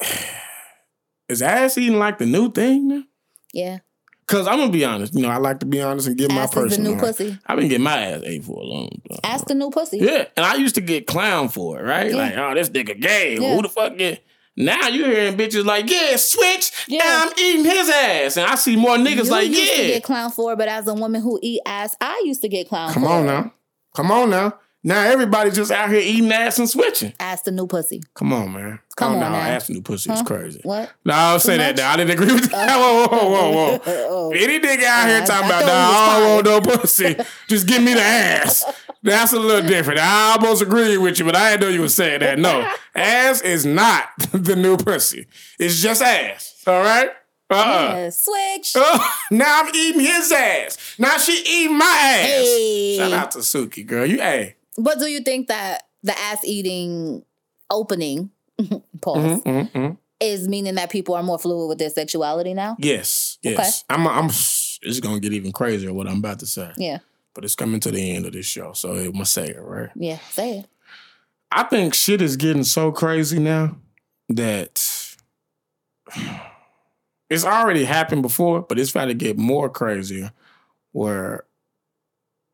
is 1.28 1.42
ass 1.42 1.78
eating 1.78 1.98
like 1.98 2.18
the 2.18 2.26
new 2.26 2.50
thing 2.52 2.88
now? 2.88 3.02
yeah. 3.52 3.78
Cause 4.26 4.46
I'm 4.46 4.58
gonna 4.58 4.72
be 4.72 4.86
honest, 4.86 5.14
you 5.14 5.20
know, 5.20 5.28
I 5.28 5.36
like 5.36 5.60
to 5.60 5.66
be 5.66 5.82
honest 5.82 6.06
and 6.08 6.16
give 6.16 6.30
my 6.30 6.44
Ass 6.44 6.56
is 6.56 6.76
the 6.78 6.82
new 6.82 6.96
pussy. 6.96 7.38
I've 7.44 7.58
been 7.58 7.68
getting 7.68 7.84
my 7.84 7.98
ass 7.98 8.22
ate 8.24 8.42
for 8.42 8.58
a 8.58 8.64
long 8.64 8.88
time. 9.06 9.18
Ass 9.22 9.44
the 9.44 9.54
new 9.54 9.68
pussy. 9.70 9.98
Yeah, 9.98 10.24
and 10.34 10.46
I 10.46 10.54
used 10.54 10.76
to 10.76 10.80
get 10.80 11.06
clown 11.06 11.50
for 11.50 11.78
it, 11.78 11.82
right? 11.82 12.10
Yeah. 12.10 12.16
Like, 12.16 12.36
oh, 12.38 12.54
this 12.54 12.70
nigga 12.70 12.98
gay. 12.98 13.36
Yeah. 13.38 13.54
Who 13.54 13.60
the 13.60 13.68
fuck 13.68 13.98
get? 13.98 14.24
Now 14.56 14.86
you 14.88 15.04
hearing 15.04 15.36
bitches 15.36 15.64
like, 15.64 15.90
yeah, 15.90 16.16
switch. 16.16 16.70
Yeah. 16.88 17.00
Yeah, 17.02 17.24
I'm 17.26 17.32
eating 17.38 17.64
his 17.64 17.88
ass, 17.90 18.36
and 18.36 18.46
I 18.46 18.54
see 18.54 18.76
more 18.76 18.96
niggas 18.96 19.24
You 19.24 19.30
like, 19.30 19.48
used 19.48 19.72
to 19.74 19.82
get 19.82 20.04
clown 20.04 20.30
for 20.30 20.52
it, 20.52 20.56
but 20.56 20.68
as 20.68 20.86
a 20.86 20.94
woman 20.94 21.22
who 21.22 21.38
eat 21.42 21.60
ass, 21.66 21.96
I 22.00 22.22
used 22.24 22.40
to 22.42 22.48
get 22.48 22.68
clown 22.68 22.92
Come 22.92 23.02
for 23.02 23.08
on 23.08 23.26
now, 23.26 23.52
come 23.94 24.10
on 24.12 24.30
now. 24.30 24.58
Now 24.86 25.00
everybody's 25.00 25.56
just 25.56 25.70
out 25.72 25.88
here 25.88 25.98
eating 25.98 26.30
ass 26.30 26.58
and 26.58 26.68
switching. 26.68 27.14
Ass 27.18 27.40
the 27.40 27.50
new 27.50 27.66
pussy. 27.66 28.02
Come 28.14 28.34
on, 28.34 28.52
man. 28.52 28.80
Come 28.96 29.12
Calm 29.12 29.14
on 29.14 29.20
down. 29.20 29.32
now. 29.32 29.38
Ass 29.38 29.70
new 29.70 29.80
pussy 29.80 30.12
is 30.12 30.18
Huh? 30.18 30.24
crazy. 30.26 30.60
What? 30.62 30.92
No, 31.06 31.14
I'll 31.14 31.40
say 31.40 31.56
that. 31.56 31.78
Now. 31.78 31.90
I 31.90 31.96
didn't 31.96 32.10
agree 32.10 32.34
with 32.34 32.44
oh. 32.52 32.56
that. 32.58 32.76
whoa, 33.08 33.08
whoa, 33.08 33.30
whoa, 33.30 33.50
whoa. 33.50 33.80
Oh. 33.86 34.30
Any 34.32 34.60
nigga 34.60 34.84
out 34.84 35.08
here 35.08 35.22
I- 35.22 35.24
talking 35.24 35.44
I 35.44 35.46
about, 35.46 35.62
thought 35.64 35.66
nah, 35.66 36.16
I 36.16 36.20
don't 36.44 36.54
want 36.54 36.66
no 36.68 36.76
pussy. 36.76 37.16
Just 37.48 37.66
give 37.66 37.82
me 37.82 37.94
the 37.94 38.02
ass. 38.02 38.62
That's 39.04 39.32
a 39.34 39.38
little 39.38 39.68
different. 39.68 40.00
I 40.00 40.32
almost 40.32 40.62
agree 40.62 40.96
with 40.96 41.18
you, 41.18 41.24
but 41.26 41.36
I 41.36 41.50
didn't 41.52 41.60
know 41.62 41.68
you 41.68 41.80
were 41.82 41.88
saying 41.88 42.20
that. 42.20 42.38
No, 42.38 42.68
ass 42.94 43.42
is 43.42 43.64
not 43.66 44.08
the 44.32 44.56
new 44.56 44.76
pussy. 44.78 45.26
It's 45.58 45.80
just 45.80 46.02
ass. 46.02 46.62
All 46.66 46.80
right? 46.80 47.10
Uh-uh. 47.50 47.92
Yeah, 47.94 48.10
switch. 48.10 48.72
Oh, 48.76 49.16
now 49.30 49.62
I'm 49.62 49.74
eating 49.74 50.00
his 50.00 50.32
ass. 50.32 50.96
Now 50.98 51.18
she 51.18 51.32
eating 51.46 51.76
my 51.76 51.84
ass. 51.84 52.26
Hey. 52.26 52.96
Shout 52.96 53.12
out 53.12 53.30
to 53.32 53.38
Suki, 53.40 53.86
girl. 53.86 54.06
You, 54.06 54.16
hey. 54.16 54.56
But 54.78 54.98
do 54.98 55.06
you 55.06 55.20
think 55.20 55.48
that 55.48 55.82
the 56.02 56.18
ass 56.18 56.42
eating 56.44 57.22
opening 57.70 58.30
pause 59.02 59.42
Mm, 59.42 59.70
mm. 59.72 59.98
is 60.20 60.48
meaning 60.48 60.76
that 60.76 60.90
people 60.90 61.14
are 61.14 61.22
more 61.22 61.38
fluid 61.38 61.68
with 61.68 61.78
their 61.78 61.90
sexuality 61.90 62.54
now? 62.54 62.76
Yes, 62.78 63.38
yes. 63.42 63.84
I'm, 63.90 64.08
I'm, 64.08 64.26
it's 64.28 65.00
going 65.00 65.16
to 65.16 65.20
get 65.20 65.32
even 65.34 65.52
crazier 65.52 65.92
what 65.92 66.08
I'm 66.08 66.18
about 66.18 66.38
to 66.40 66.46
say. 66.46 66.72
Yeah. 66.78 66.98
But 67.34 67.44
it's 67.44 67.56
coming 67.56 67.80
to 67.80 67.90
the 67.90 68.14
end 68.14 68.26
of 68.26 68.32
this 68.32 68.46
show, 68.46 68.72
so 68.72 68.94
it 68.94 69.14
must 69.14 69.32
say 69.32 69.48
it, 69.48 69.60
right? 69.60 69.90
Yeah. 69.96 70.18
Say 70.30 70.58
it. 70.60 70.66
I 71.50 71.64
think 71.64 71.94
shit 71.94 72.22
is 72.22 72.36
getting 72.36 72.64
so 72.64 72.92
crazy 72.92 73.38
now 73.38 73.76
that 74.28 75.16
it's 77.30 77.44
already 77.44 77.84
happened 77.84 78.22
before, 78.22 78.62
but 78.62 78.78
it's 78.78 78.90
about 78.90 79.06
to 79.06 79.14
get 79.14 79.38
more 79.38 79.68
crazier 79.68 80.32
where 80.92 81.44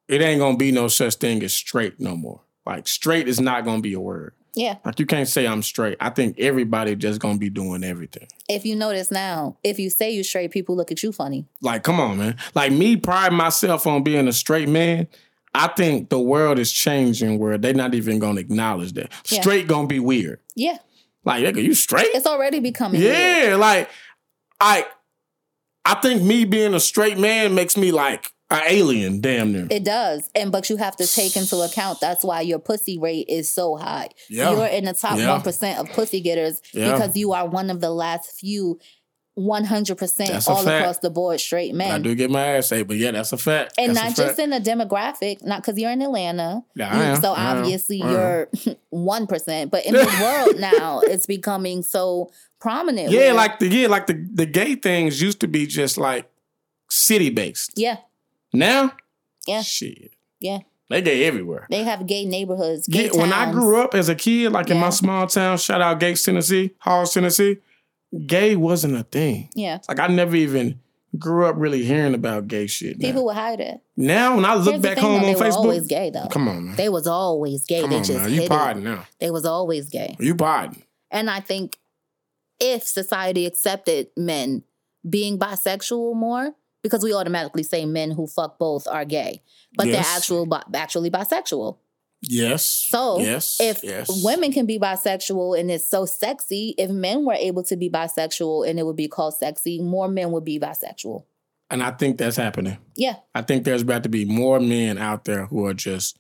it 0.09 0.20
ain't 0.20 0.41
gonna 0.41 0.57
be 0.57 0.72
no 0.72 0.89
such 0.89 1.14
thing 1.16 1.43
as 1.43 1.53
straight 1.53 2.01
no 2.01 2.16
more. 2.16 2.41
Like 2.66 2.89
straight 2.89 3.28
is 3.28 3.41
not 3.41 3.64
gonna 3.64 3.81
be 3.81 3.93
a 3.93 4.01
word. 4.01 4.35
Yeah. 4.55 4.76
Like 4.84 4.98
you 4.98 5.07
can't 5.07 5.28
say 5.28 5.46
I'm 5.46 5.62
straight. 5.62 5.96
I 6.01 6.11
think 6.11 6.38
everybody 6.38 6.96
just 6.96 7.20
gonna 7.20 7.38
be 7.38 7.51
doing 7.51 7.84
everything. 7.84 8.26
If 8.48 8.64
you 8.64 8.76
notice 8.76 9.11
now, 9.11 9.57
if 9.62 9.78
you 9.78 9.90
say 9.90 10.11
you 10.11 10.22
straight, 10.22 10.51
people 10.51 10.76
look 10.76 10.90
at 10.90 11.03
you 11.03 11.12
funny. 11.12 11.46
Like, 11.61 11.82
come 11.82 12.01
on, 12.01 12.18
man. 12.18 12.36
Like 12.55 12.72
me 12.72 12.96
pride 12.96 13.32
myself 13.32 13.86
on 13.86 14.03
being 14.03 14.28
a 14.28 14.32
straight 14.32 14.68
man. 14.68 15.09
I 15.55 15.68
think 15.68 16.11
the 16.11 16.20
world 16.20 16.59
is 16.59 16.72
changing 16.72 17.38
where 17.38 17.59
they're 17.59 17.74
not 17.74 17.94
even 17.94 18.18
gonna 18.18 18.40
acknowledge 18.40 18.92
that. 18.94 19.12
Yeah. 19.26 19.40
Straight 19.40 19.66
gonna 19.66 19.86
be 19.86 20.01
weird. 20.01 20.40
Yeah. 20.55 20.78
Like, 21.24 21.44
nigga, 21.44 21.62
you 21.62 21.74
straight? 21.74 22.09
It's 22.14 22.26
already 22.26 22.61
becoming 22.61 23.01
weird. 23.01 23.14
Yeah, 23.14 23.57
like 23.57 23.90
I 24.61 24.86
I 25.84 25.94
think 25.94 26.22
me 26.22 26.44
being 26.44 26.74
a 26.74 26.80
straight 26.80 27.18
man 27.18 27.55
makes 27.55 27.76
me 27.76 27.92
like 27.92 28.32
an 28.51 28.62
alien, 28.66 29.20
damn 29.20 29.53
near. 29.53 29.66
It 29.70 29.84
does. 29.84 30.28
And 30.34 30.51
but 30.51 30.68
you 30.70 30.76
have 30.76 30.96
to 30.96 31.07
take 31.07 31.36
into 31.36 31.57
account 31.61 32.01
that's 32.01 32.24
why 32.24 32.40
your 32.40 32.59
pussy 32.59 32.98
rate 32.98 33.26
is 33.28 33.53
so 33.53 33.76
high. 33.76 34.09
Yeah. 34.28 34.51
You're 34.53 34.66
in 34.66 34.84
the 34.84 34.92
top 34.94 35.18
Yeah. 35.18 35.38
1% 35.38 35.78
of 35.78 35.88
pussy 35.90 36.20
getters 36.20 36.61
Yeah. 36.72 36.92
because 36.92 37.16
you 37.16 37.32
are 37.32 37.46
one 37.48 37.70
of 37.70 37.80
the 37.80 37.90
last 37.90 38.32
few 38.38 38.78
one 39.34 39.64
hundred 39.64 39.96
percent 39.96 40.28
That's 40.30 40.48
all 40.48 40.62
fact. 40.62 40.80
across 40.82 40.98
the 40.98 41.09
board 41.09 41.40
straight 41.40 41.72
men. 41.74 41.92
I 41.92 41.98
do 42.01 42.14
get 42.14 42.30
my 42.30 42.44
ass 42.57 42.72
ate, 42.72 42.86
but 42.88 42.96
yeah, 42.98 43.12
that's 43.12 43.32
a 43.32 43.38
fact. 43.38 43.72
And 43.78 43.94
That's 43.96 44.18
not 44.18 44.26
just 44.26 44.36
fact. 44.36 44.38
in 44.40 44.51
the 44.51 44.59
demographic, 44.61 45.42
not 45.44 45.62
because 45.62 45.78
you're 45.78 45.92
in 45.92 46.03
Atlanta. 46.03 46.62
Yeah, 46.74 46.92
I 46.92 46.96
you- 46.96 47.03
am. 47.14 47.20
so 47.22 47.30
obviously 47.32 47.98
you're 47.98 48.51
one 48.90 49.26
percent. 49.28 49.70
But 49.70 49.86
in 49.86 49.94
the 49.94 50.05
world 50.20 50.61
now, 50.61 51.01
it's 51.05 51.24
becoming 51.26 51.82
so 51.82 52.30
prominent. 52.61 53.12
Yeah, 53.12 53.18
where- 53.20 53.34
like 53.34 53.61
the 53.61 53.68
yeah, 53.68 53.86
like 53.86 54.09
the 54.09 54.28
the 54.34 54.46
gay 54.46 54.74
things 54.74 55.22
used 55.22 55.40
to 55.40 55.48
be 55.48 55.64
just 55.66 55.96
like 55.96 56.28
city 56.90 57.30
based. 57.30 57.72
yeah, 57.76 57.98
Now, 58.53 58.92
Yeah. 59.46 59.62
shit, 59.62 60.12
yeah. 60.40 60.59
they 60.88 61.03
gay 61.03 61.24
everywhere. 61.24 61.66
They 61.70 61.84
have 61.84 62.07
gay 62.07 62.24
neighborhoods. 62.24 62.86
Gay 62.88 63.07
Yeah, 63.12 63.20
when 63.20 63.32
I 63.32 63.51
grew 63.53 63.80
up 63.80 63.94
as 63.94 64.09
a 64.09 64.14
kid, 64.14 64.53
like 64.53 64.70
in 64.70 64.78
my 64.78 64.90
small 64.90 65.26
town, 65.26 65.59
shout 65.59 65.80
out 65.80 66.01
Gates, 66.01 66.22
Tennessee, 66.24 66.72
Halls, 66.80 67.14
Tennessee, 67.14 67.59
gay 68.26 68.57
wasn't 68.57 68.96
a 68.96 69.05
thing. 69.05 69.48
yeah, 69.55 69.78
Like 69.88 70.01
I 70.01 70.09
never 70.09 70.34
even 70.36 70.80
grew 71.18 71.44
up 71.46 71.55
really 71.59 71.84
hearing 71.84 72.14
about 72.14 72.46
gay 72.48 72.66
shit. 72.66 72.98
now. 72.98 73.07
people 73.09 73.24
would 73.26 73.34
hide 73.36 73.61
it. 73.61 73.80
now 73.96 74.36
when 74.36 74.44
I 74.44 74.55
look 74.55 74.74
Here's 74.74 74.82
back 74.82 74.94
thing, 74.96 75.05
home 75.05 75.12
though, 75.22 75.26
on 75.28 75.32
they 75.34 75.40
were 75.40 75.46
Facebook, 75.46 75.57
always 75.57 75.86
gay 75.86 76.11
though. 76.11 76.26
come 76.28 76.48
on, 76.48 76.66
man, 76.66 76.76
They 76.76 76.88
was 76.88 77.07
always 77.07 77.64
gay. 77.66 77.80
come 77.80 77.90
they 77.90 77.96
on, 77.96 78.05
just 78.05 78.18
man, 78.20 78.30
you 78.32 78.48
pardon 78.48 78.84
now, 78.84 79.07
They 79.20 79.30
was 79.30 79.44
always 79.44 79.88
gay. 79.88 80.16
you 80.20 80.34
pardon. 80.36 80.82
And 81.11 81.28
I 81.30 81.40
think 81.40 81.78
if 82.61 82.84
society 82.86 83.46
accepted 83.46 84.09
men 84.16 84.62
being 85.09 85.38
bisexual 85.38 86.14
more, 86.14 86.53
because 86.83 87.03
we 87.03 87.12
automatically 87.14 87.62
say 87.62 87.85
men 87.85 88.11
who 88.11 88.26
fuck 88.26 88.59
both 88.59 88.87
are 88.89 89.05
gay, 89.05 89.43
but 89.76 89.87
Yes. 89.87 89.97
they're 90.07 90.16
actual 90.16 90.47
bi- 90.47 90.62
actually 90.74 91.11
bisexual. 91.11 91.78
Yes. 92.22 92.64
So 92.64 93.18
yes, 93.20 93.59
if 93.61 93.83
yes. 93.83 94.22
women 94.22 94.53
can 94.53 94.66
be 94.66 94.78
bisexual 94.78 95.59
and 95.59 95.70
it's 95.70 95.89
so 95.89 96.05
sexy, 96.05 96.74
if 96.76 96.91
men 96.91 97.24
were 97.24 97.33
able 97.35 97.62
to 97.64 97.76
be 97.76 97.89
bisexual 97.89 98.68
and 98.68 98.78
it 98.78 98.85
would 98.85 98.97
be 98.97 99.09
called 99.09 99.35
sexy, 99.35 99.81
more 99.81 100.07
men 100.09 100.31
would 100.33 100.45
be 100.45 100.59
bisexual. 100.61 101.24
and 101.70 101.83
I 101.83 101.93
think 101.93 102.18
that's 102.18 102.37
happening. 102.37 102.76
Yeah, 102.97 103.16
I 103.35 103.41
think 103.43 103.64
there's 103.64 103.83
about 103.83 104.03
to 104.03 104.09
be 104.11 104.24
more 104.26 104.61
men 104.61 104.99
out 104.99 105.24
there 105.24 105.47
who 105.47 105.64
are 105.66 105.72
just 105.74 106.18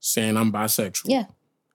saying 0.00 0.36
I'm 0.38 0.52
bisexual. 0.52 1.06
Yeah. 1.10 1.24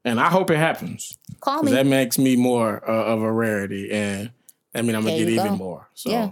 And 0.05 0.19
I 0.21 0.29
hope 0.29 0.49
it 0.49 0.57
happens. 0.57 1.17
call 1.41 1.63
me. 1.63 1.71
that 1.73 1.85
makes 1.85 2.17
me 2.17 2.35
more 2.37 2.81
uh, 2.89 3.03
of 3.13 3.21
a 3.21 3.31
rarity. 3.31 3.91
And 3.91 4.31
I 4.73 4.81
mean, 4.81 4.95
I'm 4.95 5.03
going 5.03 5.17
to 5.17 5.23
There 5.25 5.25
get 5.25 5.33
you 5.33 5.39
even 5.41 5.57
go. 5.57 5.63
more. 5.63 5.87
So. 5.93 6.09
Yeah. 6.09 6.31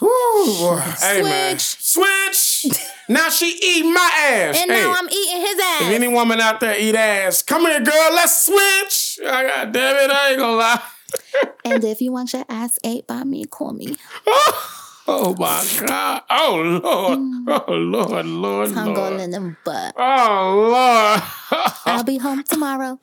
Boy. 0.00 0.82
Hey, 1.00 1.22
man. 1.22 1.58
Switch. 1.58 2.66
now 3.08 3.28
she 3.30 3.58
eat 3.62 3.82
my 3.84 4.10
ass. 4.30 4.60
and 4.60 4.70
hey, 4.70 4.82
now 4.82 4.94
I'm 4.96 5.08
eating 5.08 5.40
his 5.40 5.58
ass. 5.58 5.82
if 5.82 5.88
any 5.92 6.08
woman 6.08 6.40
out 6.40 6.60
there 6.60 6.78
eat 6.78 6.94
ass, 6.94 7.42
come 7.42 7.62
here, 7.62 7.80
girl. 7.80 8.10
Let's 8.12 8.44
switch. 8.46 9.18
I 9.26 9.42
got 9.44 9.72
damn 9.72 9.96
it. 9.96 10.10
I 10.10 10.30
ain't 10.30 10.38
going 10.38 10.50
to 10.52 10.56
lie. 10.56 10.82
and 11.64 11.84
if 11.84 12.00
you 12.00 12.12
want 12.12 12.32
your 12.32 12.44
ass 12.48 12.78
ate 12.84 13.06
by 13.06 13.24
me, 13.24 13.44
call 13.44 13.72
me. 13.72 13.96
Oh, 15.08 15.36
my 15.38 15.64
God. 15.86 16.22
Oh, 16.28 16.80
Lord. 16.82 17.18
Mm. 17.20 17.44
Oh, 17.68 17.72
Lord, 17.72 18.26
Lord, 18.26 18.74
Tongue 18.74 18.88
all 18.98 19.10
Lord. 19.10 19.20
in 19.20 19.30
the 19.30 19.56
butt. 19.64 19.94
Oh, 19.96 20.68
Lord. 20.72 21.70
I'll 21.86 22.02
be 22.02 22.18
home 22.18 22.42
tomorrow. 22.42 22.98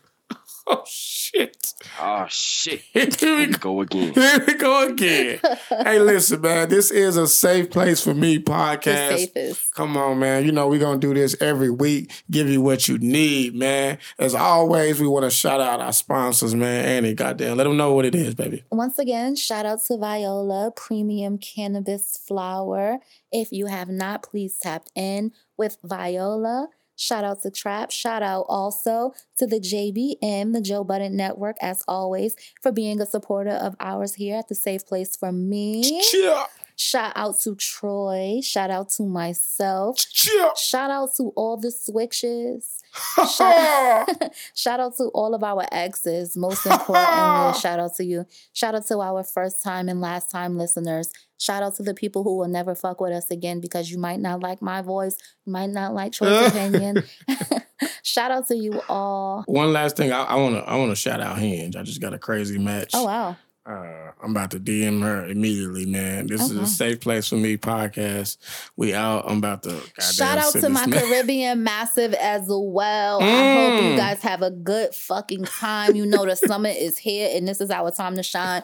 Oh 0.68 0.84
shit! 0.88 1.74
Oh 2.00 2.26
shit. 2.30 2.82
Here 2.94 3.08
Here 3.20 3.36
we 3.38 3.48
we 3.48 3.54
go. 3.54 3.58
go 3.60 3.82
again. 3.82 4.14
Here 4.14 4.44
we 4.48 4.54
go 4.54 4.88
again. 4.88 5.40
hey, 5.70 6.00
listen, 6.00 6.40
man. 6.40 6.70
This 6.70 6.90
is 6.90 7.18
a 7.18 7.28
safe 7.28 7.70
place 7.70 8.02
for 8.02 8.14
me 8.14 8.38
The 8.38 8.44
podcast. 8.44 9.18
safest. 9.18 9.74
Come 9.74 9.98
on, 9.98 10.20
man. 10.20 10.46
You 10.46 10.54
know 10.54 10.70
we're 10.70 10.80
gonna 10.80 11.00
do 11.00 11.14
this 11.14 11.36
every 11.42 11.70
week. 11.70 12.12
Give 12.32 12.48
you 12.48 12.62
what 12.62 12.88
you 12.88 12.98
need, 12.98 13.56
man. 13.56 13.98
As 14.18 14.34
always, 14.36 15.02
we 15.02 15.08
want 15.08 15.26
to 15.26 15.30
shout 15.30 15.60
out 15.60 15.82
our 15.82 15.92
sponsors, 15.92 16.56
man. 16.56 16.86
Annie, 16.86 17.14
goddamn, 17.14 17.58
let 17.58 17.66
them 17.66 17.76
know 17.76 17.94
what 17.94 18.06
it 18.06 18.16
is, 18.16 18.34
baby. 18.34 18.64
Once 18.72 18.98
again, 18.98 19.36
shout 19.36 19.66
out 19.66 19.84
to 19.88 19.98
Viola 19.98 20.72
Premium 20.74 21.38
Cannabis 21.40 22.18
Flower. 22.26 23.00
If 23.34 23.52
you 23.52 23.66
have 23.66 23.90
not, 23.90 24.24
please 24.24 24.58
tap 24.62 24.86
in 24.96 25.34
with 25.58 25.78
Viola. 25.84 26.70
Shout 27.04 27.26
out 27.26 27.42
to 27.42 27.52
Trap. 27.52 27.92
Shout 27.92 28.24
out 28.24 28.46
also 28.48 29.14
to 29.38 29.46
the 29.46 29.60
JBN, 29.60 30.54
the 30.54 30.62
Joe 30.62 30.86
Budden 30.86 31.18
Network, 31.18 31.58
as 31.62 31.84
always, 31.86 32.36
for 32.62 32.72
being 32.72 33.02
a 33.02 33.06
supporter 33.06 33.52
of 33.52 33.76
ours 33.82 34.16
here 34.16 34.38
at 34.38 34.48
the 34.48 34.56
Safe 34.56 34.86
Place 34.86 35.18
for 35.18 35.34
Me. 35.34 36.02
Cheer, 36.10 36.46
Shout 36.76 37.12
out 37.16 37.40
to 37.42 37.56
Troy. 37.56 38.40
Shout 38.42 38.72
out 38.72 38.90
to 38.92 39.04
myself. 39.04 39.98
cheer. 39.98 40.50
Shout 40.56 40.90
out 40.90 41.14
to 41.18 41.32
all 41.36 41.58
the 41.58 41.72
switches. 41.72 42.82
Shout, 43.38 44.08
shout 44.56 44.80
out 44.80 44.96
to 44.98 45.06
all 45.16 45.34
of 45.34 45.44
our 45.44 45.66
exes. 45.72 46.38
Most 46.38 46.66
importantly, 46.66 47.60
shout 47.60 47.80
out 47.80 47.96
to 47.96 48.06
you. 48.06 48.26
Shout 48.54 48.76
out 48.76 48.86
to 48.88 49.00
our 49.02 49.24
first 49.24 49.62
time 49.64 49.90
and 49.90 50.00
last 50.00 50.32
time 50.32 50.58
listeners. 50.58 51.10
Shout 51.44 51.62
out 51.62 51.76
to 51.76 51.84
the 51.84 51.94
people 51.94 52.24
who 52.24 52.38
will 52.38 52.48
never 52.48 52.74
fuck 52.74 53.02
with 53.02 53.12
us 53.12 53.30
again 53.30 53.60
because 53.60 53.92
you 53.92 53.98
might 53.98 54.22
not 54.22 54.42
like 54.42 54.62
my 54.62 54.82
voice, 54.82 55.18
you 55.46 55.52
might 55.52 55.72
not 55.72 55.94
like 55.94 56.14
Troy's 56.14 56.48
opinion. 56.56 57.04
shout 58.04 58.32
out 58.32 58.48
to 58.48 58.56
you 58.56 58.82
all. 58.88 59.44
One 59.48 59.74
last 59.74 59.98
thing, 59.98 60.14
I, 60.14 60.24
I 60.24 60.36
wanna, 60.36 60.60
I 60.60 60.78
wanna 60.78 60.96
shout 60.96 61.20
out 61.20 61.38
Hinge. 61.38 61.76
I 61.76 61.84
just 61.84 62.00
got 62.00 62.14
a 62.14 62.18
crazy 62.18 62.58
match. 62.58 62.92
Oh 62.94 63.04
wow. 63.04 63.36
Uh, 63.66 64.12
I'm 64.22 64.32
about 64.32 64.52
to 64.52 64.60
DM 64.60 65.02
her 65.04 65.26
immediately, 65.26 65.86
man. 65.86 66.28
This 66.28 66.42
is 66.42 66.52
a 66.52 66.68
safe 66.68 67.00
place 67.00 67.30
for 67.30 67.36
me 67.36 67.56
podcast. 67.56 68.36
We 68.76 68.94
out. 68.94 69.24
I'm 69.26 69.38
about 69.38 69.64
to. 69.64 69.80
Shout 70.02 70.38
out 70.38 70.52
to 70.52 70.68
my 70.68 70.86
man- 70.86 71.00
Caribbean 71.00 71.64
massive 71.64 72.14
as 72.16 72.44
well. 72.50 73.24
I 73.24 73.26
hope 73.26 73.82
you 73.84 73.90
Mm. 73.92 73.98
guys 73.98 74.22
have 74.24 74.42
a 74.42 74.52
good 74.52 74.94
fucking 74.94 75.46
time. 75.46 75.96
You 75.96 76.06
know 76.06 76.26
the 76.26 76.36
summer 76.36 76.72
is 76.76 76.98
here 76.98 77.30
and 77.34 77.48
this 77.48 77.62
is 77.62 77.72
our 77.72 77.90
time 77.92 78.18
to 78.18 78.24
shine. 78.24 78.64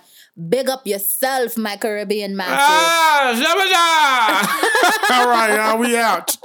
Big 0.50 0.68
up 0.70 0.86
yourself, 0.86 1.58
my 1.58 1.78
Caribbean 1.78 2.36
massive. 2.36 2.58
Ah, 2.60 3.30
All 5.22 5.28
right, 5.30 5.56
y'all. 5.56 5.78
We 5.78 5.96
out. 5.98 6.36